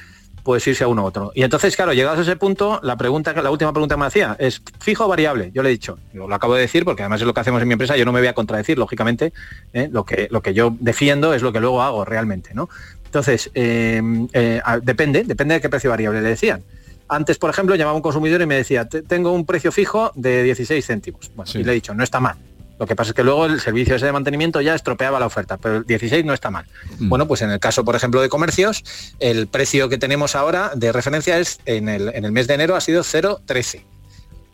pues 0.43 0.65
irse 0.67 0.83
a 0.83 0.87
uno 0.87 1.03
u 1.03 1.05
otro. 1.05 1.31
Y 1.35 1.43
entonces, 1.43 1.75
claro, 1.75 1.93
llegados 1.93 2.19
a 2.19 2.21
ese 2.21 2.35
punto, 2.37 2.79
la 2.81 2.95
pregunta 2.97 3.33
la 3.33 3.51
última 3.51 3.73
pregunta 3.73 3.95
que 3.95 3.99
me 3.99 4.05
hacía 4.05 4.35
es 4.39 4.61
fijo 4.79 5.05
o 5.05 5.07
variable. 5.07 5.51
Yo 5.53 5.63
le 5.63 5.69
he 5.69 5.71
dicho, 5.71 5.99
lo, 6.13 6.33
acabo 6.33 6.55
de 6.55 6.61
decir 6.61 6.85
porque 6.85 7.03
además 7.03 7.21
es 7.21 7.27
lo 7.27 7.33
que 7.33 7.41
hacemos 7.41 7.61
en 7.61 7.67
mi 7.67 7.73
empresa, 7.73 7.97
yo 7.97 8.05
no 8.05 8.13
me 8.13 8.19
voy 8.19 8.29
a 8.29 8.33
contradecir, 8.33 8.77
lógicamente, 8.77 9.33
¿eh? 9.73 9.89
lo, 9.91 10.05
que, 10.05 10.29
yo 10.53 10.75
defiendo 10.79 11.33
es 11.33 11.41
lo 11.41 11.51
que 11.51 11.59
luego 11.59 11.81
hago 11.81 12.05
realmente, 12.05 12.53
¿no? 12.53 12.69
Entonces, 13.05 13.51
eh, 13.53 14.01
eh, 14.33 14.61
depende, 14.83 15.23
depende 15.23 15.55
de 15.55 15.61
qué 15.61 15.69
precio 15.69 15.89
variable 15.89 16.21
le 16.21 16.29
decían. 16.29 16.63
Antes, 17.09 17.37
por 17.37 17.49
ejemplo, 17.49 17.75
llamaba 17.75 17.95
un 17.95 18.01
consumidor 18.01 18.41
y 18.41 18.45
me 18.45 18.55
decía, 18.55 18.85
"Te- 18.87 19.01
tengo 19.01 19.31
un 19.33 19.45
precio 19.45 19.71
fijo 19.71 20.11
de 20.15 20.43
16 20.43 20.85
céntimos. 20.85 21.31
Bueno, 21.35 21.51
y 21.55 21.63
le 21.63 21.71
he 21.71 21.75
dicho, 21.75 21.93
no 21.93 22.03
está 22.03 22.19
mal. 22.19 22.37
Lo 22.79 22.85
que 22.87 22.95
pasa 22.95 23.09
es 23.09 23.15
que 23.15 23.23
luego 23.25 23.45
el 23.45 23.59
servicio 23.59 23.95
ese 23.95 24.05
de 24.05 24.13
mantenimiento 24.13 24.61
ya 24.61 24.73
estropeaba 24.73 25.19
la 25.19 25.25
oferta, 25.25 25.57
pero 25.57 25.77
el 25.77 25.85
16 25.85 26.23
no 26.23 26.33
está 26.33 26.49
mal. 26.49 26.65
Bueno, 26.97 27.27
pues 27.27 27.41
en 27.41 27.51
el 27.51 27.59
caso, 27.59 27.83
por 27.83 27.95
ejemplo, 27.97 28.21
de 28.21 28.29
comercios, 28.29 28.85
el 29.19 29.47
precio 29.47 29.89
que 29.89 29.97
tenemos 29.97 30.33
ahora 30.35 30.71
de 30.75 30.93
referencia 30.93 31.37
es 31.39 31.59
en 31.65 31.89
el, 31.89 32.07
en 32.15 32.23
el 32.23 32.31
mes 32.31 32.47
de 32.47 32.53
enero 32.53 32.77
ha 32.77 32.81
sido 32.81 33.03
0,13. 33.03 33.83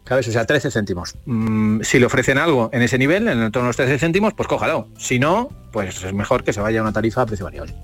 ¿Sabes? 0.08 0.28
O 0.28 0.32
sea, 0.32 0.46
13 0.46 0.72
céntimos. 0.72 1.16
Mm, 1.26 1.82
si 1.82 2.00
le 2.00 2.06
ofrecen 2.08 2.38
algo 2.38 2.70
en 2.74 2.82
ese 2.84 2.98
nivel, 2.98 3.28
en 3.28 3.40
el 3.42 3.52
torno 3.52 3.66
de 3.66 3.70
los 3.70 3.76
13 3.76 4.00
céntimos, 4.00 4.34
pues 4.34 4.48
cójalo. 4.48 4.88
Si 4.98 5.20
no, 5.20 5.50
pues 5.72 6.04
es 6.04 6.14
mejor 6.14 6.44
que 6.44 6.54
se 6.54 6.62
vaya 6.62 6.80
a 6.80 6.84
una 6.84 6.94
tarifa 6.94 7.22
a 7.22 7.26
precio 7.28 7.46
variable. 7.46 7.76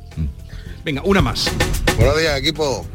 Venga, 0.86 1.02
una 1.04 1.22
más. 1.22 1.52
Buenos 1.98 2.18
días, 2.20 2.40
equipo. 2.40 2.86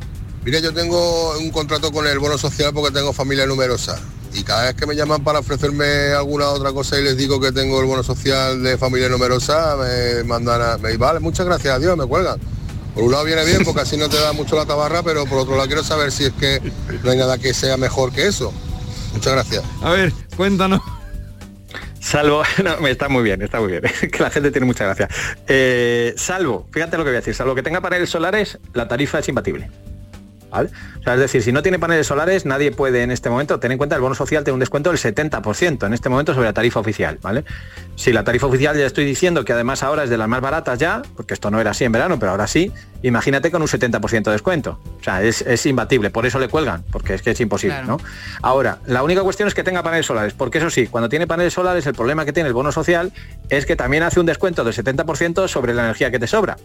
Mire, 0.47 0.63
yo 0.63 0.73
tengo 0.73 1.37
un 1.39 1.51
contrato 1.51 1.91
con 1.91 2.07
el 2.07 2.21
bono 2.21 2.39
social 2.39 2.73
porque 2.73 2.97
tengo 2.97 3.13
familia 3.13 3.47
numerosa. 3.47 3.99
Y 4.33 4.45
cada 4.45 4.67
vez 4.67 4.77
que 4.77 4.87
me 4.87 4.95
llaman 4.95 5.25
para 5.25 5.41
ofrecerme 5.41 6.13
alguna 6.13 6.51
otra 6.51 6.71
cosa 6.71 7.01
y 7.01 7.03
les 7.03 7.17
digo 7.17 7.41
que 7.41 7.51
tengo 7.51 7.81
el 7.81 7.87
bono 7.87 8.05
social 8.05 8.63
de 8.63 8.79
familia 8.79 9.09
numerosa, 9.09 9.75
me 9.75 10.23
mandan 10.23 10.63
a... 10.63 10.79
Me, 10.79 10.97
vale, 10.99 11.19
muchas 11.19 11.47
gracias, 11.47 11.75
adiós, 11.75 11.97
me 11.97 12.07
cuelgan. 12.07 12.39
Por 12.95 13.03
un 13.03 13.11
lado 13.11 13.25
viene 13.25 13.45
bien 13.45 13.65
porque 13.65 13.81
así 13.81 13.97
no 13.97 14.09
te 14.09 14.21
da 14.21 14.33
mucho 14.35 14.55
la 14.55 14.65
tabarra, 14.65 15.03
pero 15.03 15.27
por 15.27 15.39
otro 15.39 15.57
lado 15.57 15.67
quiero 15.67 15.83
saber 15.83 16.13
si 16.13 16.27
es 16.27 16.33
que 16.35 16.61
no 17.03 17.11
hay 17.11 17.19
nada 17.19 17.39
que 17.39 17.53
sea 17.53 17.77
mejor 17.77 18.13
que 18.13 18.29
eso. 18.29 18.53
Muchas 19.15 19.33
gracias. 19.33 19.65
A 19.83 19.91
ver, 19.91 20.13
cuéntanos. 20.37 20.81
Salvo, 21.99 22.45
no, 22.63 22.87
está 22.87 23.09
muy 23.09 23.25
bien, 23.25 23.43
está 23.43 23.59
muy 23.59 23.73
bien, 23.73 23.83
que 24.13 24.23
la 24.23 24.31
gente 24.31 24.53
tiene 24.53 24.65
mucha 24.65 24.85
gracia. 24.85 25.09
Eh, 25.49 26.15
salvo, 26.17 26.69
fíjate 26.71 26.97
lo 26.97 27.03
que 27.03 27.11
voy 27.11 27.17
a 27.17 27.21
decir, 27.21 27.35
salvo 27.35 27.57
que 27.57 27.65
tenga 27.65 27.81
paneles 27.81 28.11
solares, 28.11 28.61
la 28.75 28.87
tarifa 28.87 29.19
es 29.19 29.29
imbatible. 29.29 29.69
¿Vale? 30.51 30.71
O 31.01 31.03
sea, 31.03 31.15
es 31.15 31.21
decir, 31.21 31.43
si 31.43 31.53
no 31.53 31.63
tiene 31.63 31.79
paneles 31.79 32.07
solares, 32.07 32.47
nadie 32.47 32.71
puede 32.73 33.03
en 33.03 33.11
este 33.11 33.29
momento, 33.31 33.59
tener 33.59 33.73
en 33.73 33.79
cuenta 33.79 33.97
el 33.97 34.03
bono 34.03 34.15
social 34.15 34.45
tiene 34.45 34.55
un 34.55 34.61
descuento 34.61 34.91
del 34.91 34.99
70% 34.99 35.87
en 35.87 35.93
este 35.93 36.09
momento 36.09 36.35
sobre 36.35 36.47
la 36.47 36.53
tarifa 36.53 36.81
oficial, 36.81 37.19
¿vale? 37.21 37.45
Si 37.97 38.13
la 38.13 38.25
tarifa 38.25 38.47
oficial 38.47 38.77
ya 38.77 38.87
estoy 38.87 39.05
diciendo 39.05 39.45
que 39.45 39.53
además 39.53 39.83
ahora 39.83 40.05
es 40.05 40.11
de 40.11 40.19
las 40.19 40.29
más 40.29 40.41
baratas 40.41 40.79
ya, 40.79 41.03
porque 41.17 41.35
esto 41.35 41.51
no 41.51 41.61
era 41.61 41.71
así 41.71 41.85
en 41.85 41.93
verano, 41.93 42.19
pero 42.19 42.33
ahora 42.33 42.47
sí, 42.47 42.73
imagínate 43.03 43.51
con 43.51 43.63
un 43.63 43.69
70% 43.69 44.25
de 44.25 44.33
descuento. 44.33 44.79
O 45.01 45.03
sea, 45.03 45.23
es, 45.23 45.43
es 45.43 45.67
imbatible, 45.67 46.11
por 46.11 46.27
eso 46.27 46.39
le 46.39 46.49
cuelgan, 46.49 46.85
porque 46.93 47.15
es 47.15 47.23
que 47.23 47.31
es 47.31 47.41
imposible, 47.41 47.77
Claro. 47.77 47.99
¿no? 47.99 48.01
Ahora, 48.43 48.79
la 48.87 49.03
única 49.03 49.23
cuestión 49.23 49.49
es 49.49 49.55
que 49.55 49.65
tenga 49.65 49.83
paneles 49.83 50.07
solares, 50.07 50.35
porque 50.35 50.59
eso 50.59 50.71
sí, 50.71 50.87
cuando 50.87 51.09
tiene 51.09 51.27
paneles 51.27 51.55
solares, 51.55 51.87
el 51.87 51.95
problema 51.95 52.25
que 52.25 52.33
tiene 52.33 52.49
el 52.49 52.55
bono 52.55 52.71
social 52.73 53.13
es 53.49 53.67
que 53.67 53.77
también 53.77 54.03
hace 54.03 54.21
un 54.21 54.27
descuento 54.27 54.63
del 54.65 54.75
70% 54.75 55.49
sobre 55.49 55.75
la 55.75 55.83
energía 55.83 56.11
que 56.11 56.19
te 56.19 56.27
sobra. 56.27 56.57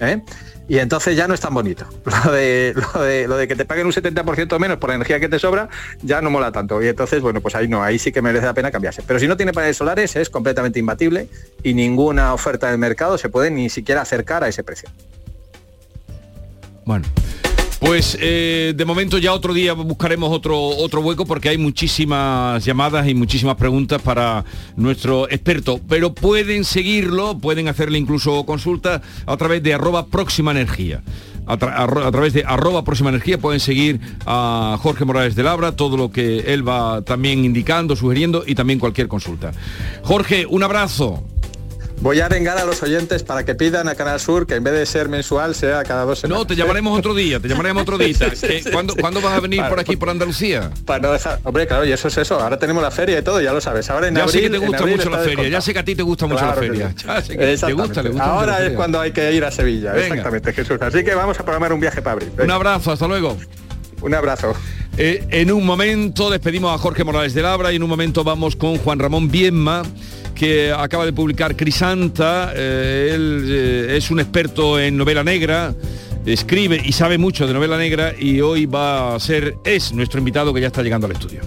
¿Eh? 0.00 0.22
y 0.66 0.78
entonces 0.78 1.16
ya 1.16 1.28
no 1.28 1.34
es 1.34 1.40
tan 1.40 1.52
bonito. 1.52 1.86
Lo 2.24 2.32
de, 2.32 2.74
lo 2.74 3.02
de, 3.02 3.28
lo 3.28 3.36
de 3.36 3.48
que 3.48 3.54
te 3.54 3.64
paguen 3.64 3.86
un 3.86 3.92
70% 3.92 4.58
menos 4.58 4.78
por 4.78 4.88
la 4.88 4.96
energía 4.96 5.20
que 5.20 5.28
te 5.28 5.38
sobra 5.38 5.68
ya 6.02 6.22
no 6.22 6.30
mola 6.30 6.52
tanto. 6.52 6.82
Y 6.82 6.88
entonces, 6.88 7.20
bueno, 7.20 7.40
pues 7.40 7.54
ahí 7.54 7.68
no, 7.68 7.82
ahí 7.82 7.98
sí 7.98 8.12
que 8.12 8.22
merece 8.22 8.46
la 8.46 8.54
pena 8.54 8.70
cambiarse. 8.70 9.02
Pero 9.06 9.18
si 9.18 9.28
no 9.28 9.36
tiene 9.36 9.52
paneles 9.52 9.76
solares 9.76 10.16
es 10.16 10.30
completamente 10.30 10.78
imbatible 10.78 11.28
y 11.62 11.74
ninguna 11.74 12.32
oferta 12.32 12.70
del 12.70 12.78
mercado 12.78 13.18
se 13.18 13.28
puede 13.28 13.50
ni 13.50 13.68
siquiera 13.68 14.02
acercar 14.02 14.42
a 14.44 14.48
ese 14.48 14.64
precio. 14.64 14.88
Bueno. 16.84 17.04
Pues 17.80 18.16
eh, 18.20 18.72
de 18.74 18.84
momento 18.84 19.18
ya 19.18 19.32
otro 19.32 19.52
día 19.52 19.72
buscaremos 19.74 20.32
otro, 20.32 20.58
otro 20.58 21.00
hueco 21.00 21.26
porque 21.26 21.50
hay 21.50 21.58
muchísimas 21.58 22.64
llamadas 22.64 23.06
y 23.08 23.14
muchísimas 23.14 23.56
preguntas 23.56 24.00
para 24.00 24.44
nuestro 24.76 25.28
experto. 25.28 25.80
Pero 25.88 26.14
pueden 26.14 26.64
seguirlo, 26.64 27.38
pueden 27.38 27.68
hacerle 27.68 27.98
incluso 27.98 28.44
consulta 28.46 29.02
a 29.26 29.36
través 29.36 29.62
de 29.62 29.74
arroba 29.74 30.06
próxima 30.06 30.52
energía. 30.52 31.02
A, 31.46 31.52
a 31.52 32.10
través 32.10 32.32
de 32.32 32.42
arroba 32.46 32.84
próxima 32.84 33.10
energía 33.10 33.36
pueden 33.36 33.60
seguir 33.60 34.00
a 34.24 34.78
Jorge 34.80 35.04
Morales 35.04 35.34
de 35.34 35.42
Labra, 35.42 35.72
todo 35.72 35.98
lo 35.98 36.10
que 36.10 36.54
él 36.54 36.66
va 36.66 37.02
también 37.02 37.44
indicando, 37.44 37.96
sugiriendo 37.96 38.44
y 38.46 38.54
también 38.54 38.78
cualquier 38.78 39.08
consulta. 39.08 39.52
Jorge, 40.02 40.46
un 40.46 40.62
abrazo. 40.62 41.22
Voy 42.00 42.20
a 42.20 42.26
arengar 42.26 42.58
a 42.58 42.64
los 42.66 42.82
oyentes 42.82 43.22
para 43.22 43.44
que 43.46 43.54
pidan 43.54 43.88
a 43.88 43.94
Canal 43.94 44.20
Sur 44.20 44.46
que 44.46 44.56
en 44.56 44.64
vez 44.64 44.74
de 44.74 44.84
ser 44.84 45.08
mensual 45.08 45.54
sea 45.54 45.84
cada 45.84 46.04
dos 46.04 46.18
semanas. 46.18 46.40
No, 46.40 46.46
te 46.46 46.54
llamaremos 46.54 46.98
otro 46.98 47.14
día, 47.14 47.40
te 47.40 47.48
llamaremos 47.48 47.82
otro 47.82 47.96
día. 47.96 48.14
Sí, 48.34 48.46
sí, 48.62 48.70
¿Cuándo, 48.70 48.92
sí. 48.94 49.00
cuándo 49.00 49.20
vas 49.22 49.32
a 49.32 49.40
venir 49.40 49.62
por 49.68 49.78
aquí, 49.80 49.92
pues- 49.92 49.98
por 50.00 50.10
Andalucía? 50.10 50.70
Para 50.84 50.98
no 51.00 51.12
dejar, 51.12 51.40
hombre, 51.44 51.66
claro, 51.66 51.86
y 51.86 51.92
eso 51.92 52.08
es 52.08 52.18
eso. 52.18 52.38
Ahora 52.40 52.58
tenemos 52.58 52.82
la 52.82 52.90
feria 52.90 53.18
y 53.18 53.22
todo, 53.22 53.40
ya 53.40 53.52
lo 53.54 53.60
sabes. 53.60 53.88
Ahora 53.88 54.08
en 54.08 54.16
Ya 54.16 54.28
sé 54.28 54.42
que 54.42 54.50
te 54.50 54.58
gusta 54.58 54.84
mucho 54.86 55.08
la 55.08 55.18
feria, 55.20 55.48
ya 55.48 55.60
sé 55.62 55.72
que 55.72 55.78
a 55.78 55.84
ti 55.84 55.94
te 55.94 56.02
gusta 56.02 56.26
mucho 56.26 56.40
Claro 56.40 56.60
la 56.60 56.66
feria. 56.68 56.92
sí. 56.94 57.04
Ya 57.06 57.22
sé 57.22 57.32
que 57.32 57.38
te 57.38 57.52
Exactamente. 57.54 57.86
gusta, 57.88 58.02
le 58.02 58.08
gusta 58.10 58.24
mucho 58.24 58.34
la 58.34 58.40
Ahora 58.40 58.66
es 58.66 58.72
cuando 58.74 59.00
hay 59.00 59.12
que 59.12 59.32
ir 59.32 59.44
a 59.44 59.50
Sevilla, 59.50 59.92
Venga. 59.92 60.06
exactamente, 60.08 60.52
Jesús. 60.52 60.78
Así 60.82 61.04
que 61.04 61.14
vamos 61.14 61.38
a 61.40 61.42
programar 61.44 61.72
un 61.72 61.80
viaje 61.80 62.02
para 62.02 62.12
abril. 62.14 62.30
Un 62.38 62.50
abrazo, 62.50 62.92
hasta 62.92 63.06
luego. 63.08 63.36
Un 64.02 64.14
abrazo. 64.14 64.52
Eh, 64.98 65.24
en 65.30 65.50
un 65.50 65.64
momento 65.64 66.28
despedimos 66.28 66.74
a 66.74 66.78
Jorge 66.78 67.02
Morales 67.02 67.32
de 67.32 67.40
Labra 67.42 67.72
y 67.72 67.76
en 67.76 67.82
un 67.82 67.88
momento 67.88 68.22
vamos 68.24 68.56
con 68.56 68.76
Juan 68.78 68.98
Ramón 68.98 69.30
Bienma, 69.30 69.82
que 70.34 70.72
acaba 70.72 71.06
de 71.06 71.12
publicar 71.12 71.56
Crisanta. 71.56 72.52
Eh, 72.54 73.12
él 73.14 73.44
eh, 73.48 73.96
es 73.96 74.10
un 74.10 74.20
experto 74.20 74.78
en 74.78 74.96
novela 74.96 75.24
negra, 75.24 75.74
escribe 76.26 76.80
y 76.84 76.92
sabe 76.92 77.18
mucho 77.18 77.46
de 77.46 77.54
novela 77.54 77.78
negra 77.78 78.14
y 78.18 78.40
hoy 78.40 78.66
va 78.66 79.14
a 79.14 79.20
ser, 79.20 79.56
es 79.64 79.92
nuestro 79.92 80.18
invitado 80.18 80.52
que 80.52 80.60
ya 80.60 80.68
está 80.68 80.82
llegando 80.82 81.06
al 81.06 81.12
estudio. 81.12 81.40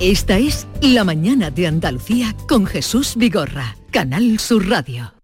Esta 0.00 0.38
es 0.38 0.66
La 0.80 1.04
mañana 1.04 1.50
de 1.50 1.66
Andalucía 1.66 2.34
con 2.48 2.66
Jesús 2.66 3.14
Vigorra, 3.16 3.76
Canal 3.90 4.38
Sur 4.38 4.68
Radio. 4.68 5.23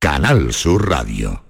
Canal 0.00 0.52
Sur 0.52 0.82
Radio. 0.90 1.43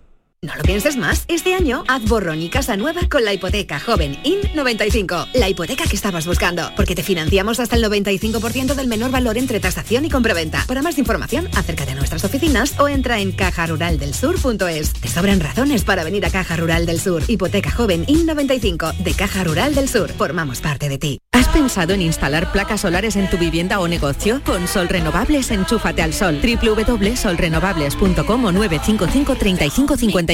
No 0.44 0.54
lo 0.57 0.62
pienses 0.62 0.98
más. 0.98 1.24
Este 1.28 1.54
año 1.54 1.85
haz 1.88 2.04
borrón 2.04 2.42
y 2.42 2.50
casa 2.50 2.76
nueva 2.76 3.09
con 3.09 3.24
la 3.24 3.33
hipoteca 3.33 3.80
joven 3.80 4.18
IN95. 4.24 5.28
La 5.33 5.48
hipoteca 5.48 5.85
que 5.85 5.96
estabas 5.96 6.26
buscando. 6.26 6.70
Porque 6.76 6.94
te 6.94 7.02
financiamos 7.02 7.61
hasta 7.61 7.76
el 7.76 7.85
95% 7.85 8.74
del 8.74 8.87
menor 8.87 9.11
valor 9.11 9.38
entre 9.38 9.59
tasación 9.59 10.04
y 10.04 10.11
compraventa. 10.11 10.62
Para 10.66 10.83
más 10.83 10.98
información, 10.98 11.48
acércate 11.57 11.92
a 11.92 11.94
nuestras 11.94 12.24
oficinas 12.24 12.78
o 12.78 12.88
entra 12.88 13.20
en 13.20 13.33
cajaruraldelsur.es. 13.33 14.92
Te 14.92 15.09
sobran 15.09 15.40
razones 15.40 15.83
para 15.83 16.04
venir 16.04 16.26
a 16.26 16.30
Caja 16.30 16.57
Rural 16.57 16.85
del 16.85 17.00
Sur. 17.00 17.22
Hipoteca 17.26 17.70
joven 17.70 18.04
IN95 18.04 18.98
de 18.98 19.14
Caja 19.14 19.44
Rural 19.44 19.74
del 19.74 19.88
Sur. 19.88 20.12
Formamos 20.12 20.61
parte 20.61 20.90
de 20.90 20.98
ti. 20.98 21.20
¿Has 21.33 21.48
pensado 21.48 21.94
en 21.94 22.02
instalar 22.02 22.52
placas 22.52 22.83
solares 22.83 23.16
en 23.16 23.30
tu 23.30 23.38
vivienda 23.38 23.80
o 23.80 23.88
negocio? 23.88 24.42
Con 24.44 24.68
Sol 24.68 24.88
Renovables, 24.88 25.50
enchúfate 25.50 26.02
al 26.02 26.12
sol. 26.12 26.38
www.solrenovables.com 26.42 28.44
o 28.44 28.52
955 28.52 29.37
35 29.37 29.96
53 29.96 30.34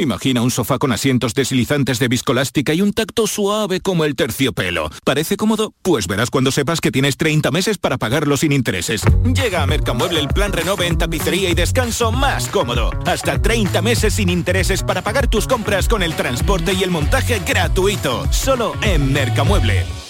Imagina 0.00 0.40
un 0.40 0.50
sofá 0.50 0.78
con 0.78 0.92
asientos 0.92 1.34
deslizantes 1.34 1.98
de 1.98 2.08
viscolástica 2.08 2.72
y 2.72 2.80
un 2.80 2.94
tacto 2.94 3.26
suave 3.26 3.80
como 3.80 4.06
el 4.06 4.16
terciopelo. 4.16 4.90
¿Parece 5.04 5.36
cómodo? 5.36 5.74
Pues 5.82 6.06
verás 6.06 6.30
cuando 6.30 6.50
sepas 6.50 6.80
que 6.80 6.90
tienes 6.90 7.18
30 7.18 7.50
meses 7.50 7.76
para 7.76 7.98
pagarlo 7.98 8.38
sin 8.38 8.52
intereses. 8.52 9.02
Llega 9.24 9.62
a 9.62 9.66
Mercamueble 9.66 10.18
el 10.18 10.28
plan 10.28 10.54
Renove 10.54 10.86
en 10.86 10.96
tapicería 10.96 11.50
y 11.50 11.54
descanso 11.54 12.12
más 12.12 12.48
cómodo. 12.48 12.90
Hasta 13.04 13.42
30 13.42 13.82
meses 13.82 14.14
sin 14.14 14.30
intereses 14.30 14.82
para 14.82 15.02
pagar 15.02 15.28
tus 15.28 15.46
compras 15.46 15.86
con 15.86 16.02
el 16.02 16.14
transporte 16.14 16.72
y 16.72 16.82
el 16.82 16.90
montaje 16.90 17.42
gratuito. 17.46 18.26
Solo 18.32 18.72
en 18.80 19.12
Mercamueble. 19.12 20.09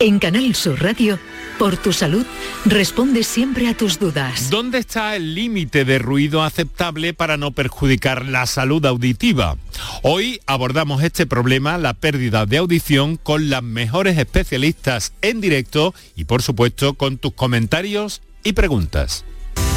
En 0.00 0.20
Canal 0.20 0.54
Sur 0.54 0.80
Radio, 0.80 1.18
por 1.58 1.76
tu 1.76 1.92
salud, 1.92 2.24
responde 2.64 3.24
siempre 3.24 3.66
a 3.66 3.76
tus 3.76 3.98
dudas. 3.98 4.48
¿Dónde 4.48 4.78
está 4.78 5.16
el 5.16 5.34
límite 5.34 5.84
de 5.84 5.98
ruido 5.98 6.44
aceptable 6.44 7.14
para 7.14 7.36
no 7.36 7.50
perjudicar 7.50 8.24
la 8.24 8.46
salud 8.46 8.86
auditiva? 8.86 9.56
Hoy 10.02 10.40
abordamos 10.46 11.02
este 11.02 11.26
problema, 11.26 11.78
la 11.78 11.94
pérdida 11.94 12.46
de 12.46 12.58
audición, 12.58 13.16
con 13.16 13.50
las 13.50 13.64
mejores 13.64 14.18
especialistas 14.18 15.14
en 15.20 15.40
directo 15.40 15.92
y 16.14 16.26
por 16.26 16.42
supuesto 16.42 16.94
con 16.94 17.18
tus 17.18 17.32
comentarios 17.32 18.22
y 18.44 18.52
preguntas. 18.52 19.24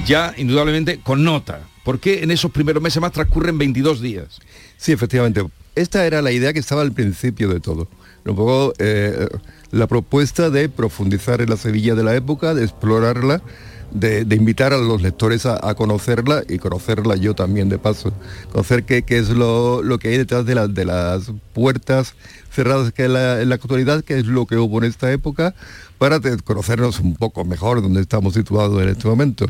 ya 0.07 0.33
indudablemente 0.37 0.99
connota. 1.03 1.61
¿Por 1.83 1.99
qué 1.99 2.23
en 2.23 2.31
esos 2.31 2.51
primeros 2.51 2.81
meses 2.81 2.99
más 2.99 3.11
transcurren 3.11 3.59
22 3.59 4.01
días? 4.01 4.39
Sí, 4.75 4.91
efectivamente. 4.91 5.43
Esta 5.77 6.07
era 6.07 6.23
la 6.23 6.31
idea 6.31 6.53
que 6.53 6.59
estaba 6.59 6.81
al 6.81 6.91
principio 6.91 7.49
de 7.49 7.59
todo. 7.59 7.87
Un 8.25 8.35
poco 8.35 8.73
eh, 8.79 9.27
la 9.69 9.85
propuesta 9.85 10.49
de 10.49 10.69
profundizar 10.69 11.39
en 11.39 11.51
la 11.51 11.55
Sevilla 11.55 11.93
de 11.93 12.03
la 12.03 12.15
época, 12.15 12.55
de 12.55 12.63
explorarla, 12.63 13.43
de, 13.91 14.25
de 14.25 14.35
invitar 14.35 14.73
a 14.73 14.77
los 14.77 15.01
lectores 15.01 15.45
a, 15.45 15.59
a, 15.67 15.75
conocerla 15.75 16.43
y 16.47 16.57
conocerla 16.59 17.15
yo 17.15 17.35
también 17.35 17.69
de 17.69 17.79
paso. 17.79 18.13
Conocer 18.51 18.83
qué, 18.83 19.03
qué 19.03 19.17
es 19.17 19.29
lo, 19.29 19.81
lo, 19.81 19.99
que 19.99 20.09
hay 20.09 20.17
detrás 20.17 20.45
de, 20.45 20.55
la, 20.55 20.67
de 20.67 20.85
las 20.85 21.31
puertas 21.53 22.13
cerradas 22.51 22.91
que 22.91 23.07
la, 23.07 23.41
en 23.41 23.49
la, 23.49 23.55
actualidad, 23.55 24.03
qué 24.03 24.17
es 24.17 24.25
lo 24.25 24.45
que 24.45 24.57
hubo 24.57 24.79
en 24.79 24.85
esta 24.85 25.11
época, 25.11 25.53
para 25.97 26.19
conocernos 26.43 26.99
un 26.99 27.15
poco 27.15 27.45
mejor 27.45 27.81
donde 27.81 28.01
estamos 28.01 28.33
situados 28.33 28.81
en 28.81 28.89
este 28.89 29.07
momento. 29.07 29.45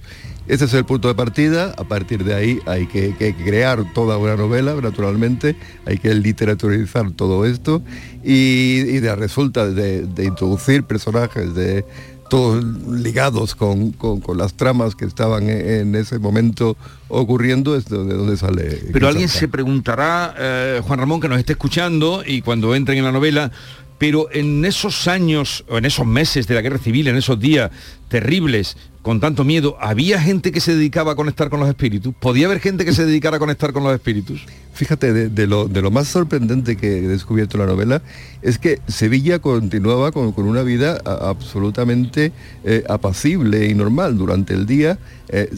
Ese 0.47 0.65
es 0.65 0.73
el 0.73 0.85
punto 0.85 1.07
de 1.07 1.15
partida, 1.15 1.73
a 1.77 1.83
partir 1.83 2.23
de 2.23 2.33
ahí 2.33 2.59
hay 2.65 2.87
que, 2.87 3.15
que 3.17 3.35
crear 3.35 3.93
toda 3.93 4.17
una 4.17 4.35
novela, 4.35 4.75
naturalmente, 4.75 5.57
hay 5.85 5.97
que 5.97 6.13
literaturizar 6.13 7.11
todo 7.11 7.45
esto 7.45 7.81
y, 8.23 8.79
y 8.87 8.99
de, 8.99 9.13
resulta 9.15 9.67
de, 9.67 10.03
de 10.05 10.25
introducir 10.25 10.83
personajes, 10.83 11.53
de, 11.53 11.85
todos 12.29 12.63
ligados 12.63 13.55
con, 13.55 13.91
con, 13.91 14.21
con, 14.21 14.37
las 14.37 14.53
tramas 14.53 14.95
que 14.95 15.05
estaban 15.05 15.49
en, 15.49 15.69
en, 15.69 15.95
ese 15.95 16.19
momento 16.19 16.77
ocurriendo, 17.07 17.75
es 17.75 17.85
de 17.85 17.97
donde 17.97 18.37
sale. 18.37 18.89
Pero 18.91 19.07
alguien 19.07 19.29
se 19.29 19.47
preguntará, 19.47 20.35
eh, 20.37 20.81
Juan 20.85 20.99
Ramón, 20.99 21.19
que 21.19 21.27
nos 21.27 21.39
esté 21.39 21.53
escuchando 21.53 22.23
y 22.25 22.41
cuando 22.41 22.75
entren 22.75 22.97
en 22.97 23.05
la 23.05 23.11
novela, 23.11 23.51
pero 23.97 24.27
en 24.31 24.63
esos 24.65 25.07
años, 25.07 25.63
o 25.69 25.77
en 25.77 25.85
esos 25.85 26.05
meses 26.05 26.47
de 26.47 26.55
la 26.55 26.61
guerra 26.61 26.77
civil, 26.77 27.07
en 27.07 27.15
esos 27.15 27.39
días 27.39 27.71
terribles, 28.09 28.77
con 29.07 29.21
tanto 29.21 29.45
miedo, 29.45 29.77
¿había 29.79 30.19
gente 30.19 30.51
que 30.51 30.59
se 30.59 30.75
dedicaba 30.75 31.13
a 31.13 31.15
conectar 31.15 31.49
con 31.49 31.61
los 31.61 31.69
espíritus? 31.69 32.13
¿Podía 32.19 32.47
haber 32.47 32.59
gente 32.59 32.83
que 32.83 32.91
se 32.91 33.05
dedicara 33.05 33.37
a 33.37 33.39
conectar 33.39 33.71
con 33.71 33.83
los 33.83 33.93
espíritus? 33.93 34.45
Fíjate, 34.73 35.29
de, 35.29 35.47
lo, 35.47 35.69
de 35.69 35.81
lo, 35.81 35.91
más 35.91 36.09
sorprendente 36.09 36.75
que 36.75 36.97
he 36.97 37.07
descubierto 37.07 37.55
en 37.55 37.61
la 37.61 37.67
novela 37.67 38.01
es 38.41 38.59
que 38.59 38.79
Sevilla 38.87 39.39
continuaba 39.39 40.11
con, 40.11 40.33
con 40.33 40.45
una 40.45 40.61
vida 40.61 41.01
absolutamente 41.05 42.33
eh, 42.65 42.83
apacible 42.89 43.67
y 43.67 43.73
normal 43.73 44.17
durante 44.17 44.53
el 44.53 44.65
día. 44.65 44.99
Eh, 45.29 45.49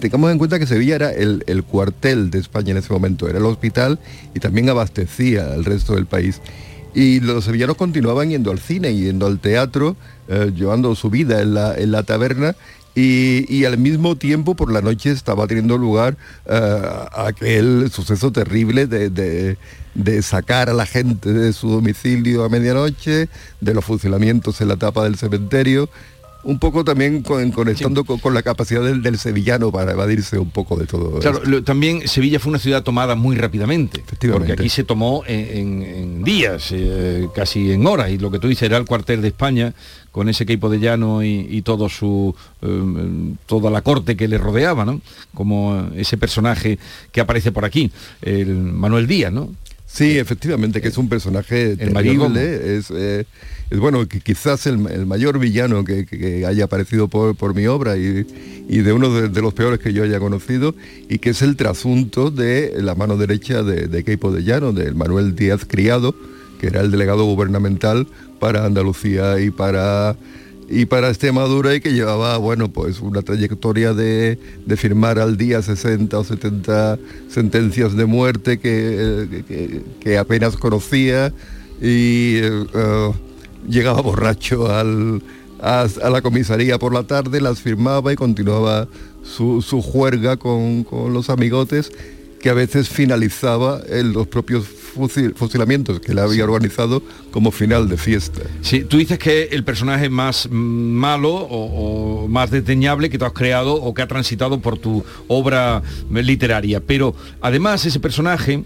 tengamos 0.00 0.30
en 0.30 0.36
cuenta 0.36 0.58
que 0.58 0.66
Sevilla 0.66 0.94
era 0.94 1.10
el, 1.10 1.44
el, 1.46 1.64
cuartel 1.64 2.30
de 2.30 2.38
España 2.38 2.72
en 2.72 2.76
ese 2.76 2.92
momento, 2.92 3.26
era 3.26 3.38
el 3.38 3.46
hospital 3.46 3.98
y 4.34 4.40
también 4.40 4.68
abastecía 4.68 5.54
al 5.54 5.64
resto 5.64 5.94
del 5.94 6.04
país. 6.04 6.42
Y 6.94 7.20
los 7.20 7.44
sevillanos 7.44 7.76
continuaban 7.76 8.30
yendo 8.30 8.50
al 8.50 8.58
cine, 8.58 8.94
yendo 8.94 9.26
al 9.26 9.38
teatro, 9.38 9.96
eh, 10.28 10.52
llevando 10.54 10.94
su 10.94 11.10
vida 11.10 11.42
en 11.42 11.54
la, 11.54 11.76
en 11.76 11.92
la 11.92 12.02
taberna 12.02 12.56
y, 12.98 13.46
y, 13.48 13.64
al 13.64 13.78
mismo 13.78 14.16
tiempo 14.16 14.56
por 14.56 14.72
la 14.72 14.80
noche 14.80 15.12
estaba 15.12 15.46
teniendo 15.46 15.78
lugar 15.78 16.16
uh, 16.46 17.26
aquel 17.26 17.90
suceso 17.92 18.32
terrible 18.32 18.88
de, 18.88 19.08
de, 19.08 19.56
de, 19.94 20.22
sacar 20.22 20.68
a 20.68 20.72
la 20.72 20.84
gente 20.84 21.32
de 21.32 21.52
su 21.52 21.68
domicilio 21.68 22.42
a 22.42 22.48
medianoche, 22.48 23.28
de 23.60 23.74
los 23.74 23.84
fusilamientos 23.84 24.60
en 24.60 24.68
la 24.68 24.76
tapa 24.76 25.04
del 25.04 25.14
cementerio. 25.14 25.88
Un 26.44 26.58
poco 26.58 26.84
también 26.84 27.22
con, 27.22 27.50
conectando 27.50 28.02
sí. 28.02 28.06
con, 28.06 28.18
con, 28.20 28.34
la 28.34 28.42
capacidad 28.42 28.82
del, 28.82 29.02
del, 29.02 29.18
sevillano 29.18 29.72
para 29.72 29.92
evadirse 29.92 30.38
un 30.38 30.50
poco 30.50 30.76
de 30.76 30.86
todo 30.86 31.18
claro, 31.18 31.40
lo, 31.44 31.64
también 31.64 32.06
Sevilla 32.06 32.38
fue 32.38 32.50
una 32.50 32.60
ciudad 32.60 32.82
tomada 32.84 33.16
muy 33.16 33.36
rápidamente. 33.36 34.04
Porque 34.32 34.52
aquí 34.52 34.68
se 34.68 34.84
tomó 34.84 35.24
en, 35.26 35.58
en, 35.58 35.82
en 35.82 36.24
días, 36.24 36.68
eh, 36.70 37.28
casi 37.34 37.72
en 37.72 37.86
horas. 37.86 38.10
Y 38.10 38.18
lo 38.18 38.30
que 38.30 38.38
tú 38.38 38.46
dices 38.46 38.62
era 38.62 38.76
el 38.76 38.84
cuartel 38.84 39.20
de 39.20 39.28
España, 39.28 39.74
con 40.12 40.28
ese 40.28 40.46
Queipo 40.46 40.68
de 40.68 40.78
Llano 40.78 41.22
y, 41.22 41.46
y 41.50 41.62
todo 41.62 41.88
su 41.88 42.34
eh, 42.62 43.34
toda 43.46 43.70
la 43.70 43.82
corte 43.82 44.16
que 44.16 44.28
le 44.28 44.38
rodeaba, 44.38 44.84
¿no? 44.84 45.00
Como 45.34 45.90
ese 45.96 46.16
personaje 46.16 46.78
que 47.12 47.20
aparece 47.20 47.52
por 47.52 47.64
aquí, 47.64 47.90
el 48.22 48.54
Manuel 48.54 49.06
Díaz, 49.06 49.32
¿no? 49.32 49.50
Sí, 49.98 50.16
efectivamente, 50.16 50.80
que 50.80 50.86
es 50.86 50.96
un 50.96 51.08
personaje 51.08 51.72
el 51.72 51.92
terrible, 51.92 52.76
es, 52.76 52.88
eh, 52.92 53.24
es, 53.68 53.78
bueno, 53.80 54.06
que 54.06 54.20
quizás 54.20 54.64
el, 54.68 54.86
el 54.92 55.06
mayor 55.06 55.40
villano 55.40 55.82
que, 55.82 56.06
que, 56.06 56.16
que, 56.16 56.46
haya 56.46 56.66
aparecido 56.66 57.08
por, 57.08 57.34
por 57.34 57.52
mi 57.52 57.66
obra 57.66 57.96
y, 57.96 58.24
y 58.68 58.78
de 58.78 58.92
uno 58.92 59.12
de, 59.12 59.28
de, 59.28 59.42
los 59.42 59.54
peores 59.54 59.80
que 59.80 59.92
yo 59.92 60.04
haya 60.04 60.20
conocido, 60.20 60.76
y 61.08 61.18
que 61.18 61.30
es 61.30 61.42
el 61.42 61.56
trasunto 61.56 62.30
de 62.30 62.74
la 62.80 62.94
mano 62.94 63.16
derecha 63.16 63.64
de, 63.64 63.88
de 63.88 64.04
Queipo 64.04 64.30
de 64.30 64.44
Llano, 64.44 64.72
del 64.72 64.94
Manuel 64.94 65.34
Díaz 65.34 65.64
Criado, 65.66 66.14
que 66.60 66.68
era 66.68 66.80
el 66.80 66.92
delegado 66.92 67.24
gubernamental 67.24 68.06
para 68.38 68.66
Andalucía 68.66 69.40
y 69.40 69.50
para 69.50 70.14
y 70.68 70.84
para 70.84 71.08
Extremadura 71.08 71.74
y 71.74 71.80
que 71.80 71.94
llevaba, 71.94 72.36
bueno, 72.36 72.68
pues 72.68 73.00
una 73.00 73.22
trayectoria 73.22 73.94
de, 73.94 74.38
de, 74.66 74.76
firmar 74.76 75.18
al 75.18 75.38
día 75.38 75.62
60 75.62 76.18
o 76.18 76.24
70 76.24 76.98
sentencias 77.28 77.96
de 77.96 78.04
muerte 78.04 78.58
que, 78.58 79.44
que, 79.48 79.82
que 80.00 80.18
apenas 80.18 80.56
conocía 80.56 81.32
y 81.80 82.42
uh, 82.42 83.14
llegaba 83.66 84.02
borracho 84.02 84.70
al, 84.70 85.22
a, 85.60 85.86
a, 86.02 86.10
la 86.10 86.20
comisaría 86.20 86.78
por 86.78 86.92
la 86.92 87.04
tarde, 87.04 87.40
las 87.40 87.60
firmaba 87.60 88.12
y 88.12 88.16
continuaba 88.16 88.88
su, 89.22 89.62
su 89.62 89.80
juerga 89.80 90.36
con, 90.36 90.84
con 90.84 91.14
los 91.14 91.30
amigotes 91.30 91.92
que 92.40 92.50
a 92.50 92.54
veces 92.54 92.88
finalizaba 92.88 93.80
en 93.88 94.12
los 94.12 94.26
propios 94.26 94.66
fusil, 94.66 95.34
fusilamientos 95.34 96.00
que 96.00 96.12
él 96.12 96.18
había 96.18 96.44
organizado 96.44 97.02
como 97.30 97.50
final 97.50 97.88
de 97.88 97.96
fiesta. 97.96 98.42
Sí, 98.62 98.84
tú 98.84 98.98
dices 98.98 99.18
que 99.18 99.44
el 99.52 99.64
personaje 99.64 100.08
más 100.08 100.48
malo 100.50 101.34
o, 101.34 102.24
o, 102.24 102.28
más 102.28 102.50
desdeñable 102.50 103.10
que 103.10 103.18
tú 103.18 103.24
has 103.24 103.32
creado 103.32 103.74
o 103.74 103.94
que 103.94 104.02
ha 104.02 104.08
transitado 104.08 104.60
por 104.60 104.78
tu 104.78 105.04
obra 105.26 105.82
literaria, 106.10 106.80
pero 106.80 107.14
además 107.40 107.84
ese 107.86 108.00
personaje 108.00 108.62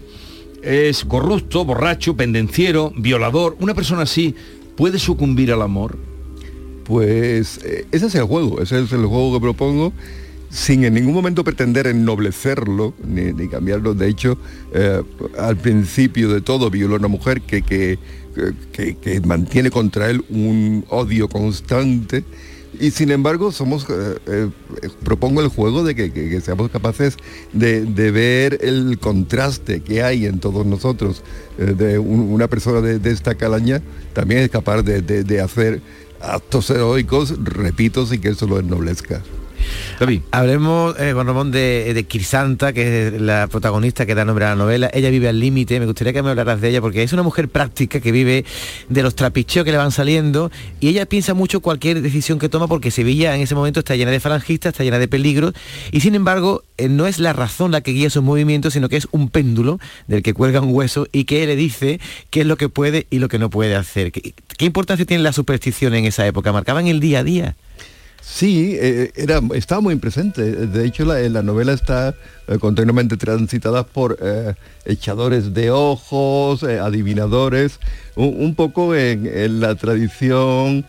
es 0.61 1.03
corrupto, 1.03 1.65
borracho, 1.65 2.15
pendenciero, 2.15 2.93
violador. 2.95 3.57
¿Una 3.59 3.73
persona 3.73 4.03
así 4.03 4.33
puede 4.75 4.97
sucumbir 4.97 5.51
al 5.51 5.61
amor? 5.61 5.97
Pues 6.85 7.59
eh, 7.63 7.85
ese 7.91 8.07
es 8.07 8.15
el 8.15 8.23
juego, 8.23 8.61
ese 8.61 8.79
es 8.81 8.91
el 8.91 9.05
juego 9.05 9.33
que 9.33 9.41
propongo 9.41 9.93
sin 10.53 10.83
en 10.83 10.93
ningún 10.93 11.15
momento 11.15 11.43
pretender 11.43 11.87
ennoblecerlo 11.87 12.93
ni, 13.03 13.47
cambiarlo. 13.47 13.95
De 13.95 14.07
hecho, 14.07 14.37
eh, 14.71 15.01
al 15.39 15.57
principio 15.57 16.29
de 16.29 16.41
todo 16.41 16.69
violó 16.69 16.93
a 16.93 16.99
una 16.99 17.07
mujer 17.07 17.41
que, 17.41 17.63
que, 17.63 17.97
que, 18.71 19.21
mantiene 19.21 19.71
contra 19.71 20.11
él 20.11 20.23
un 20.29 20.85
odio 20.89 21.27
constante. 21.27 22.23
Y 22.79 22.91
sin 22.91 23.09
embargo, 23.09 23.51
somos 23.51 23.87
eh, 23.89 24.15
eh, 24.27 24.49
propongo 25.03 25.41
el 25.41 25.47
juego 25.47 25.83
de 25.83 25.95
que, 25.95 26.41
seamos 26.41 26.69
capaces 26.69 27.17
de, 27.51 27.85
de, 27.85 28.11
ver 28.11 28.59
el 28.61 28.99
contraste 28.99 29.81
que 29.81 30.03
hay 30.03 30.27
en 30.27 30.39
todos 30.39 30.67
nosotros. 30.67 31.23
De 31.57 31.97
un, 31.97 32.19
una 32.31 32.47
persona 32.47 32.81
de, 32.81 32.99
de, 32.99 33.11
esta 33.11 33.35
calaña 33.35 33.81
también 34.13 34.41
es 34.41 34.49
capaz 34.49 34.83
de, 34.83 35.01
de 35.01 35.41
hacer 35.41 35.81
actos 36.21 36.69
heroicos, 36.69 37.43
repito, 37.43 38.05
sin 38.05 38.21
que 38.21 38.29
eso 38.29 38.45
lo 38.45 38.59
ennoblezca. 38.59 39.23
Hablemos, 40.31 40.99
eh, 40.99 41.13
Ramón, 41.13 41.51
de, 41.51 41.93
de 41.93 42.03
Kirsanta, 42.03 42.73
que 42.73 43.07
es 43.07 43.21
la 43.21 43.47
protagonista 43.47 44.05
que 44.05 44.15
da 44.15 44.25
nombre 44.25 44.45
a 44.45 44.49
la 44.49 44.55
novela. 44.55 44.89
Ella 44.93 45.09
vive 45.09 45.29
al 45.29 45.39
límite, 45.39 45.79
me 45.79 45.85
gustaría 45.85 46.13
que 46.13 46.21
me 46.21 46.29
hablaras 46.29 46.61
de 46.61 46.69
ella, 46.69 46.81
porque 46.81 47.03
es 47.03 47.13
una 47.13 47.23
mujer 47.23 47.49
práctica 47.49 47.99
que 47.99 48.11
vive 48.11 48.45
de 48.89 49.03
los 49.03 49.15
trapicheos 49.15 49.65
que 49.65 49.71
le 49.71 49.77
van 49.77 49.91
saliendo 49.91 50.51
y 50.79 50.89
ella 50.89 51.05
piensa 51.05 51.33
mucho 51.33 51.61
cualquier 51.61 52.01
decisión 52.01 52.39
que 52.39 52.49
toma 52.49 52.67
porque 52.67 52.91
Sevilla 52.91 53.35
en 53.35 53.41
ese 53.41 53.55
momento 53.55 53.79
está 53.79 53.95
llena 53.95 54.11
de 54.11 54.19
falangistas, 54.19 54.73
está 54.73 54.83
llena 54.83 54.99
de 54.99 55.07
peligros 55.07 55.53
y 55.91 56.01
sin 56.01 56.15
embargo 56.15 56.63
eh, 56.77 56.89
no 56.89 57.07
es 57.07 57.19
la 57.19 57.33
razón 57.33 57.71
la 57.71 57.81
que 57.81 57.91
guía 57.91 58.09
sus 58.09 58.23
movimientos, 58.23 58.73
sino 58.73 58.89
que 58.89 58.97
es 58.97 59.07
un 59.11 59.29
péndulo 59.29 59.79
del 60.07 60.23
que 60.23 60.33
cuelga 60.33 60.61
un 60.61 60.73
hueso 60.73 61.07
y 61.11 61.25
que 61.25 61.45
le 61.45 61.55
dice 61.55 61.99
qué 62.29 62.41
es 62.41 62.47
lo 62.47 62.57
que 62.57 62.69
puede 62.69 63.07
y 63.09 63.19
lo 63.19 63.29
que 63.29 63.39
no 63.39 63.49
puede 63.49 63.75
hacer. 63.75 64.11
¿Qué, 64.11 64.33
qué 64.57 64.65
importancia 64.65 65.05
tiene 65.05 65.23
la 65.23 65.33
superstición 65.33 65.93
en 65.93 66.05
esa 66.05 66.25
época? 66.27 66.51
¿Marcaban 66.51 66.87
el 66.87 66.99
día 66.99 67.19
a 67.19 67.23
día? 67.23 67.55
Sí, 68.25 68.77
eh, 68.79 69.11
era, 69.15 69.41
estaba 69.53 69.81
muy 69.81 69.97
presente. 69.97 70.41
De 70.43 70.85
hecho, 70.85 71.03
la, 71.03 71.19
la 71.27 71.43
novela 71.43 71.73
está 71.73 72.15
eh, 72.47 72.57
continuamente 72.57 73.17
transitada 73.17 73.85
por 73.85 74.17
eh, 74.21 74.53
echadores 74.85 75.53
de 75.53 75.71
ojos, 75.71 76.63
adivinadores, 76.63 77.79
un, 78.15 78.55
poco 78.55 78.95
en, 78.95 79.59
la 79.59 79.75
tradición 79.75 80.85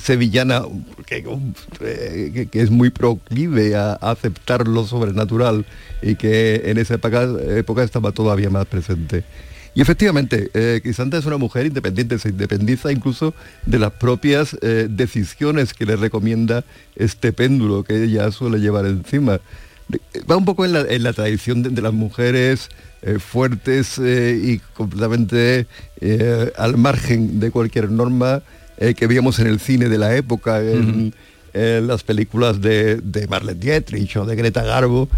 sevillana, 0.00 0.62
que, 1.04 2.48
es 2.52 2.70
muy 2.70 2.90
proclive 2.90 3.74
a, 3.74 3.94
aceptar 3.94 4.68
lo 4.68 4.86
sobrenatural 4.86 5.66
y 6.00 6.14
que 6.14 6.62
en 6.66 6.78
esa 6.78 6.94
época 6.94 7.82
estaba 7.82 8.12
todavía 8.12 8.50
más 8.50 8.66
presente. 8.66 9.24
Y 9.74 9.80
efectivamente, 9.80 10.50
eh, 10.54 10.80
es 10.84 11.26
una 11.26 11.36
mujer 11.36 11.66
independiente, 11.66 12.18
se 12.18 12.30
independiza 12.30 12.90
incluso 12.90 13.34
de 13.66 13.78
las 13.78 13.92
propias 13.92 14.56
eh, 14.62 14.88
decisiones 14.90 15.74
que 15.74 15.86
le 15.86 15.96
recomienda 15.96 16.64
este 16.96 17.32
péndulo 17.32 17.84
que 17.84 18.04
ella 18.04 18.30
suele 18.32 18.58
llevar 18.58 18.86
encima. 18.86 19.40
Va 20.30 20.36
un 20.36 20.44
poco 20.44 20.64
en 20.64 20.72
la, 20.72 21.12
tradición 21.12 21.62
de, 21.62 21.80
las 21.80 21.94
mujeres 21.94 22.68
eh, 23.02 23.18
fuertes 23.18 23.98
eh, 23.98 24.38
y 24.42 24.58
completamente 24.74 25.66
al 26.58 26.76
margen 26.76 27.40
de 27.40 27.50
cualquier 27.50 27.90
norma 27.90 28.42
que 28.78 29.06
veíamos 29.08 29.40
en 29.40 29.48
el 29.48 29.58
cine 29.58 29.88
de 29.88 29.98
la 29.98 30.14
época, 30.14 30.60
en, 30.60 31.12
las 31.54 32.04
películas 32.04 32.60
de, 32.60 32.96
de 32.96 33.26
Marlene 33.26 33.58
Dietrich 33.58 34.16
o 34.16 34.24
de 34.24 34.36
Greta 34.36 34.62
Garbo, 34.62 35.08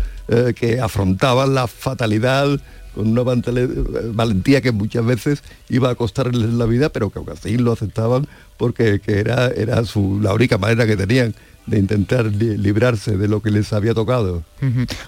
que 0.54 0.80
afrontaban 0.80 1.54
la 1.54 1.66
fatalidad 1.66 2.58
con 2.94 3.08
una 3.08 3.22
valentía 3.22 4.60
que 4.60 4.72
muchas 4.72 5.04
veces 5.04 5.42
iba 5.68 5.90
a 5.90 5.94
costarles 5.94 6.52
la 6.52 6.66
vida, 6.66 6.90
pero 6.90 7.10
que 7.10 7.20
así 7.30 7.56
lo 7.56 7.72
aceptaban 7.72 8.26
porque 8.56 9.00
era, 9.06 9.48
era 9.48 9.84
su, 9.84 10.20
la 10.20 10.34
única 10.34 10.58
manera 10.58 10.86
que 10.86 10.96
tenían 10.96 11.34
de 11.66 11.78
intentar 11.78 12.24
librarse 12.26 13.16
de 13.16 13.28
lo 13.28 13.40
que 13.40 13.50
les 13.50 13.72
había 13.72 13.94
tocado. 13.94 14.42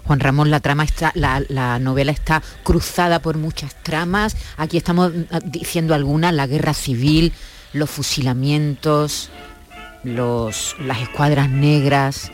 Juan 0.04 0.20
Ramón, 0.20 0.50
la 0.50 0.60
trama 0.60 0.84
está, 0.84 1.12
la, 1.14 1.42
la, 1.48 1.78
novela 1.78 2.12
está 2.12 2.42
cruzada 2.62 3.20
por 3.20 3.36
muchas 3.36 3.74
tramas. 3.82 4.36
Aquí 4.56 4.76
estamos 4.76 5.12
ah, 5.30 5.40
diciendo 5.44 5.94
algunas, 5.94 6.32
la 6.32 6.46
guerra 6.46 6.74
civil, 6.74 7.32
los 7.72 7.90
fusilamientos, 7.90 9.30
los, 10.04 10.76
las 10.84 11.00
escuadras 11.00 11.50
negras, 11.50 12.30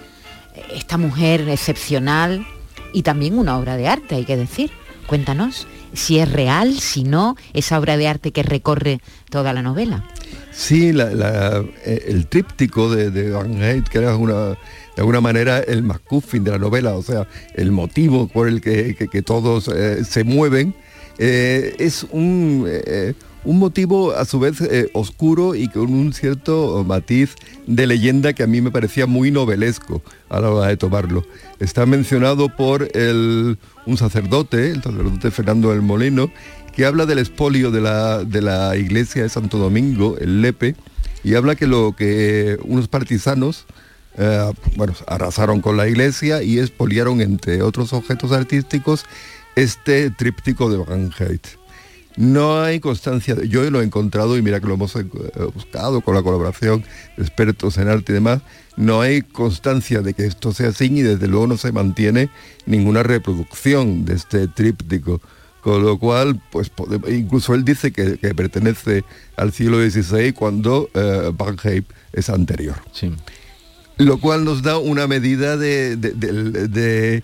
esta 0.75 0.99
mujer 0.99 1.49
excepcional 1.49 2.47
y 2.93 3.03
también 3.03 3.39
una 3.39 3.59
obra 3.59 3.77
de 3.77 3.89
arte, 3.89 4.17
hay 4.17 4.25
que 4.25 4.37
decir. 4.37 4.71
Cuéntanos 5.09 5.67
si 5.95 6.19
es 6.19 6.31
real, 6.31 6.79
si 6.79 7.03
no, 7.03 7.35
esa 7.55 7.79
obra 7.79 7.97
de 7.97 8.07
arte 8.09 8.31
que 8.31 8.43
recorre 8.43 9.01
toda 9.31 9.53
la 9.55 9.63
novela. 9.63 10.05
Sí, 10.53 10.93
eh, 10.95 12.05
el 12.09 12.27
tríptico 12.27 12.95
de, 12.95 13.31
Van 13.31 13.63
Heyt, 13.63 13.89
que 13.89 13.99
era 13.99 14.09
de 14.13 14.57
alguna 14.99 15.21
manera 15.21 15.61
el 15.61 15.83
MacGuffin 15.83 16.45
de 16.45 16.51
la 16.51 16.59
novela, 16.59 16.95
o 16.95 17.03
sea, 17.03 17.27
el 17.55 17.73
motivo 17.73 18.29
por 18.29 18.49
el 18.49 18.61
que, 18.61 19.23
todos 19.25 19.69
eh, 19.69 20.05
se 20.05 20.25
mueven, 20.25 20.75
eh, 21.19 21.75
es 21.79 22.07
un, 22.11 22.69
un 23.49 23.59
motivo 23.59 24.13
a 24.13 24.27
su 24.27 24.39
vez 24.39 24.61
eh, 24.61 24.91
oscuro 24.93 25.55
y 25.55 25.69
con 25.69 25.91
un 25.91 26.13
cierto 26.13 26.85
matiz 26.87 27.35
de 27.67 27.87
leyenda 27.87 28.35
que 28.35 28.43
a 28.43 28.47
mí 28.47 28.61
me 28.61 28.71
parecía 28.71 29.07
muy 29.07 29.31
novelesco 29.31 30.03
a 30.29 30.39
la 30.39 30.51
hora 30.51 30.69
de 30.69 30.77
tomarlo. 30.77 31.25
Está 31.59 31.87
mencionado 31.87 32.55
por 32.55 32.91
un 33.87 33.97
sacerdote, 33.97 34.73
el 34.73 34.83
sacerdote 34.83 35.31
Fernando 35.31 35.71
del 35.71 35.81
Molino, 35.81 36.31
que 36.77 36.85
habla 36.85 37.07
del 37.07 37.21
espolio 37.21 37.71
de 37.71 37.81
la, 37.81 38.77
iglesia 38.77 39.23
de 39.23 39.31
Santo 39.31 39.57
Domingo, 39.57 40.19
el 40.19 40.43
Lepe, 40.43 40.77
y 41.25 41.35
habla 41.35 41.55
que 41.55 41.67
lo 41.67 41.97
que 41.97 42.59
unos 42.65 42.87
partisanos 42.89 43.65
eh, 44.19 44.53
bueno, 44.77 44.93
arrasaron 45.07 45.63
con 45.63 45.79
la 45.79 45.89
iglesia 45.89 46.43
y 46.43 46.59
expoliaron, 46.59 47.23
entre 47.23 47.63
otros 47.63 47.95
objetos 47.95 48.31
artísticos, 48.31 49.07
este 49.57 50.11
tríptico 50.11 50.71
de 50.71 50.77
Van. 50.77 51.11
No 52.19 52.61
hay 52.61 52.81
constancia, 52.81 53.37
yo 53.45 53.71
lo 53.71 53.81
he 53.81 53.85
encontrado 53.85 54.37
y 54.37 54.43
mira 54.43 54.59
que 54.59 54.67
lo 54.67 54.75
hemos 54.75 54.97
eh, 54.97 55.05
buscado 55.55 56.01
con 56.01 56.17
la 56.17 56.23
colaboración 56.25 56.83
de 57.17 57.23
expertos 57.23 57.79
en 57.79 57.87
arte 57.87 58.11
y 58.11 58.15
demás, 58.15 58.43
no 58.77 59.01
hay 59.01 59.23
constancia 59.23 60.01
de 60.01 60.15
que 60.15 60.27
esto 60.27 60.53
sea 60.53 60.71
así 60.71 60.87
y 60.87 61.03
desde 61.03 61.29
luego 61.29 61.47
no 61.47 61.57
se 61.57 61.71
mantiene 61.71 62.29
ninguna 62.67 63.05
reproducción 63.05 64.05
de 64.05 64.15
este 64.15 64.49
tríptico. 64.49 65.21
Con 65.61 65.85
lo 65.85 65.97
cual, 65.99 66.43
pues 66.51 66.73
incluso 67.09 67.55
él 67.55 67.65
dice 67.65 67.93
que, 67.93 68.17
pertenece 68.35 69.05
al 69.37 69.53
siglo 69.53 69.79
XVI 69.79 70.33
cuando 70.33 70.91
eh, 70.95 71.31
Van 71.37 71.57
Eyck 71.63 71.85
es 72.13 72.31
anterior. 72.31 72.77
Lo 73.97 74.19
cual 74.19 74.45
nos 74.45 74.63
da 74.63 74.79
una 74.79 75.07
medida 75.07 75.57
de 75.57 75.95
de 75.97 77.23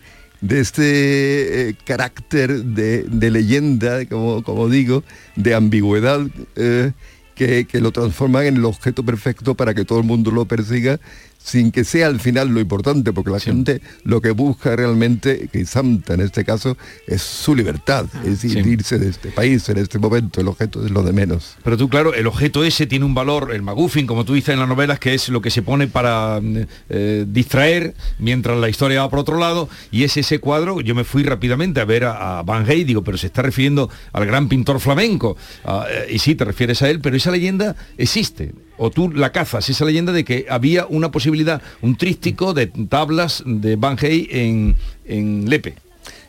este 0.51 1.71
eh, 1.71 1.77
carácter 1.85 2.65
de, 2.65 3.31
leyenda, 3.31 4.05
como, 4.07 4.43
como, 4.43 4.69
digo, 4.69 5.03
de 5.37 5.55
ambigüedad, 5.55 6.21
eh, 6.57 6.93
que, 7.35 7.67
que, 7.67 7.81
lo 7.81 7.91
transforman 7.91 8.47
en 8.47 8.57
el 8.57 8.65
objeto 8.65 9.05
perfecto 9.05 9.55
para 9.55 9.75
que 9.75 9.85
todo 9.85 9.99
el 9.99 10.05
mundo 10.05 10.31
lo 10.31 10.45
persiga 10.45 11.01
sin 11.45 11.71
que 11.73 11.85
sea 11.85 12.07
al 12.07 12.21
final 12.21 12.49
lo 12.49 12.59
importante, 12.59 13.13
porque 13.13 13.31
la 13.31 13.39
gente 13.39 13.83
lo 14.03 14.23
que 14.23 14.31
busca 14.31 14.75
realmente, 14.75 15.49
que 15.53 15.67
Santa 15.67 16.15
en 16.15 16.23
este 16.23 16.43
caso, 16.43 16.79
es 17.07 17.21
su 17.21 17.55
libertad, 17.55 18.07
ah, 18.15 18.23
es 18.25 18.43
irse 18.45 18.99
de 18.99 19.11
este 19.11 19.31
país 19.31 19.69
en 19.69 19.77
este 19.77 19.99
momento, 19.99 20.41
el 20.41 20.49
objeto 20.49 20.85
es 20.85 20.91
lo 20.91 21.03
de 21.03 21.13
menos. 21.13 21.57
Pero 21.63 21.77
tú, 21.77 21.91
claro, 21.91 22.15
el 22.15 22.27
objeto 22.27 22.65
ese 22.65 22.87
tiene 22.87 23.05
un 23.05 23.15
valor, 23.15 23.53
el 23.53 23.61
maguffin, 23.61 24.07
como 24.07 24.25
tú 24.25 24.33
dices 24.33 24.55
en 24.55 24.61
las 24.61 24.69
novelas, 24.69 24.99
que 24.99 25.13
es 25.13 25.29
lo 25.29 25.43
que 25.43 25.51
se 25.51 25.61
pone 25.61 25.87
para 25.87 26.41
eh, 26.89 27.27
distraer 27.29 27.95
mientras 28.19 28.57
la 28.57 28.71
historia 28.71 29.03
va 29.03 29.11
por 29.11 29.19
otro 29.19 29.39
lado, 29.39 29.69
y 29.91 30.05
es 30.05 30.17
ese 30.17 30.39
cuadro, 30.39 30.81
yo 30.81 30.95
me 30.95 31.05
fui 31.05 31.25
rápidamente 31.25 31.79
a 31.81 31.85
ver 31.85 32.05
a, 32.05 32.43
Van 32.43 32.65
Gogh, 32.65 32.87
digo, 32.87 33.05
pero 33.05 33.19
se 33.19 33.27
está 33.27 33.43
refiriendo 33.43 33.91
al 34.15 34.25
gran 34.25 34.49
pintor 34.49 34.81
flamenco, 34.81 35.37
ah, 35.67 35.85
eh, 35.91 36.07
y 36.15 36.19
sí, 36.21 36.35
te 36.35 36.47
refieres 36.47 36.81
a 36.81 36.89
él, 36.89 37.01
pero 37.01 37.17
esa 37.17 37.31
leyenda 37.31 37.77
existe, 37.99 38.53
o 38.77 38.91
tú 38.91 39.11
la 39.11 39.33
cazas, 39.33 39.69
esa 39.69 39.85
leyenda 39.85 40.13
de 40.13 40.25
que 40.25 40.47
había 40.49 40.87
una 40.87 41.11
posibilidad, 41.11 41.63
un 41.83 41.97
trístico 41.97 42.55
de 42.55 42.67
tablas 42.67 43.43
de 43.47 43.77
Van 43.77 43.97
Hey 44.01 44.29
en, 44.31 44.77
en 45.05 45.49
Lepe. 45.49 45.77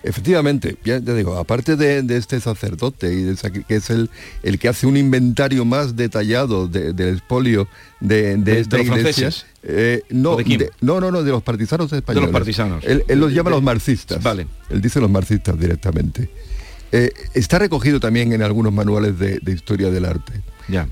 Efectivamente, 0.03 0.77
ya 0.85 1.01
te 1.01 1.15
digo, 1.15 1.35
aparte 1.35 1.75
de, 1.75 2.05
este 2.15 2.39
sacerdote, 2.39 3.11
y 3.11 3.63
que 3.63 3.75
es 3.75 3.89
el, 3.89 4.11
el 4.43 4.59
que 4.59 4.67
hace 4.67 4.85
un 4.85 4.97
inventario 4.97 5.65
más 5.65 5.95
detallado 5.95 6.67
del 6.67 7.15
espolio 7.15 7.67
de, 7.99 8.37
de, 8.37 8.59
esta 8.59 8.79
iglesia, 8.79 9.31
eh, 9.63 10.03
no, 10.11 10.37
no, 10.81 10.99
no, 11.01 11.11
no, 11.11 11.23
de 11.23 11.31
los 11.31 11.41
partisanos 11.41 11.91
españoles. 11.91 12.27
De 12.27 12.31
los 12.31 12.39
partisanos. 12.39 12.83
Él, 12.85 13.03
los 13.19 13.33
llama 13.33 13.49
los 13.49 13.63
marxistas. 13.63 14.21
Vale. 14.21 14.45
Él 14.69 14.79
dice 14.79 14.99
los 14.99 15.09
marxistas 15.09 15.59
directamente. 15.59 16.29
Eh, 16.91 17.11
está 17.33 17.57
recogido 17.57 17.99
también 17.99 18.31
en 18.31 18.43
algunos 18.43 18.71
manuales 18.71 19.17
de 19.17 19.51
historia 19.51 19.89
del 19.89 20.05
arte. 20.05 20.33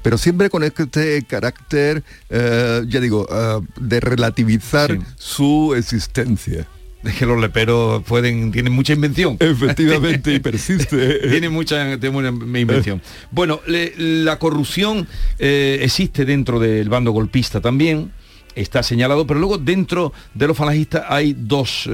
Pero 0.02 0.18
siempre 0.18 0.50
con 0.50 0.64
este 0.64 1.24
carácter, 1.24 2.04
eh, 2.30 2.82
ya 2.88 3.00
digo, 3.00 3.28
eh, 3.32 3.60
de 3.80 4.00
relativizar 4.00 4.98
su 5.18 5.74
existencia. 5.76 6.68
Es 7.04 7.16
que 7.16 7.26
los 7.26 7.40
leperos 7.40 8.02
pueden, 8.04 8.52
tienen 8.52 8.72
mucha 8.72 8.94
invención. 8.94 9.36
Efectivamente, 9.40 10.34
y 10.34 10.40
persiste. 10.40 11.20
tiene 11.30 11.50
mucha, 11.50 11.92
invención. 11.92 13.02
Bueno, 13.32 13.60
la 13.68 14.40
corrupción 14.40 15.08
eh, 15.38 15.80
existe 15.82 16.24
dentro 16.24 16.60
del 16.60 16.88
bando 16.90 17.12
golpista 17.12 17.60
también 17.60 18.12
está 18.56 18.84
señalado, 18.84 19.26
pero 19.26 19.40
luego 19.40 19.58
dentro 19.58 20.14
de 20.36 20.48
los 20.48 20.56
falangistas 20.56 21.06
hay 21.10 21.36
dos 21.36 21.90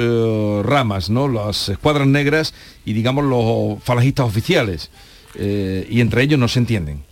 ramas, 0.64 1.10
¿no? 1.10 1.30
Las 1.30 1.70
escuadras 1.70 2.06
negras 2.06 2.54
y 2.84 2.92
digamos 2.92 3.24
los 3.24 3.82
falangistas 3.82 4.26
oficiales. 4.26 4.92
y 5.40 6.02
entre 6.02 6.24
ellos 6.24 6.38
no 6.38 6.50
se 6.50 6.60
entienden. 6.60 7.04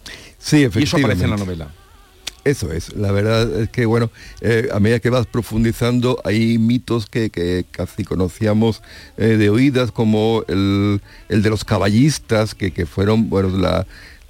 Sí, 0.47 0.63
efectivamente. 0.63 0.79
Y 0.79 0.83
eso 0.83 0.97
aparece 0.97 1.23
en 1.25 1.29
la 1.29 1.37
novela. 1.37 1.67
Eso 2.45 2.71
es, 2.71 2.95
la 2.95 3.11
verdad 3.11 3.63
es 3.63 3.67
que 3.67 3.85
bueno, 3.85 4.09
eh, 4.39 4.69
a 4.71 4.79
medida 4.79 4.99
que 4.99 5.09
vas 5.09 5.25
profundizando 5.25 6.21
hay 6.23 6.57
mitos 6.57 7.05
que, 7.07 7.65
casi 7.69 8.05
conocíamos 8.05 8.81
eh, 9.17 9.35
de 9.35 9.49
oídas, 9.49 9.91
como 9.91 10.45
el, 10.47 11.01
de 11.27 11.49
los 11.49 11.65
caballistas, 11.65 12.55
que, 12.55 12.85
fueron 12.85 13.29
bueno, 13.29 13.49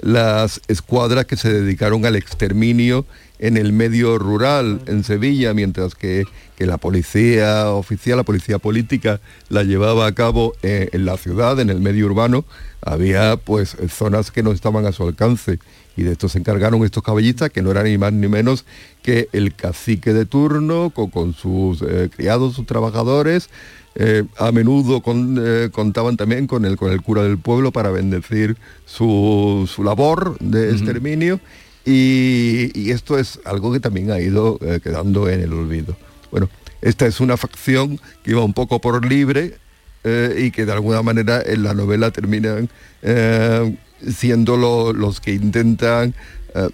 las 0.01 0.61
escuadras 0.68 1.26
que 1.26 1.38
se 1.38 1.53
dedicaron 1.53 2.07
al 2.07 2.15
exterminio 2.15 3.05
en 3.38 3.55
el 3.55 3.72
medio 3.72 4.18
rural 4.18 4.82
en 4.88 5.03
Sevilla, 5.03 5.53
mientras 5.53 5.93
que, 5.93 6.24
la 6.57 6.80
policía 6.80 7.70
oficial, 7.70 8.18
la 8.18 8.24
policía 8.24 8.57
política, 8.57 9.22
la 9.49 9.61
llevaba 9.61 10.07
a 10.07 10.15
cabo 10.15 10.55
eh, 10.63 10.89
en 10.91 11.05
la 11.05 11.18
ciudad, 11.18 11.59
en 11.59 11.70
el 11.70 11.82
medio 11.82 12.07
urbano, 12.07 12.45
había 12.82 13.38
pues 13.38 13.75
zonas 13.89 14.32
que 14.32 14.43
no 14.43 14.51
estaban 14.51 14.86
a 14.86 14.91
su 14.91 15.03
alcance 15.03 15.59
y 15.97 16.03
de 16.03 16.11
esto 16.11 16.30
se 16.30 16.38
encargaron 16.38 16.84
estos 16.86 17.03
caballistas 17.03 17.49
que 17.49 17.61
no 17.61 17.71
eran 17.71 17.86
ni 17.86 17.97
más 17.97 18.13
ni 18.13 18.28
menos 18.28 18.65
que 19.01 19.30
el 19.34 19.55
cacique 19.55 20.13
de 20.13 20.25
turno 20.25 20.91
con, 20.91 21.34
sus 21.34 21.82
eh, 21.82 22.09
criados, 22.15 22.55
sus 22.55 22.67
trabajadores. 22.67 23.49
Eh, 23.95 24.23
a 24.38 24.51
menudo 24.51 25.01
eh, 25.07 25.69
contaban 25.71 26.17
también 26.17 26.45
con 26.45 26.65
el, 26.65 26.78
con 26.78 26.91
el 26.91 27.01
cura 27.01 27.23
del 27.23 27.39
pueblo 27.39 27.71
para 27.71 27.89
bendecir 27.89 28.55
su, 28.86 29.67
labor 29.84 30.38
de 30.39 30.69
exterminio 30.69 31.39
y, 31.84 32.91
esto 32.91 33.17
es 33.17 33.39
algo 33.43 33.73
que 33.73 33.80
también 33.80 34.11
ha 34.11 34.19
ido 34.19 34.59
quedando 34.84 35.30
en 35.30 35.41
el 35.41 35.51
olvido. 35.51 35.97
Bueno, 36.32 36.47
esta 36.82 37.07
es 37.07 37.19
una 37.19 37.38
facción 37.38 37.99
que 38.23 38.32
iba 38.32 38.43
un 38.43 38.53
poco 38.53 38.80
por 38.80 39.03
libre 39.03 39.55
eh, 40.04 40.45
y 40.45 40.52
que 40.52 40.66
de 40.66 40.72
alguna 40.72 41.02
manera 41.02 41.41
en 41.45 41.64
la 41.64 41.74
novela 41.74 42.12
terminan 42.12 42.70
eh, 43.02 43.76
siendo 44.08 44.58
los 44.93 45.20
que 45.20 45.34
intentan 45.34 46.14
eh, 46.56 46.70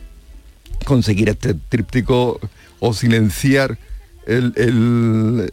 conseguir 0.86 1.30
este 1.30 1.54
tríptico 1.54 2.40
o 2.80 2.94
silenciar 2.94 3.78
el, 4.26 5.52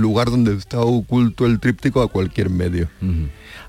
lugar 0.00 0.30
donde 0.30 0.54
está 0.54 0.80
oculto 0.80 1.46
el 1.46 1.60
tríptico 1.60 2.02
a 2.02 2.08
cualquier 2.08 2.50
medio. 2.50 2.88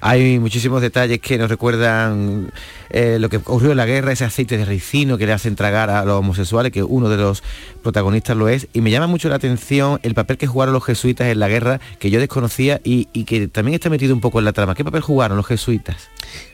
Hay 0.04 0.40
muchísimos 0.40 0.82
detalles 0.82 1.20
que 1.20 1.38
nos 1.38 1.48
recuerdan 1.48 2.52
eh, 2.90 3.18
lo 3.20 3.30
que 3.30 3.38
ocurrió 3.38 3.70
en 3.70 3.78
la 3.78 3.86
guerra, 3.86 4.12
ese 4.12 4.26
aceite 4.26 4.58
de 4.58 4.66
ricino 4.66 5.16
que 5.20 5.28
le 5.28 5.32
hacen 5.32 5.56
tragar 5.56 5.92
a 5.92 6.04
los 6.06 6.18
homosexuales, 6.20 6.72
que 6.72 6.82
uno 6.82 7.08
de 7.08 7.18
los 7.18 7.44
protagonistas 7.84 8.36
lo 8.36 8.50
es. 8.50 8.68
Y 8.74 8.82
me 8.82 8.90
llama 8.90 9.06
mucho 9.06 9.30
la 9.30 9.36
atención 9.36 10.00
el 10.02 10.16
papel 10.16 10.40
que 10.40 10.48
jugaron 10.48 10.74
los 10.74 10.84
jesuitas 10.84 11.28
en 11.28 11.40
la 11.40 11.48
guerra, 11.48 11.80
que 12.00 12.10
yo 12.10 12.20
desconocía 12.20 12.82
y, 12.84 13.06
que 13.26 13.48
también 13.48 13.76
está 13.76 13.92
metido 13.92 14.16
un 14.16 14.22
poco 14.22 14.40
en 14.40 14.46
la 14.46 14.54
trama. 14.54 14.74
¿Qué 14.74 14.84
papel 14.84 15.02
jugaron 15.02 15.38
los 15.38 15.46
jesuitas? 15.46 16.10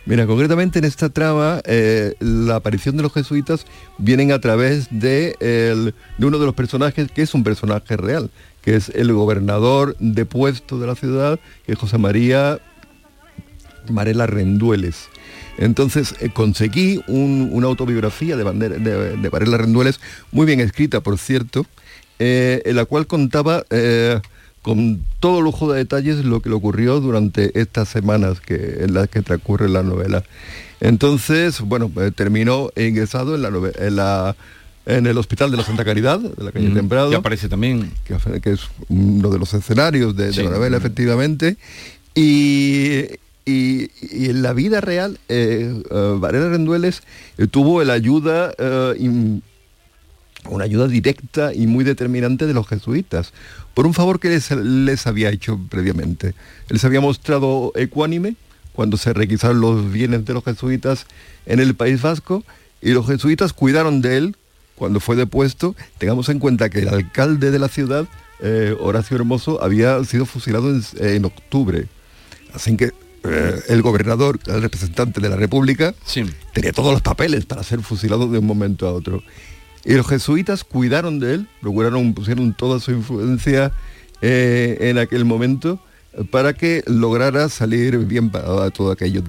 Mira, 0.05 0.27
concretamente 0.27 0.79
en 0.79 0.85
esta 0.85 1.07
trama, 1.07 1.61
eh, 1.63 2.15
la 2.19 2.57
aparición 2.57 2.97
de 2.97 3.03
los 3.03 3.13
jesuitas 3.13 3.65
vienen 3.97 4.33
a 4.33 4.41
través 4.41 4.89
de, 4.91 5.37
de 5.39 6.25
uno 6.25 6.37
de 6.37 6.45
los 6.45 6.53
personajes 6.53 7.09
que 7.13 7.21
es 7.21 7.33
un 7.33 7.45
personaje 7.45 7.95
real, 7.95 8.29
que 8.61 8.75
es 8.75 8.89
el 8.89 9.13
gobernador 9.13 9.95
de 9.99 10.25
puesto 10.25 10.79
de 10.79 10.87
la 10.87 10.95
ciudad, 10.95 11.39
que 11.65 11.71
es 11.71 11.79
José 11.79 11.97
María 11.97 12.59
Marela 13.91 14.27
Rendueles. 14.27 15.09
Entonces 15.57 16.15
eh, 16.19 16.29
conseguí 16.29 17.01
una 17.07 17.67
autobiografía 17.67 18.37
de, 18.37 18.43
de, 18.69 19.29
Varela 19.29 19.57
Rendueles, 19.57 19.99
muy 20.31 20.45
bien 20.45 20.59
escrita, 20.59 21.01
por 21.01 21.17
cierto, 21.17 21.65
eh, 22.19 22.61
en 22.65 22.75
la 22.75 22.85
cual 22.85 23.07
contaba 23.07 23.63
eh, 23.69 24.19
con 24.61 25.03
todo 25.19 25.41
lujo 25.41 25.71
de 25.71 25.79
detalles 25.79 26.25
lo 26.25 26.41
que 26.41 26.49
le 26.49 26.55
ocurrió 26.55 26.99
durante 26.99 27.59
estas 27.59 27.89
semanas 27.89 28.39
que, 28.39 28.77
en 28.81 28.93
las 28.93 29.07
que 29.07 29.21
transcurre 29.21 29.69
la 29.69 29.81
novela. 29.81 30.23
Entonces, 30.79 31.61
bueno, 31.61 31.91
terminó 32.15 32.69
ingresado 32.75 33.35
en 33.35 33.95
la, 33.95 34.35
en 34.85 35.07
el 35.07 35.17
Hospital 35.17 35.51
de 35.51 35.57
la 35.57 35.63
Santa 35.63 35.83
Caridad, 35.83 36.19
de 36.19 36.43
la 36.43 36.51
calle 36.51 36.69
mm, 36.69 36.73
Temprado. 36.73 37.09
Que 37.09 37.15
aparece 37.15 37.49
también. 37.49 37.91
Que, 38.05 38.51
es 38.51 38.61
uno 38.89 39.29
de 39.29 39.39
los 39.39 39.53
escenarios 39.53 40.15
de, 40.15 40.31
la 40.43 40.51
novela, 40.51 40.77
efectivamente. 40.77 41.57
Y, 42.13 43.05
y, 43.47 43.89
en 44.29 44.41
la 44.41 44.51
vida 44.51 44.81
real, 44.81 45.19
eh, 45.29 45.81
eh, 45.89 46.17
Varela 46.19 46.49
Rendueles 46.49 47.01
eh, 47.37 47.47
tuvo 47.47 47.81
la 47.85 47.93
ayuda, 47.93 48.53
una 50.49 50.65
ayuda 50.65 50.87
directa 50.89 51.53
y 51.53 51.65
muy 51.65 51.85
determinante 51.85 52.45
de 52.45 52.53
los 52.53 52.67
jesuitas, 52.67 53.31
por 53.73 53.87
un 53.87 53.93
favor 53.93 54.19
que 54.19 54.29
les, 54.29 55.07
había 55.07 55.29
hecho 55.29 55.57
previamente. 55.69 56.33
Él 56.67 56.77
se 56.77 56.87
había 56.87 56.99
mostrado 56.99 57.71
ecuánime 57.75 58.35
cuando 58.73 58.97
se 58.97 59.13
requisaron 59.13 59.61
los 59.61 59.91
bienes 59.91 60.25
de 60.25 60.33
los 60.33 60.43
jesuitas 60.43 61.05
en 61.45 61.61
el 61.61 61.73
País 61.73 62.01
Vasco 62.01 62.43
y 62.81 62.91
los 62.91 63.07
jesuitas 63.07 63.53
cuidaron 63.53 64.01
de 64.01 64.17
él 64.17 64.35
cuando 64.75 64.99
fue 64.99 65.15
depuesto. 65.15 65.73
Tengamos 65.99 66.27
en 66.27 66.39
cuenta 66.39 66.69
que 66.69 66.79
el 66.79 66.89
alcalde 66.89 67.49
de 67.49 67.59
la 67.59 67.69
ciudad, 67.69 68.07
Horacio 68.81 69.15
Hermoso, 69.15 69.63
había 69.63 70.03
sido 70.03 70.25
fusilado 70.25 70.69
en, 70.69 70.83
en 70.99 71.25
octubre. 71.25 71.87
Así 72.53 72.75
que 72.75 72.91
eh, 73.23 73.59
el 73.69 73.81
gobernador, 73.81 74.39
el 74.45 74.61
representante 74.61 75.19
de 75.19 75.29
la 75.29 75.35
República, 75.35 75.93
tenía 76.53 76.71
todos 76.71 76.93
los 76.93 77.01
papeles 77.01 77.45
para 77.45 77.63
ser 77.63 77.81
fusilado 77.81 78.27
de 78.29 78.39
un 78.39 78.45
momento 78.45 78.87
a 78.87 78.93
otro. 78.93 79.23
Y 79.83 79.93
los 79.93 80.07
jesuitas 80.07 80.63
cuidaron 80.63 81.19
de 81.19 81.35
él, 81.35 81.47
procuraron, 81.61 82.13
pusieron 82.13 82.53
toda 82.53 82.79
su 82.79 82.91
influencia 82.91 83.71
eh, 84.21 84.77
en 84.81 84.97
aquel 84.97 85.25
momento 85.25 85.79
para 86.31 86.53
que 86.53 86.83
lograra 86.87 87.47
salir 87.49 87.97
bien 87.99 88.29
para 88.29 88.69
todo 88.71 88.91
aquello. 88.91 89.23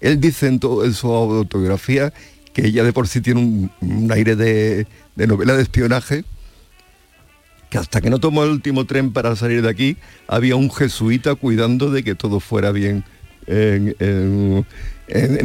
Él 0.00 0.20
dice 0.20 0.46
en, 0.46 0.60
todo, 0.60 0.90
su 0.92 1.08
autobiografía 1.08 2.12
que 2.52 2.66
ella 2.66 2.84
de 2.84 2.92
por 2.92 3.08
sí 3.08 3.20
tiene 3.20 3.68
un, 3.80 4.12
aire 4.12 4.36
de, 4.36 4.86
de 5.16 5.26
novela 5.26 5.54
de 5.54 5.62
espionaje, 5.62 6.24
que 7.70 7.78
hasta 7.78 8.00
que 8.00 8.08
no 8.08 8.18
tomó 8.18 8.44
el 8.44 8.50
último 8.50 8.86
tren 8.86 9.12
para 9.12 9.36
salir 9.36 9.62
de 9.62 9.68
aquí, 9.68 9.96
había 10.26 10.56
un 10.56 10.70
jesuita 10.70 11.34
cuidando 11.34 11.90
de 11.90 12.02
que 12.02 12.14
todo 12.14 12.40
fuera 12.40 12.72
bien 12.72 13.04
en, 13.48 14.66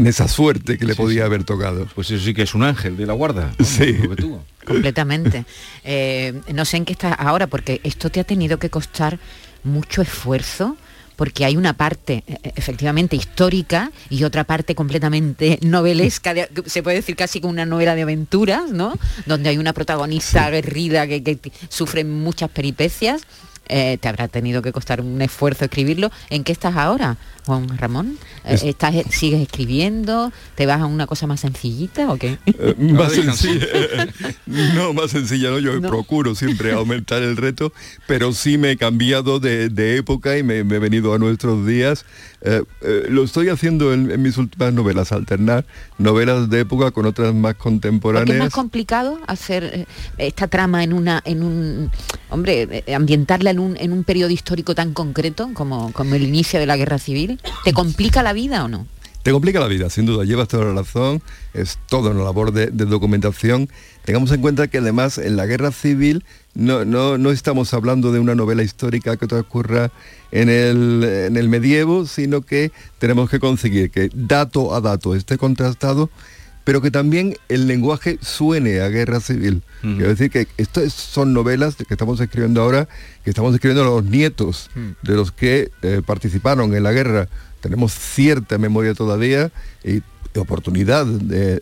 esa 0.05 0.27
suerte 0.27 0.77
que 0.77 0.85
le 0.85 0.95
podía 0.95 1.25
haber 1.25 1.43
tocado. 1.43 1.87
Pues 1.95 2.11
eso 2.11 2.23
sí 2.23 2.33
que 2.33 2.43
es 2.43 2.53
un 2.53 2.63
ángel 2.63 2.97
de 2.97 3.05
la 3.05 3.13
guarda. 3.13 3.53
Sí. 3.63 3.97
Completamente. 4.65 5.45
Eh, 5.83 6.39
no 6.53 6.65
sé 6.65 6.77
en 6.77 6.85
qué 6.85 6.93
estás 6.93 7.15
ahora, 7.17 7.47
porque 7.47 7.81
esto 7.83 8.09
te 8.09 8.19
ha 8.19 8.23
tenido 8.23 8.59
que 8.59 8.69
costar 8.69 9.19
mucho 9.63 10.01
esfuerzo 10.01 10.77
porque 11.15 11.45
hay 11.45 11.57
una 11.57 11.73
parte 11.73 12.23
eh, 12.27 12.37
efectivamente 12.55 13.15
histórica 13.15 13.91
y 14.09 14.23
otra 14.23 14.43
parte 14.43 14.75
completamente 14.75 15.59
novelesca, 15.61 16.33
se 16.65 16.83
puede 16.83 16.97
decir 16.97 17.15
casi 17.15 17.39
como 17.39 17.51
una 17.51 17.65
novela 17.65 17.95
de 17.95 18.03
aventuras, 18.03 18.71
¿no? 18.71 18.97
Donde 19.25 19.49
hay 19.49 19.57
una 19.57 19.73
protagonista 19.73 20.45
aguerrida 20.45 21.07
que, 21.07 21.23
que, 21.23 21.39
sufre 21.69 22.03
muchas 22.03 22.49
peripecias 22.49 23.21
eh, 23.69 23.97
te 23.99 24.09
habrá 24.09 24.27
tenido 24.27 24.61
que 24.61 24.73
costar 24.73 24.99
un 24.99 25.21
esfuerzo 25.21 25.65
escribirlo. 25.65 26.11
¿En 26.29 26.43
qué 26.43 26.51
estás 26.51 26.75
ahora, 26.75 27.15
Juan 27.45 27.77
Ramón? 27.77 28.17
Eh, 28.43 28.59
¿Estás, 28.63 28.93
¿Sigues 29.09 29.41
escribiendo? 29.41 30.33
¿Te 30.55 30.65
vas 30.65 30.81
a 30.81 30.85
una 30.85 31.07
cosa 31.07 31.27
más 31.27 31.39
sencillita 31.39 32.11
o 32.11 32.17
qué? 32.17 32.39
Eh, 32.45 32.75
más 32.93 33.13
sencilla. 33.13 33.65
no, 34.45 34.93
más 34.93 35.11
sencilla, 35.11 35.49
¿no? 35.49 35.59
Yo 35.59 35.81
procuro 35.81 36.35
siempre 36.35 36.73
aumentar 36.73 37.23
el 37.23 37.37
reto, 37.37 37.71
pero 38.05 38.33
sí 38.33 38.57
me 38.57 38.71
he 38.71 38.77
cambiado 38.77 39.39
de, 39.39 39.97
época 39.97 40.37
y 40.37 40.43
me, 40.43 40.57
he 40.59 40.63
venido 40.63 41.13
a 41.13 41.19
nuestros 41.19 41.65
días. 41.65 42.05
lo 43.09 43.23
estoy 43.23 43.47
haciendo 43.47 43.93
en, 43.93 44.21
mis 44.21 44.37
últimas 44.37 44.73
novelas, 44.73 45.13
alternar 45.13 45.65
novelas 45.97 46.49
de 46.49 46.61
época 46.61 46.91
con 46.91 47.05
otras 47.05 47.33
más 47.33 47.55
contemporáneas. 47.55 48.35
¿Es 48.35 48.43
más 48.43 48.53
complicado 48.53 49.19
hacer 49.27 49.87
esta 50.17 50.47
trama 50.47 50.83
en 50.83 50.91
una, 50.91 51.21
en 51.23 51.43
un, 51.43 51.91
hombre, 52.29 52.83
ambientarla 52.93 53.52
en 53.53 53.93
un, 53.93 54.03
periodo 54.03 54.31
histórico 54.31 54.75
tan 54.75 54.93
concreto 54.93 55.49
como, 55.53 55.91
como 55.93 56.15
el 56.15 56.23
inicio 56.23 56.59
de 56.59 56.65
la 56.65 56.77
guerra 56.77 56.99
civil? 56.99 57.39
¿Te 57.63 57.73
complica 57.73 58.21
la 58.23 58.33
vida 58.33 58.63
o 58.63 58.67
no? 58.67 58.85
Te 59.23 59.31
complica 59.31 59.61
la 59.61 59.67
vida, 59.67 59.89
sin 59.89 60.05
duda, 60.05 60.25
llevas 60.25 60.49
toda 60.49 60.65
la 60.65 60.81
razón, 60.81 61.21
es 61.53 61.79
todo 61.87 62.11
una 62.11 62.25
labor 62.25 62.51
de, 62.51 62.67
documentación. 62.67 63.69
Tengamos 64.03 64.33
en 64.33 64.41
cuenta 64.41 64.67
que 64.67 64.79
además 64.79 65.17
en 65.17 65.37
la 65.37 65.45
guerra 65.45 65.71
civil 65.71 66.25
no, 66.55 66.83
no, 66.83 67.31
estamos 67.31 67.73
hablando 67.73 68.11
de 68.11 68.19
una 68.19 68.35
novela 68.35 68.63
histórica 68.63 69.15
que 69.15 69.25
transcurra 69.25 69.91
en 70.31 70.49
el, 70.49 71.03
en 71.05 71.37
el 71.37 71.47
medievo, 71.47 72.05
sino 72.05 72.41
que 72.41 72.73
tenemos 72.99 73.29
que 73.29 73.39
conseguir 73.39 73.91
que 73.91 74.09
dato 74.13 74.75
a 74.75 74.81
dato 74.81 75.15
esté 75.15 75.37
contrastado 75.37 76.09
pero 76.63 76.81
que 76.81 76.91
también 76.91 77.35
el 77.49 77.67
lenguaje 77.67 78.17
suene 78.21 78.81
a 78.81 78.89
guerra 78.89 79.19
civil. 79.19 79.63
Quiero 79.81 80.07
decir 80.07 80.31
que 80.31 80.47
estas 80.57 80.93
son 80.93 81.33
novelas 81.33 81.75
que 81.75 81.85
estamos 81.89 82.19
escribiendo 82.21 82.61
ahora, 82.61 82.87
que 83.25 83.31
estamos 83.31 83.53
escribiendo 83.53 83.83
los 83.83 84.05
nietos 84.05 84.69
de 85.01 85.13
los 85.13 85.33
que 85.33 85.71
eh, 85.81 86.01
participaron 86.05 86.73
en 86.73 86.83
la 86.83 86.93
guerra. 86.93 87.27
Tenemos 87.59 87.93
cierta 87.93 88.57
memoria 88.57 88.93
todavía 88.93 89.51
y 89.83 90.01
oportunidad, 90.39 91.05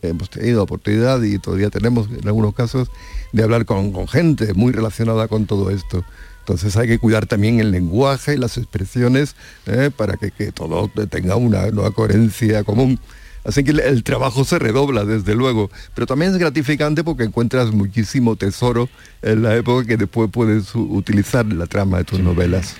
hemos 0.01 0.29
tenido 0.29 0.63
oportunidad 0.63 1.21
y 1.23 1.39
todavía 1.39 1.69
tenemos 1.69 2.07
en 2.09 2.25
algunos 2.25 2.53
casos 2.53 2.89
de 3.33 3.43
hablar 3.43 3.65
con, 3.65 4.07
gente 4.07 4.53
muy 4.53 4.71
relacionada 4.71 5.27
con 5.27 5.45
todo 5.45 5.71
esto. 5.71 6.05
Entonces 6.39 6.75
hay 6.77 6.87
que 6.87 6.99
cuidar 6.99 7.25
también 7.27 7.59
el 7.59 7.71
lenguaje 7.71 8.35
y 8.35 8.37
las 8.37 8.57
expresiones 8.57 9.35
eh, 9.67 9.91
para 9.95 10.17
que, 10.17 10.31
que 10.31 10.51
todo 10.51 10.89
tenga 11.09 11.35
una 11.35 11.67
nueva 11.67 11.91
coherencia 11.91 12.63
común. 12.63 12.99
Así 13.43 13.63
que 13.63 13.71
el, 13.71 14.03
trabajo 14.03 14.43
se 14.45 14.59
redobla, 14.59 15.03
desde 15.03 15.33
luego, 15.33 15.71
pero 15.95 16.05
también 16.05 16.31
es 16.31 16.37
gratificante 16.37 17.03
porque 17.03 17.23
encuentras 17.23 17.71
muchísimo 17.71 18.35
tesoro 18.35 18.87
en 19.21 19.41
la 19.41 19.55
época 19.55 19.85
que 19.85 19.97
después 19.97 20.29
puedes 20.31 20.75
utilizar 20.75 21.45
la 21.47 21.65
trama 21.65 21.97
de 21.99 22.03
tus 22.03 22.19
novelas. 22.19 22.75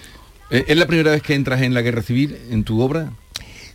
Eh, 0.51 0.66
¿Es 0.68 0.78
la 0.78 0.86
primera 0.86 1.12
vez 1.12 1.24
que 1.24 1.34
entras 1.34 1.62
en 1.62 1.74
la 1.74 1.82
guerra 1.82 2.03
civil 2.03 2.38
en 2.49 2.64
tu 2.64 2.80
obra? 2.82 3.12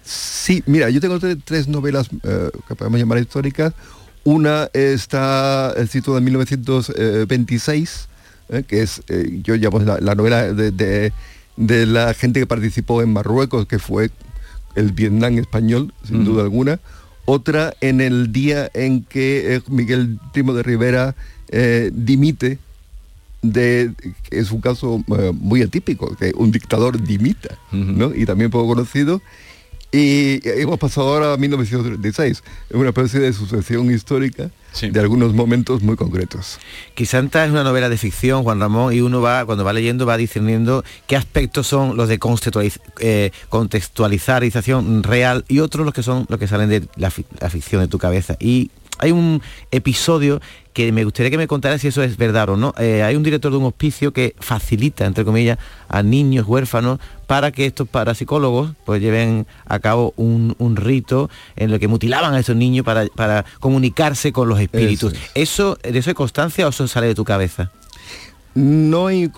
Sí, 0.04 0.62
mira, 0.66 0.88
yo 0.90 1.00
tengo 1.00 1.18
tres, 1.44 1.66
novelas 1.66 2.08
eh, 2.22 2.50
que 2.68 2.76
podemos 2.76 3.00
llamar 3.00 3.18
históricas. 3.18 3.72
Una 4.22 4.70
está 4.72 5.74
situada 5.88 6.18
en 6.18 6.24
1926, 6.24 8.08
eh, 8.50 8.62
que 8.66 8.82
es, 8.82 9.02
yo 9.42 9.56
llamo 9.56 9.80
la, 9.80 10.14
novela 10.14 10.52
de, 10.52 11.12
de, 11.56 11.86
la 11.86 12.14
gente 12.14 12.38
que 12.38 12.46
participó 12.46 13.02
en 13.02 13.12
Marruecos, 13.12 13.66
que 13.66 13.78
fue 13.80 14.10
el 14.76 14.92
Vietnam 14.92 15.38
español, 15.38 15.92
sin 16.06 16.24
duda 16.24 16.42
alguna. 16.42 16.78
Otra 17.24 17.74
en 17.80 18.00
el 18.00 18.32
día 18.32 18.70
en 18.72 19.02
que 19.02 19.56
eh, 19.56 19.62
Miguel 19.68 20.20
Primo 20.32 20.54
de 20.54 20.62
Rivera 20.62 21.16
eh, 21.48 21.90
dimite 21.92 22.58
de, 23.42 23.92
es 24.30 24.52
un 24.52 24.60
caso 24.60 25.02
eh, 25.18 25.32
muy 25.34 25.62
atípico, 25.62 26.14
que 26.16 26.32
un 26.36 26.52
dictador 26.52 27.02
dimita, 27.02 27.58
¿no? 27.72 28.14
y 28.14 28.26
también 28.26 28.50
poco 28.50 28.68
conocido. 28.68 29.20
Y 29.92 30.40
hemos 30.44 30.78
pasado 30.78 31.08
ahora 31.08 31.32
a 31.32 31.36
1936, 31.36 32.42
una 32.74 32.88
especie 32.88 33.20
de 33.20 33.32
sucesión 33.32 33.90
histórica 33.90 34.50
de 34.82 35.00
algunos 35.00 35.32
momentos 35.32 35.82
muy 35.82 35.96
concretos. 35.96 36.58
Quisanta 36.94 37.44
es 37.44 37.50
una 37.50 37.64
novela 37.64 37.88
de 37.88 37.96
ficción, 37.96 38.42
Juan 38.42 38.60
Ramón, 38.60 38.92
y 38.92 39.00
uno 39.00 39.22
va, 39.22 39.46
cuando 39.46 39.64
va 39.64 39.72
leyendo, 39.72 40.04
va 40.04 40.16
discerniendo 40.16 40.84
qué 41.06 41.16
aspectos 41.16 41.66
son 41.66 41.96
los 41.96 42.08
de 42.08 42.18
eh, 43.00 43.30
contextualización 43.48 45.02
real 45.02 45.44
y 45.48 45.60
otros 45.60 45.86
los 45.86 45.94
que 45.94 46.02
son 46.02 46.26
los 46.28 46.38
que 46.38 46.48
salen 46.48 46.68
de 46.68 46.86
la, 46.96 47.12
la 47.40 47.50
ficción 47.50 47.80
de 47.80 47.88
tu 47.88 47.98
cabeza. 47.98 48.36
Y 48.38 48.70
hay 48.98 49.12
un 49.12 49.42
episodio 49.70 50.40
que 50.72 50.92
me 50.92 51.04
gustaría 51.04 51.30
que 51.30 51.38
me 51.38 51.46
contara 51.46 51.78
si 51.78 51.88
eso 51.88 52.02
es 52.02 52.18
verdad 52.18 52.50
o 52.50 52.56
no. 52.56 52.74
Eh, 52.78 53.02
hay 53.02 53.16
un 53.16 53.22
director 53.22 53.50
de 53.50 53.56
un 53.56 53.64
hospicio 53.64 54.12
que 54.12 54.34
facilita, 54.38 55.06
entre 55.06 55.24
comillas, 55.24 55.58
a 55.88 56.02
niños 56.02 56.46
huérfanos 56.46 56.98
para 57.26 57.50
que 57.50 57.64
estos 57.64 57.88
parapsicólogos 57.88 58.72
pues 58.84 59.00
lleven 59.00 59.46
a 59.64 59.78
cabo 59.78 60.12
un, 60.16 60.54
rito 60.76 61.30
en 61.56 61.70
el 61.70 61.80
que 61.80 61.88
mutilaban 61.88 62.34
a 62.34 62.40
esos 62.40 62.56
niños 62.56 62.84
para, 62.84 63.06
para 63.06 63.46
comunicarse 63.58 64.32
con 64.32 64.50
los 64.50 64.60
espíritus. 64.60 65.14
Eso, 65.34 65.78
¿De 65.82 65.98
eso 65.98 66.10
hay 66.10 66.14
constancia 66.14 66.66
o 66.66 66.68
eso 66.68 66.86
sale 66.88 67.06
de 67.06 67.14
tu 67.14 67.24
cabeza? 67.24 67.72
No 68.54 69.06
hay... 69.06 69.30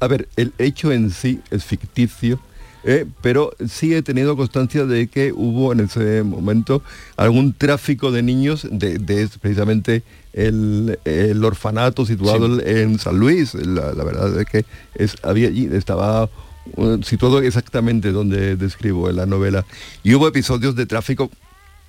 A 0.00 0.06
ver, 0.08 0.28
el 0.36 0.52
hecho 0.58 0.90
en 0.90 1.10
sí 1.10 1.40
es 1.50 1.64
ficticio, 1.64 2.40
eh, 2.84 3.06
pero 3.20 3.52
sí 3.68 3.94
he 3.94 4.02
tenido 4.02 4.36
constancia 4.36 4.86
de 4.86 5.08
que 5.08 5.32
hubo 5.32 5.72
en 5.72 5.80
ese 5.80 6.22
momento 6.22 6.82
algún 7.16 7.52
tráfico 7.52 8.10
de 8.10 8.22
niños 8.22 8.66
de, 8.70 9.28
precisamente 9.40 10.02
el, 10.32 10.98
orfanato 11.44 12.06
situado 12.06 12.60
en 12.60 12.98
San 12.98 13.18
Luis. 13.18 13.54
La, 13.54 13.92
verdad 13.92 14.40
es 14.40 14.46
que 14.46 14.64
es, 14.94 15.16
había 15.22 15.48
allí, 15.48 15.68
estaba 15.72 16.30
uh, 16.76 17.02
situado 17.02 17.40
exactamente 17.42 18.12
donde 18.12 18.56
describo 18.56 19.10
en 19.10 19.16
la 19.16 19.26
novela. 19.26 19.66
Y 20.02 20.14
hubo 20.14 20.28
episodios 20.28 20.74
de 20.74 20.86
tráfico 20.86 21.30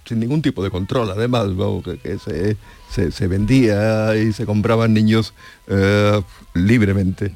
sin 0.06 0.20
ningún 0.20 0.42
tipo 0.42 0.64
de 0.64 0.72
control, 0.72 1.12
además, 1.12 1.48
que, 1.84 2.58
se, 2.90 3.28
vendía 3.28 4.16
y 4.16 4.34
se 4.34 4.46
compraban 4.46 4.94
niños 4.94 5.34
eh, 5.68 6.22
libremente, 6.54 7.34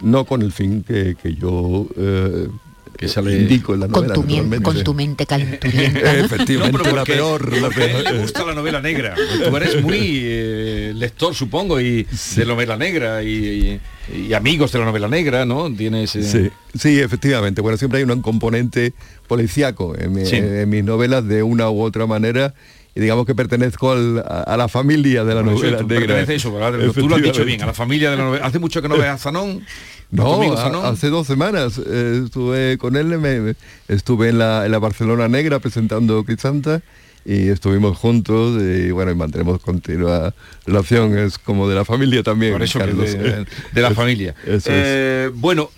no 0.00 0.24
con 0.24 0.42
el 0.42 0.52
fin 0.52 0.82
que, 0.82 1.14
yo 1.38 1.86
eh, 1.96 2.48
que 2.96 3.08
sale 3.08 3.36
indico 3.36 3.74
en 3.74 3.80
la 3.80 3.88
novela. 3.88 4.14
Con 4.14 4.26
tu, 4.26 4.62
con 4.62 4.84
tu 4.84 4.94
mente 4.94 5.26
calenturienta. 5.26 6.14
Efectivamente, 6.18 6.92
la 6.92 7.04
peor. 7.04 7.56
La 7.60 7.68
peor. 7.68 8.02
le 8.02 8.18
gusta 8.20 8.44
la 8.44 8.54
novela 8.54 8.80
negra. 8.80 9.14
Tú 9.14 9.56
eres 9.56 9.82
muy 9.82 10.20
eh, 10.22 10.92
lector, 10.94 11.34
supongo, 11.34 11.80
y 11.80 12.06
de 12.36 12.46
novela 12.46 12.76
negra 12.76 13.22
y, 13.22 13.80
amigos 14.34 14.72
de 14.72 14.78
la 14.78 14.84
novela 14.84 15.08
negra, 15.08 15.44
¿no? 15.44 15.72
Tienes. 15.72 16.16
Eh, 16.16 16.22
sí, 16.22 16.50
sí, 16.78 17.00
efectivamente. 17.00 17.60
Bueno, 17.60 17.76
siempre 17.76 17.98
hay 17.98 18.04
un 18.04 18.22
componente 18.22 18.94
policíaco 19.26 19.94
en, 19.98 20.12
mis 20.68 20.84
novelas 20.84 21.26
de 21.26 21.42
una 21.42 21.70
u 21.70 21.82
otra 21.82 22.06
manera 22.06 22.54
y 22.94 23.00
digamos 23.00 23.26
que 23.26 23.34
pertenezco 23.34 23.92
a, 23.92 24.56
la 24.56 24.68
familia 24.68 25.22
de 25.22 25.34
la 25.34 25.42
novela 25.42 25.82
negra. 25.82 26.20
Eso, 26.22 26.50
tú 26.94 27.08
lo 27.08 27.16
has 27.16 27.22
dicho 27.22 27.44
bien, 27.44 27.62
a 27.62 27.66
la 27.66 27.74
familia 27.74 28.10
de 28.10 28.16
la 28.16 28.24
novela. 28.24 28.46
Hace 28.46 28.58
mucho 28.58 28.80
que 28.80 28.88
no 28.88 28.96
ves 28.96 29.08
a 29.08 29.18
Zanón. 29.18 29.64
No, 30.10 30.52
hace 30.84 31.08
dos 31.08 31.26
semanas 31.26 31.80
eh, 31.84 32.22
estuve 32.24 32.78
con 32.78 32.96
él, 32.96 33.18
me, 33.18 33.54
estuve 33.88 34.28
en 34.28 34.38
la, 34.38 34.64
en 34.64 34.72
la, 34.72 34.78
Barcelona 34.78 35.28
Negra 35.28 35.58
presentando 35.58 36.22
Crisanta 36.24 36.80
y 37.24 37.48
estuvimos 37.48 37.98
juntos 37.98 38.62
y 38.62 38.92
bueno, 38.92 39.10
y 39.10 39.16
mantenemos 39.16 39.60
continua 39.60 40.32
relación, 40.64 41.18
es 41.18 41.38
como 41.38 41.68
de 41.68 41.74
la 41.74 41.84
familia 41.84 42.22
también. 42.22 42.52
Por 42.52 42.62
eso 42.62 42.78
de, 42.78 43.46
la 43.74 43.90
familia. 43.94 44.34
Eh, 44.46 45.30
bueno, 45.34 45.70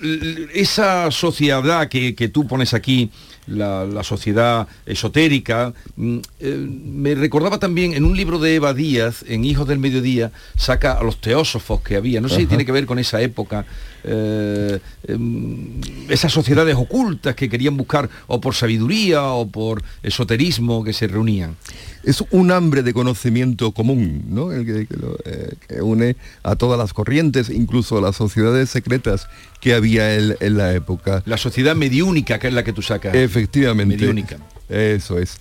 esa 0.53 1.11
sociedad 1.11 1.89
que, 1.89 2.15
que 2.15 2.29
tú 2.29 2.47
pones 2.47 2.75
aquí, 2.75 3.11
la, 3.49 4.03
sociedad 4.05 4.69
esotérica. 4.87 5.73
Mm, 5.97 6.19
eh, 6.41 6.57
me 6.57 7.15
recordaba 7.15 7.59
también 7.59 7.95
en 7.95 8.05
un 8.05 8.17
libro 8.17 8.39
de 8.39 8.55
Eva 8.55 8.75
Díaz, 8.75 9.25
en 9.27 9.45
Hijos 9.45 9.67
del 9.67 9.79
Mediodía, 9.79 10.31
saca 10.57 10.93
a 10.93 11.03
los 11.03 11.21
teósofos 11.21 11.81
que 11.81 11.97
había. 11.97 12.21
No 12.21 12.29
sé 12.29 12.37
si 12.37 12.47
tiene 12.47 12.65
que 12.65 12.73
ver 12.73 12.87
con 12.87 12.99
esa 12.99 13.21
época, 13.21 13.65
eh, 14.05 14.79
em, 15.07 15.81
esas 16.09 16.33
sociedades 16.33 16.77
ocultas 16.77 17.35
que 17.35 17.49
querían 17.49 17.77
buscar 17.77 18.09
o 18.27 18.41
por 18.41 18.55
sabiduría 18.55 19.23
o 19.25 19.47
por 19.49 19.83
esoterismo 20.03 20.85
que 20.85 20.93
se 20.93 21.07
reunían 21.07 21.57
es 22.05 22.25
un 22.31 22.51
hambre 22.51 22.83
de 22.83 22.95
conocimiento 22.95 23.73
común, 23.73 24.25
¿no? 24.29 24.53
El 24.53 24.65
que, 24.65 24.87
eh, 25.25 25.83
une 25.83 26.17
a 26.43 26.57
todas 26.57 26.79
las 26.79 26.93
corrientes, 26.93 27.51
incluso 27.51 27.99
a 27.99 28.01
las 28.01 28.17
sociedades 28.17 28.71
secretas 28.71 29.29
que 29.61 29.75
había 29.75 30.15
en, 30.15 30.57
la 30.57 30.73
época. 30.73 31.23
La 31.27 31.37
sociedad 31.37 31.77
mediúnica, 31.77 32.39
que 32.39 32.49
es 32.49 32.55
la 32.55 32.65
que 32.65 32.73
tú 32.73 32.83
sacas. 32.83 33.15
Efectivamente. 33.15 33.97
Mediúnica. 33.97 34.39
Eso 34.69 35.19
es. 35.19 35.37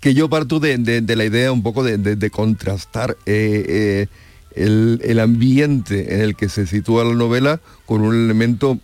Que 0.00 0.14
yo 0.14 0.28
parto 0.28 0.60
de, 0.60 1.02
la 1.06 1.24
idea 1.24 1.52
un 1.52 1.62
poco 1.62 1.82
de, 1.82 2.30
contrastar 2.30 3.16
eh, 3.26 3.64
eh, 3.68 4.06
el, 4.54 5.18
ambiente 5.20 6.14
en 6.14 6.20
el 6.20 6.36
que 6.36 6.48
se 6.48 6.66
sitúa 6.66 7.04
la 7.04 7.14
novela 7.14 7.60
con 7.86 8.02
un 8.02 8.14
elemento 8.14 8.78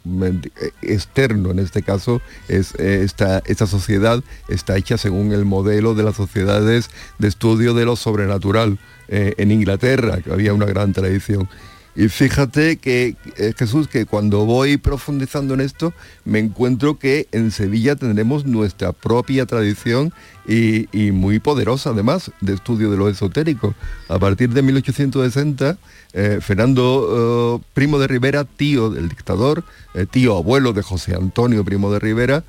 externo, 0.83 1.51
en 1.51 1.59
este 1.59 1.83
caso 1.83 2.21
es 2.49 2.75
eh, 2.79 3.03
esta, 3.05 3.43
esta 3.47 3.67
sociedad 3.67 4.23
está 4.49 4.77
hecha 4.77 4.99
según 4.99 5.33
el 5.33 5.45
modelo 5.45 5.95
de 5.95 6.03
las 6.03 6.17
sociedades 6.17 6.91
de 7.19 7.29
estudio 7.29 7.75
de 7.75 7.85
lo 7.85 7.97
sobrenatural 7.97 8.79
eh, 9.09 9.35
en 9.39 9.51
Inglaterra, 9.51 10.21
que 10.21 10.33
había 10.33 10.55
una 10.55 10.67
gran 10.67 10.93
tradición. 10.93 11.49
Y 11.97 12.09
fíjate 12.09 12.77
que 12.77 13.17
eh, 13.37 13.53
Jesús, 13.57 13.89
que 13.89 14.07
cuando 14.07 14.45
voy 14.47 14.77
profundizando 14.77 15.55
en 15.55 15.61
esto, 15.61 15.93
me 16.25 16.39
encuentro 16.39 16.99
que 16.99 17.27
en 17.33 17.51
Sevilla 17.51 17.97
tendremos 17.97 18.47
nuestra 18.47 18.93
propia 18.93 19.45
tradición 19.45 20.13
y, 20.47 20.87
muy 21.13 21.39
poderosa 21.39 21.91
además 21.91 22.33
de 22.41 22.55
estudio 22.55 22.91
de 22.91 22.97
lo 22.97 23.09
esotérico. 23.09 23.75
A 24.09 24.19
partir 24.19 24.51
de 24.51 24.63
1860, 24.63 25.79
eh, 26.13 26.39
Fernando 26.41 27.61
eh, 27.61 27.67
Primo 27.75 27.99
de 27.99 28.07
Rivera, 28.07 28.45
tío 28.45 28.91
del 28.91 29.09
dictador, 29.09 29.65
tío 30.11 30.37
abuelo 30.37 30.73
de 30.73 30.83
José 30.83 31.15
Antonio 31.15 31.65
Primo 31.65 31.93
de 31.93 31.99
Rivera, 31.99 32.45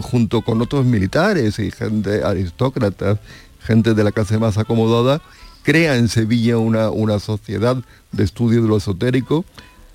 junto 0.00 0.40
con 0.42 0.62
otros 0.62 0.86
militares 0.86 1.58
y 1.58 1.70
gente 1.70 2.22
aristócrata, 2.24 3.18
gente 3.60 3.94
de 3.94 4.04
la 4.04 4.12
clase 4.12 4.38
más 4.38 4.56
acomodada, 4.56 5.20
crea 5.62 5.96
en 5.96 6.08
Sevilla 6.08 6.58
una, 6.58 6.90
una 6.90 7.18
sociedad 7.18 7.76
de 8.12 8.24
estudio 8.24 8.62
de 8.62 8.68
lo 8.68 8.76
esotérico, 8.76 9.44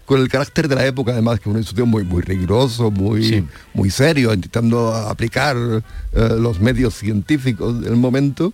con 0.05 0.21
el 0.21 0.29
carácter 0.29 0.69
de 0.69 0.75
la 0.75 0.85
época, 0.85 1.11
además, 1.11 1.41
que 1.41 1.49
es 1.49 1.55
un 1.55 1.61
estudio 1.61 1.85
muy, 1.85 2.05
muy 2.05 2.21
riguroso, 2.21 2.89
muy, 2.89 3.45
muy 3.73 3.89
serio, 3.89 4.33
intentando 4.33 4.95
aplicar 4.95 5.57
eh, 5.57 6.29
los 6.39 6.61
medios 6.61 6.93
científicos 6.93 7.81
del 7.81 7.97
momento, 7.97 8.53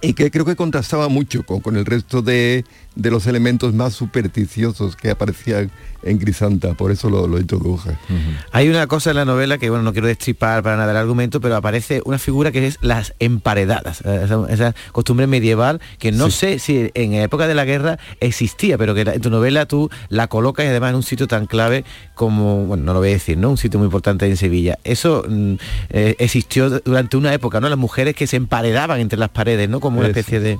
y 0.00 0.14
que 0.14 0.32
creo 0.32 0.44
que 0.44 0.56
contrastaba 0.56 1.08
mucho 1.08 1.44
con, 1.44 1.76
el 1.76 1.86
resto 1.86 2.20
de, 2.20 2.64
de, 2.94 3.10
los 3.10 3.26
elementos 3.26 3.74
más 3.74 3.94
supersticiosos 3.94 4.96
que 4.96 5.10
aparecían 5.10 5.70
en 6.02 6.18
Grisanta, 6.18 6.74
por 6.74 6.90
eso 6.90 7.08
lo, 7.10 7.38
introduje. 7.38 7.96
Hay 8.50 8.68
una 8.68 8.86
cosa 8.86 9.10
en 9.10 9.16
la 9.16 9.24
novela 9.24 9.58
que, 9.58 9.70
bueno, 9.70 9.84
no 9.84 9.92
quiero 9.92 10.08
destripar 10.08 10.62
para 10.62 10.76
nada 10.76 10.90
el 10.90 10.96
argumento, 10.96 11.40
pero 11.40 11.56
aparece 11.56 12.02
una 12.04 12.18
figura 12.18 12.50
que 12.50 12.66
es 12.66 12.78
las 12.80 13.14
emparedadas, 13.20 14.02
eh, 14.04 14.26
esa, 14.48 14.74
costumbre 14.90 15.26
medieval 15.26 15.80
que 15.98 16.10
no 16.12 16.30
sé 16.30 16.58
si 16.58 16.90
en 16.94 17.14
época 17.14 17.46
de 17.46 17.54
la 17.54 17.64
guerra 17.64 17.98
existía, 18.20 18.76
pero 18.78 18.94
que 18.94 19.02
en 19.02 19.20
tu 19.20 19.30
novela 19.30 19.66
tú 19.66 19.90
la 20.08 20.26
colocas 20.26 20.64
y 20.66 20.68
además 20.68 20.90
en 20.90 20.96
un 20.96 21.02
sitio 21.02 21.28
tan 21.28 21.46
clave 21.46 21.84
como, 22.14 22.66
bueno, 22.66 22.84
no 22.84 22.94
lo 22.94 23.00
voy 23.00 23.10
a 23.10 23.12
decir, 23.12 23.38
¿no? 23.38 23.50
Un 23.50 23.58
sitio 23.58 23.78
muy 23.78 23.86
importante 23.86 24.26
en 24.26 24.36
Sevilla. 24.36 24.78
Eso 24.84 25.24
mm, 25.28 25.54
eh, 25.90 26.16
existió 26.18 26.80
durante 26.80 27.16
una 27.16 27.32
época, 27.32 27.60
¿no? 27.60 27.68
Las 27.68 27.78
mujeres 27.78 28.14
que 28.14 28.26
se 28.26 28.36
emparedaban 28.36 29.00
entre 29.00 29.18
las 29.18 29.30
paredes, 29.30 29.68
¿no? 29.68 29.80
Como 29.80 30.00
una 30.00 30.08
especie 30.08 30.40
de... 30.40 30.58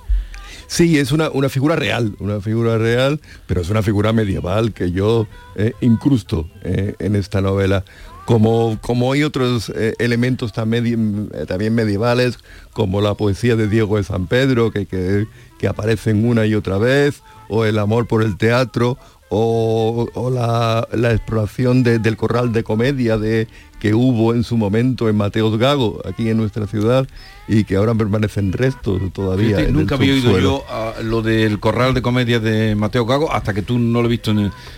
Sí, 0.73 0.99
es 0.99 1.13
una, 1.13 1.29
figura 1.51 1.77
real, 1.77 2.17
una 2.19 2.41
figura 2.41 2.79
real, 2.79 3.21
pero 3.47 3.61
es 3.61 3.69
una 3.69 3.83
figura 3.83 4.15
medieval 4.15 4.73
que 4.73 4.91
yo 4.91 5.27
eh, 5.55 5.75
incrusto 5.83 6.49
eh, 6.63 6.95
en 6.99 7.15
esta 7.15 7.43
novela. 7.43 7.85
Como, 8.25 8.79
como 8.81 9.13
hay 9.13 9.23
otros 9.23 9.71
eh, 9.77 9.93
elementos 9.99 10.55
también, 10.55 11.29
también 11.47 11.75
medievales, 11.75 12.39
como 12.73 13.03
la 13.03 13.13
poesía 13.17 13.55
de 13.55 13.69
Diego 13.69 13.99
de 13.99 14.05
San 14.05 14.27
Pedro, 14.29 14.71
que, 14.71 14.87
que, 14.87 15.69
aparecen 15.69 16.27
una 16.27 16.47
y 16.47 16.55
otra 16.55 16.79
vez, 16.79 17.23
o 17.51 17.67
el 17.67 17.79
amor 17.79 18.07
por 18.07 18.23
el 18.23 18.39
teatro, 18.39 18.97
o, 19.29 20.31
la, 20.33 21.13
exploración 21.13 21.83
del 21.83 22.17
corral 22.17 22.51
de 22.55 22.65
comedia 22.65 23.19
de, 23.19 23.47
que 23.79 23.93
hubo 23.93 24.33
en 24.33 24.43
su 24.43 24.57
momento 24.57 25.11
en 25.11 25.17
Mateos 25.17 25.59
Gago, 25.59 26.01
aquí 26.07 26.31
en 26.31 26.39
nuestra 26.39 26.67
ciudad, 26.67 27.07
y 27.49 27.65
que 27.65 27.77
ahora 27.77 27.95
permanecen 27.95 28.53
restos 28.53 29.01
todavía. 29.13 29.67
nunca 29.69 29.97
había 29.97 30.13
oído 30.13 30.39
yo 30.39 30.65
lo 31.03 31.23
del 31.23 31.59
corral 31.59 31.95
de 31.95 32.03
comedia 32.03 32.39
de 32.41 32.75
Mateo 32.75 33.05
Gago 33.05 33.33
hasta 33.33 33.53
que 33.53 33.63
tú 33.63 33.79
no 33.79 34.01
lo 34.01 34.07
he 34.07 34.11
visto 34.11 34.33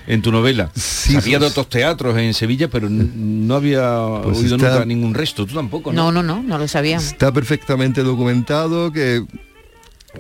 en, 0.07 0.23
tu 0.23 0.33
novela. 0.33 0.71
Sí, 0.75 1.15
Sabía 1.15 1.39
de 1.39 1.47
otros 1.47 1.69
teatros 1.69 2.17
en 2.17 2.33
Sevilla, 2.35 2.69
pero 2.69 2.89
no 2.89 3.55
había 3.55 3.99
pues 4.23 4.39
oído 4.39 4.57
nunca 4.57 4.85
ningún 4.85 5.15
resto. 5.15 5.47
Tú 5.47 5.55
tampoco, 5.55 5.93
¿no? 5.93 6.11
No, 6.11 6.23
no, 6.23 6.43
no, 6.43 6.59
lo 6.59 6.69
sabía. 6.69 6.97
Está 6.97 7.33
perfectamente 7.33 8.03
documentado 8.03 8.93
que 8.93 9.25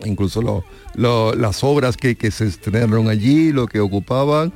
incluso 0.04 0.64
las 0.94 1.64
obras 1.64 1.96
que, 1.96 2.16
que 2.16 2.30
se 2.30 2.46
estrenaron 2.46 3.08
allí, 3.08 3.52
lo 3.52 3.66
que 3.66 3.80
ocupaban 3.80 4.52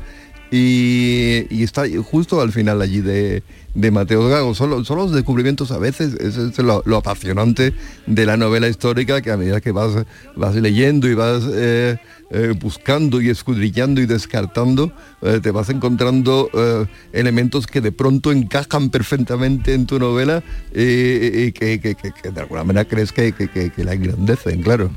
y, 0.51 1.63
está 1.63 1.85
justo 2.03 2.41
al 2.41 2.53
final 2.53 2.81
allí 2.81 3.01
de, 3.01 3.43
de 3.75 3.91
Mateo 3.91 4.29
Gago. 4.29 4.55
Son, 4.55 4.85
son, 4.85 4.99
los 4.99 5.13
descubrimientos 5.13 5.71
a 5.71 5.79
veces, 5.79 6.15
es, 6.15 6.59
lo, 6.59 6.83
apasionante 6.97 7.75
de 8.07 8.27
la 8.27 8.37
novela 8.37 8.69
histórica, 8.69 9.21
que 9.21 9.31
a 9.31 9.37
medida 9.37 9.61
que 9.61 9.73
vas, 9.73 10.05
vas 10.37 10.55
leyendo 10.55 11.09
y 11.09 11.15
vas 11.15 11.45
eh, 11.53 11.99
eh, 12.31 12.55
buscando 12.59 13.21
y 13.21 13.29
escudriñando 13.29 14.01
y 14.01 14.07
descartando, 14.07 14.93
eh, 15.23 15.41
te 15.43 15.51
vas 15.51 15.69
encontrando 15.69 16.51
elementos 17.13 17.67
que 17.67 17.81
de 17.81 17.93
pronto 17.93 18.33
encajan 18.33 18.91
perfectamente 18.91 19.75
en 19.75 19.87
tu 19.87 19.99
novela 19.99 20.43
y 20.73 21.53
que, 21.53 21.81
que, 21.81 22.31
de 22.31 22.41
alguna 22.41 22.65
manera 22.65 22.87
crees 22.87 23.13
que 23.13 23.33
la 23.77 23.93
engrandecen, 23.93 24.63
claro. 24.63 24.91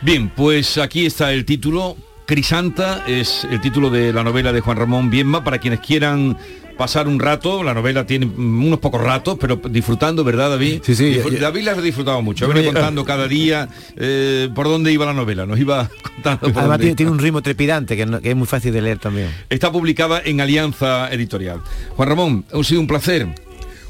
Bien, 0.00 0.30
pues 0.34 0.78
aquí 0.78 1.06
está 1.06 1.32
el 1.32 1.44
título, 1.44 1.96
Crisanta 2.28 3.04
es 3.06 3.48
el 3.50 3.58
título 3.62 3.88
de 3.88 4.12
la 4.12 4.22
novela 4.22 4.52
de 4.52 4.60
Juan 4.60 4.76
Ramón 4.76 5.08
Bienma 5.08 5.42
para 5.42 5.56
quienes 5.56 5.80
quieran 5.80 6.36
pasar 6.76 7.08
un 7.08 7.18
rato, 7.18 7.62
la 7.62 7.72
novela 7.72 8.04
tiene 8.04 8.26
unos 8.26 8.80
pocos 8.80 9.00
ratos, 9.00 9.38
pero 9.40 9.56
disfrutando, 9.56 10.24
¿verdad, 10.24 10.50
David? 10.50 10.82
Sí, 10.84 10.94
sí. 10.94 11.18
David 11.40 11.62
la 11.62 11.72
ha 11.72 11.80
disfrutado 11.80 12.20
mucho, 12.20 12.46
venía 12.46 12.66
contando 12.66 13.02
cada 13.06 13.26
día 13.26 13.70
eh, 13.96 14.50
por 14.54 14.66
dónde 14.66 14.92
iba 14.92 15.06
la 15.06 15.14
novela, 15.14 15.46
nos 15.46 15.58
iba 15.58 15.88
contando. 16.02 16.52
Además 16.54 16.80
tiene, 16.80 17.10
un 17.10 17.18
ritmo 17.18 17.40
trepidante 17.40 17.96
que, 17.96 18.02
es 18.22 18.36
muy 18.36 18.46
fácil 18.46 18.74
de 18.74 18.82
leer 18.82 18.98
también. 18.98 19.30
Está 19.48 19.72
publicada 19.72 20.20
en 20.22 20.42
Alianza 20.42 21.10
Editorial. 21.10 21.62
Juan 21.96 22.08
Ramón, 22.10 22.44
ha 22.52 22.62
sido 22.62 22.82
un 22.82 22.86
placer. 22.86 23.26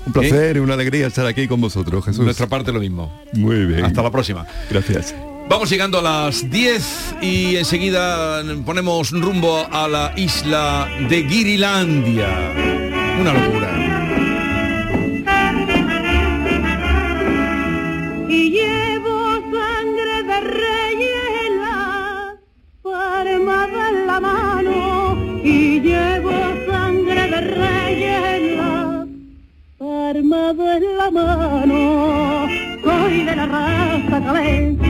Un 0.06 0.12
placer 0.12 0.58
y 0.58 0.60
una 0.60 0.74
alegría 0.74 1.08
estar 1.08 1.26
aquí 1.26 1.48
con 1.48 1.60
vosotros, 1.60 2.04
Jesús. 2.04 2.24
Nuestra 2.24 2.46
parte 2.46 2.72
lo 2.72 2.78
mismo. 2.78 3.20
Muy 3.32 3.64
bien. 3.64 3.84
Hasta 3.84 4.00
la 4.00 4.12
próxima. 4.12 4.46
Gracias. 4.70 5.12
Vamos 5.48 5.70
llegando 5.70 5.98
a 5.98 6.02
las 6.02 6.50
10 6.50 7.16
y 7.22 7.56
enseguida 7.56 8.42
ponemos 8.66 9.10
rumbo 9.10 9.66
a 9.72 9.88
la 9.88 10.12
isla 10.14 10.86
de 11.08 11.24
Girilandia. 11.24 12.28
Una 13.18 13.32
locura. 13.32 13.70
Y 18.28 18.50
llevo 18.50 19.40
sangre 19.50 20.22
de 20.22 20.40
reyes 20.40 21.30
en 21.48 21.62
la 24.06 24.20
mano. 24.20 25.16
Y 25.42 25.80
llevo 25.80 26.30
sangre 26.70 27.30
de 27.30 27.40
reyes 27.40 28.24
en 28.24 28.58
la 30.98 31.10
mano. 31.10 32.46
Soy 32.84 33.24
de 33.24 33.36
la 33.36 33.46
raza 33.46 34.20
calén 34.24 34.87